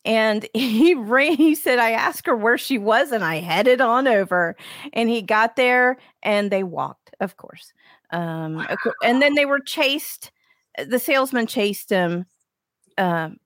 and 0.05 0.47
he 0.55 0.95
ran, 0.95 1.35
he 1.35 1.55
said, 1.55 1.79
I 1.79 1.93
asked 1.93 2.27
her 2.27 2.37
where 2.37 2.59
she 2.59 2.79
was 2.79 3.13
and 3.13 3.25
I 3.25 3.37
headed 3.37 3.81
on 3.81 4.07
over 4.07 4.57
and 4.93 5.09
he 5.09 5.23
got 5.23 5.57
there 5.57 5.99
and 6.23 6.51
they 6.51 6.63
walked, 6.63 7.15
of 7.21 7.37
course. 7.37 7.73
Um, 8.11 8.57
wow. 8.57 8.77
and 9.05 9.23
then 9.23 9.35
they 9.35 9.47
were 9.47 9.61
chased. 9.61 10.33
The 10.77 10.99
salesman 10.99 11.47
chased 11.47 11.91
him. 11.91 12.27
Um, 12.99 13.39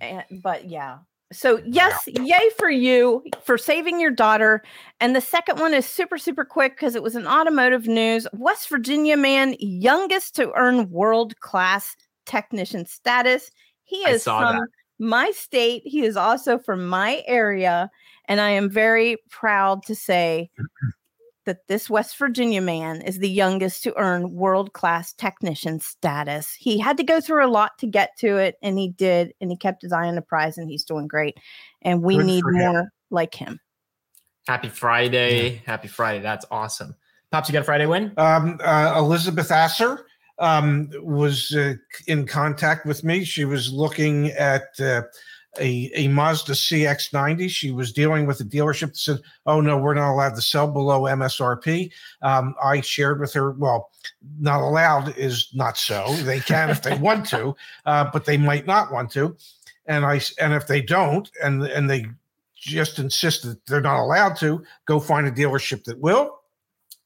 and, 0.00 0.24
but 0.30 0.68
yeah, 0.68 0.98
so, 1.32 1.62
yes, 1.64 1.96
yay 2.08 2.50
for 2.58 2.68
you 2.68 3.22
for 3.44 3.56
saving 3.56 4.00
your 4.00 4.10
daughter. 4.10 4.62
And 5.00 5.14
the 5.14 5.20
second 5.20 5.60
one 5.60 5.74
is 5.74 5.86
super, 5.86 6.18
super 6.18 6.44
quick 6.44 6.74
because 6.74 6.96
it 6.96 7.02
was 7.02 7.14
an 7.14 7.26
automotive 7.26 7.86
news. 7.86 8.26
West 8.32 8.68
Virginia 8.68 9.16
man, 9.16 9.54
youngest 9.60 10.34
to 10.36 10.52
earn 10.56 10.90
world 10.90 11.38
class 11.38 11.94
technician 12.26 12.84
status. 12.84 13.50
He 13.84 13.98
is 13.98 14.24
from 14.24 14.56
that. 14.56 14.68
my 14.98 15.30
state. 15.30 15.82
He 15.84 16.04
is 16.04 16.16
also 16.16 16.58
from 16.58 16.88
my 16.88 17.22
area. 17.26 17.90
And 18.26 18.40
I 18.40 18.50
am 18.50 18.68
very 18.68 19.16
proud 19.30 19.84
to 19.84 19.94
say 19.94 20.50
that 21.46 21.66
this 21.68 21.88
West 21.88 22.18
Virginia 22.18 22.60
man 22.60 23.00
is 23.02 23.18
the 23.18 23.28
youngest 23.28 23.82
to 23.84 23.98
earn 23.98 24.32
world 24.32 24.72
class 24.72 25.12
technician 25.12 25.80
status. 25.80 26.54
He 26.54 26.78
had 26.78 26.96
to 26.98 27.02
go 27.02 27.20
through 27.20 27.46
a 27.46 27.48
lot 27.48 27.78
to 27.78 27.86
get 27.86 28.16
to 28.18 28.36
it, 28.36 28.56
and 28.62 28.78
he 28.78 28.88
did, 28.88 29.32
and 29.40 29.50
he 29.50 29.56
kept 29.56 29.82
his 29.82 29.92
eye 29.92 30.06
on 30.06 30.14
the 30.14 30.22
prize, 30.22 30.58
and 30.58 30.68
he's 30.68 30.84
doing 30.84 31.06
great. 31.06 31.38
And 31.82 32.02
we 32.02 32.16
Good 32.16 32.26
need 32.26 32.44
more 32.46 32.92
like 33.10 33.34
him. 33.34 33.58
Happy 34.46 34.68
Friday. 34.68 35.50
Yeah. 35.52 35.58
Happy 35.66 35.88
Friday. 35.88 36.20
That's 36.20 36.46
awesome. 36.50 36.94
Pops, 37.30 37.48
you 37.48 37.52
got 37.52 37.60
a 37.60 37.64
Friday 37.64 37.86
win? 37.86 38.12
Um, 38.16 38.58
uh, 38.64 38.94
Elizabeth 38.96 39.50
Asser 39.52 40.06
um, 40.40 40.90
was 40.94 41.54
uh, 41.54 41.74
in 42.06 42.26
contact 42.26 42.84
with 42.84 43.04
me. 43.04 43.24
She 43.24 43.44
was 43.44 43.72
looking 43.72 44.28
at 44.32 44.68
uh, 44.80 45.02
a, 45.58 45.90
a 45.94 46.08
Mazda 46.08 46.52
CX90. 46.52 47.48
She 47.50 47.70
was 47.72 47.92
dealing 47.92 48.26
with 48.26 48.40
a 48.40 48.44
dealership 48.44 48.88
that 48.88 48.96
said, 48.96 49.20
"Oh 49.46 49.60
no, 49.60 49.78
we're 49.78 49.94
not 49.94 50.12
allowed 50.12 50.36
to 50.36 50.42
sell 50.42 50.68
below 50.68 51.02
MSRP." 51.02 51.90
Um, 52.22 52.54
I 52.62 52.80
shared 52.80 53.20
with 53.20 53.32
her, 53.32 53.52
well, 53.52 53.90
not 54.38 54.60
allowed 54.60 55.16
is 55.16 55.48
not 55.54 55.76
so. 55.76 56.14
They 56.22 56.40
can 56.40 56.70
if 56.70 56.82
they 56.82 56.96
want 56.96 57.26
to, 57.26 57.56
uh, 57.86 58.10
but 58.12 58.24
they 58.24 58.36
might 58.36 58.66
not 58.66 58.92
want 58.92 59.10
to. 59.12 59.36
And 59.86 60.04
I 60.04 60.20
and 60.40 60.54
if 60.54 60.66
they 60.66 60.82
don't, 60.82 61.28
and 61.42 61.62
and 61.64 61.90
they 61.90 62.06
just 62.54 62.98
insist 62.98 63.42
that 63.44 63.64
they're 63.66 63.80
not 63.80 64.02
allowed 64.02 64.36
to, 64.36 64.62
go 64.84 65.00
find 65.00 65.26
a 65.26 65.32
dealership 65.32 65.84
that 65.84 65.98
will. 65.98 66.39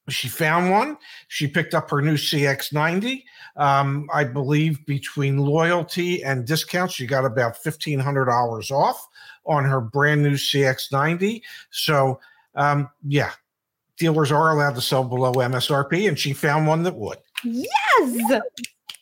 She 0.09 0.29
found 0.29 0.71
one. 0.71 0.99
She 1.29 1.47
picked 1.47 1.75
up 1.75 1.91
her 1.91 2.03
new 2.03 2.17
CX90. 2.17 3.25
Um, 3.57 4.09
I 4.13 4.25
believe 4.25 4.85
between 4.85 5.39
loyalty 5.39 6.23
and 6.23 6.47
discounts, 6.47 6.95
she 6.95 7.07
got 7.07 7.25
about 7.25 7.57
fifteen 7.57 7.99
hundred 7.99 8.27
dollars 8.27 8.71
off 8.71 9.09
on 9.47 9.65
her 9.65 9.81
brand 9.81 10.23
new 10.23 10.35
CX90. 10.35 11.41
So, 11.71 12.21
um, 12.55 12.91
yeah, 13.07 13.31
dealers 13.97 14.31
are 14.33 14.53
allowed 14.53 14.75
to 14.75 14.81
sell 14.81 15.05
below 15.05 15.33
MSRP, 15.33 16.09
and 16.09 16.19
she 16.19 16.33
found 16.33 16.67
one 16.67 16.83
that 16.83 16.95
would. 16.97 17.19
Yes. 17.45 18.43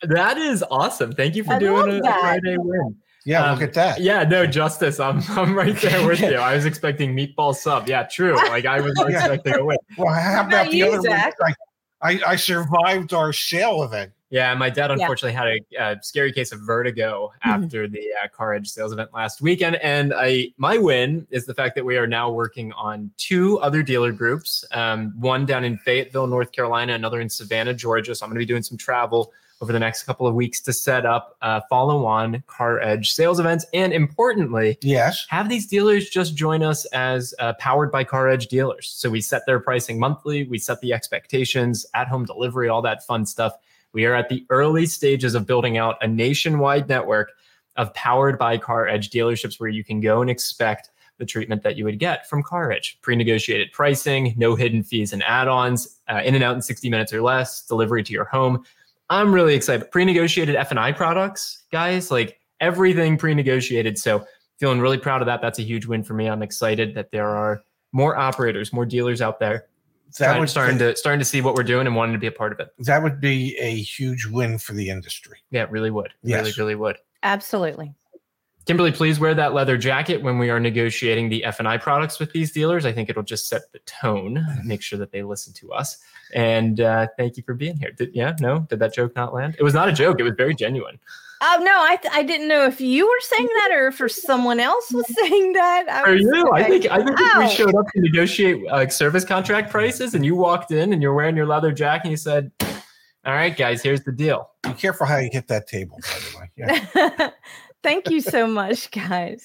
That 0.02 0.36
is 0.36 0.64
awesome. 0.70 1.12
Thank 1.12 1.36
you 1.36 1.44
for 1.44 1.52
I 1.54 1.58
doing 1.58 1.86
love 1.86 1.88
a 1.88 2.00
that. 2.00 2.20
Friday 2.20 2.56
win. 2.58 2.96
Yeah, 3.24 3.44
Um, 3.44 3.54
look 3.58 3.68
at 3.68 3.74
that. 3.74 4.00
Yeah, 4.00 4.24
no, 4.24 4.46
justice. 4.46 4.98
I'm 5.00 5.22
I'm 5.30 5.54
right 5.54 5.76
there 5.76 6.06
with 6.06 6.20
you. 6.20 6.34
I 6.36 6.54
was 6.56 6.64
expecting 6.64 7.14
meatball 7.16 7.54
sub. 7.54 7.88
Yeah, 7.88 8.02
true. 8.04 8.34
Like 8.48 8.66
I 8.66 8.80
was 8.80 8.92
Yeah. 9.08 9.18
expecting 9.18 9.54
a 9.54 9.64
win. 9.64 9.76
Well, 9.96 10.12
how 10.12 10.38
What 10.38 10.46
about 10.46 10.62
about 10.62 10.70
the 10.72 10.76
you, 10.78 10.86
other 10.86 10.96
one? 10.96 11.02
Zach? 11.10 11.34
I, 11.44 11.54
I, 12.02 12.20
I 12.28 12.36
survived 12.36 13.12
our 13.14 13.32
sale 13.32 13.82
event. 13.84 14.12
Yeah, 14.30 14.54
my 14.54 14.70
dad 14.70 14.90
unfortunately 14.90 15.34
had 15.34 15.46
a, 15.46 15.82
uh 15.82 15.96
scary 16.00 16.32
case 16.32 16.52
of 16.52 16.60
vertigo 16.60 17.30
Mhm. 17.46 17.64
after 17.64 17.86
the 17.86 18.00
uh, 18.24 18.28
CarEdge 18.36 18.66
sales 18.66 18.90
event 18.92 19.10
last 19.12 19.42
weekend, 19.42 19.76
and 19.76 20.14
I 20.16 20.48
my 20.56 20.78
win 20.78 21.26
is 21.30 21.44
the 21.44 21.52
fact 21.54 21.74
that 21.76 21.84
we 21.84 21.98
are 21.98 22.06
now 22.06 22.30
working 22.30 22.72
on 22.72 23.10
two 23.18 23.58
other 23.60 23.82
dealer 23.82 24.10
groups. 24.10 24.64
Um, 24.72 25.12
one 25.20 25.44
down 25.44 25.64
in 25.64 25.76
Fayetteville, 25.76 26.26
North 26.26 26.50
Carolina, 26.50 26.94
another 26.94 27.20
in 27.20 27.28
Savannah, 27.28 27.74
Georgia. 27.74 28.14
So 28.14 28.24
I'm 28.24 28.30
going 28.30 28.36
to 28.40 28.46
be 28.46 28.46
doing 28.50 28.62
some 28.62 28.78
travel 28.78 29.32
over 29.62 29.72
the 29.72 29.78
next 29.78 30.02
couple 30.02 30.26
of 30.26 30.34
weeks 30.34 30.60
to 30.60 30.72
set 30.72 31.06
up 31.06 31.36
uh, 31.40 31.60
follow-on 31.70 32.42
CarEdge 32.48 33.06
sales 33.06 33.38
events, 33.38 33.64
and 33.72 33.92
importantly, 33.92 34.76
Yes. 34.82 35.24
have 35.28 35.48
these 35.48 35.66
dealers 35.68 36.10
just 36.10 36.34
join 36.34 36.64
us 36.64 36.84
as 36.86 37.32
uh, 37.38 37.52
powered 37.54 37.92
by 37.92 38.02
CarEdge 38.04 38.48
dealers. 38.48 38.88
So 38.88 39.08
we 39.08 39.20
set 39.20 39.46
their 39.46 39.60
pricing 39.60 40.00
monthly, 40.00 40.44
we 40.44 40.58
set 40.58 40.80
the 40.80 40.92
expectations, 40.92 41.86
at 41.94 42.08
home 42.08 42.24
delivery, 42.24 42.68
all 42.68 42.82
that 42.82 43.06
fun 43.06 43.24
stuff. 43.24 43.54
We 43.92 44.04
are 44.04 44.14
at 44.14 44.28
the 44.28 44.44
early 44.50 44.86
stages 44.86 45.36
of 45.36 45.46
building 45.46 45.78
out 45.78 45.96
a 46.02 46.08
nationwide 46.08 46.88
network 46.88 47.30
of 47.76 47.94
powered 47.94 48.38
by 48.38 48.58
CarEdge 48.58 49.10
dealerships 49.10 49.60
where 49.60 49.70
you 49.70 49.84
can 49.84 50.00
go 50.00 50.20
and 50.22 50.30
expect 50.30 50.90
the 51.18 51.26
treatment 51.26 51.62
that 51.62 51.76
you 51.76 51.84
would 51.84 52.00
get 52.00 52.28
from 52.28 52.42
CarEdge 52.42 53.00
pre 53.00 53.14
negotiated 53.14 53.70
pricing, 53.70 54.34
no 54.36 54.56
hidden 54.56 54.82
fees 54.82 55.12
and 55.12 55.22
add 55.22 55.46
ons, 55.46 56.00
uh, 56.08 56.20
in 56.24 56.34
and 56.34 56.42
out 56.42 56.56
in 56.56 56.62
60 56.62 56.90
minutes 56.90 57.12
or 57.12 57.22
less, 57.22 57.62
delivery 57.62 58.02
to 58.02 58.12
your 58.12 58.24
home. 58.24 58.64
I'm 59.12 59.34
really 59.34 59.54
excited. 59.54 59.90
Pre 59.90 60.04
negotiated 60.06 60.56
F&I 60.56 60.90
products, 60.92 61.64
guys, 61.70 62.10
like 62.10 62.38
everything 62.60 63.18
pre 63.18 63.34
negotiated. 63.34 63.98
So 63.98 64.24
feeling 64.58 64.80
really 64.80 64.96
proud 64.98 65.20
of 65.20 65.26
that. 65.26 65.42
That's 65.42 65.58
a 65.58 65.62
huge 65.62 65.84
win 65.86 66.02
for 66.02 66.14
me. 66.14 66.28
I'm 66.28 66.42
excited 66.42 66.94
that 66.94 67.10
there 67.12 67.28
are 67.28 67.62
more 67.92 68.16
operators, 68.16 68.72
more 68.72 68.86
dealers 68.86 69.20
out 69.20 69.38
there 69.38 69.66
That 70.18 70.26
trying- 70.28 70.40
would 70.40 70.48
starting 70.48 70.78
to 70.78 70.96
starting 70.96 71.18
to 71.18 71.26
see 71.26 71.42
what 71.42 71.54
we're 71.54 71.62
doing 71.62 71.86
and 71.86 71.94
wanting 71.94 72.14
to 72.14 72.18
be 72.18 72.26
a 72.26 72.32
part 72.32 72.52
of 72.52 72.60
it. 72.60 72.68
that 72.78 73.02
would 73.02 73.20
be 73.20 73.54
a 73.58 73.74
huge 73.76 74.24
win 74.26 74.56
for 74.56 74.72
the 74.72 74.88
industry. 74.88 75.38
Yeah, 75.50 75.64
it 75.64 75.70
really 75.70 75.90
would. 75.90 76.12
Really, 76.22 76.48
Yes. 76.48 76.56
really 76.58 76.74
would. 76.74 76.96
Absolutely. 77.22 77.94
Kimberly, 78.64 78.92
please 78.92 79.18
wear 79.18 79.34
that 79.34 79.54
leather 79.54 79.76
jacket 79.76 80.22
when 80.22 80.38
we 80.38 80.48
are 80.48 80.60
negotiating 80.60 81.28
the 81.28 81.44
F 81.44 81.58
and 81.58 81.66
I 81.66 81.78
products 81.78 82.20
with 82.20 82.32
these 82.32 82.52
dealers. 82.52 82.86
I 82.86 82.92
think 82.92 83.10
it'll 83.10 83.24
just 83.24 83.48
set 83.48 83.72
the 83.72 83.80
tone, 83.80 84.46
make 84.64 84.82
sure 84.82 84.98
that 85.00 85.10
they 85.10 85.22
listen 85.24 85.52
to 85.54 85.72
us. 85.72 85.98
And 86.32 86.80
uh, 86.80 87.08
thank 87.18 87.36
you 87.36 87.42
for 87.42 87.54
being 87.54 87.76
here. 87.76 87.90
Did, 87.90 88.14
yeah, 88.14 88.36
no, 88.40 88.60
did 88.60 88.78
that 88.78 88.94
joke 88.94 89.16
not 89.16 89.34
land? 89.34 89.56
It 89.58 89.64
was 89.64 89.74
not 89.74 89.88
a 89.88 89.92
joke. 89.92 90.20
It 90.20 90.22
was 90.22 90.34
very 90.36 90.54
genuine. 90.54 90.98
Oh 91.44 91.58
no, 91.60 91.76
I 91.82 91.96
th- 91.96 92.14
I 92.14 92.22
didn't 92.22 92.46
know 92.46 92.64
if 92.66 92.80
you 92.80 93.04
were 93.04 93.20
saying 93.20 93.48
that 93.48 93.70
or 93.72 93.88
if 93.88 94.12
someone 94.12 94.60
else 94.60 94.92
was 94.92 95.06
saying 95.20 95.54
that. 95.54 95.86
I 95.90 96.04
For 96.04 96.12
was- 96.12 96.20
you, 96.20 96.52
I 96.52 96.62
think 96.62 96.86
I 96.88 96.98
think 97.04 97.18
if 97.18 97.38
we 97.38 97.48
showed 97.48 97.74
up 97.74 97.86
to 97.96 98.00
negotiate 98.00 98.64
uh, 98.70 98.88
service 98.88 99.24
contract 99.24 99.68
prices, 99.68 100.14
and 100.14 100.24
you 100.24 100.36
walked 100.36 100.70
in 100.70 100.92
and 100.92 101.02
you're 101.02 101.14
wearing 101.14 101.36
your 101.36 101.46
leather 101.46 101.72
jacket, 101.72 102.02
and 102.04 102.10
you 102.12 102.16
said, 102.16 102.52
"All 102.60 103.34
right, 103.34 103.56
guys, 103.56 103.82
here's 103.82 104.04
the 104.04 104.12
deal." 104.12 104.50
Be 104.62 104.72
careful 104.74 105.04
how 105.04 105.16
you 105.16 105.30
hit 105.32 105.48
that 105.48 105.66
table, 105.66 105.98
by 106.04 106.18
the 106.20 106.38
way. 106.38 106.50
Yeah. 107.18 107.30
Thank 107.82 108.10
you 108.10 108.20
so 108.20 108.46
much, 108.46 108.90
guys. 108.90 109.44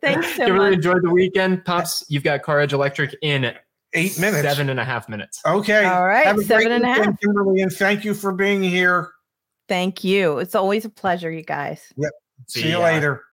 Thanks 0.00 0.28
so 0.34 0.46
Kimberly, 0.46 0.70
much. 0.70 0.76
enjoyed 0.76 1.02
the 1.02 1.10
weekend, 1.10 1.64
pops. 1.64 2.04
You've 2.08 2.22
got 2.24 2.42
CarEdge 2.42 2.72
Electric 2.72 3.14
in 3.22 3.54
Eight 3.92 4.18
minutes. 4.18 4.42
seven 4.42 4.68
and 4.70 4.80
a 4.80 4.84
half 4.84 5.08
minutes. 5.08 5.40
Okay. 5.46 5.84
All 5.84 6.06
right, 6.06 6.26
Have 6.26 6.38
a 6.38 6.42
seven 6.42 6.66
great 6.68 6.74
and 6.76 6.84
a 6.84 6.88
half. 6.88 7.20
Kimberly, 7.20 7.60
and 7.60 7.72
thank 7.72 8.04
you 8.04 8.14
for 8.14 8.32
being 8.32 8.62
here. 8.62 9.10
Thank 9.68 10.04
you. 10.04 10.38
It's 10.38 10.54
always 10.54 10.84
a 10.84 10.88
pleasure, 10.90 11.30
you 11.30 11.42
guys. 11.42 11.92
Yep. 11.96 12.12
See, 12.46 12.62
you 12.64 12.78
ya. 12.78 12.82
later. 12.82 13.22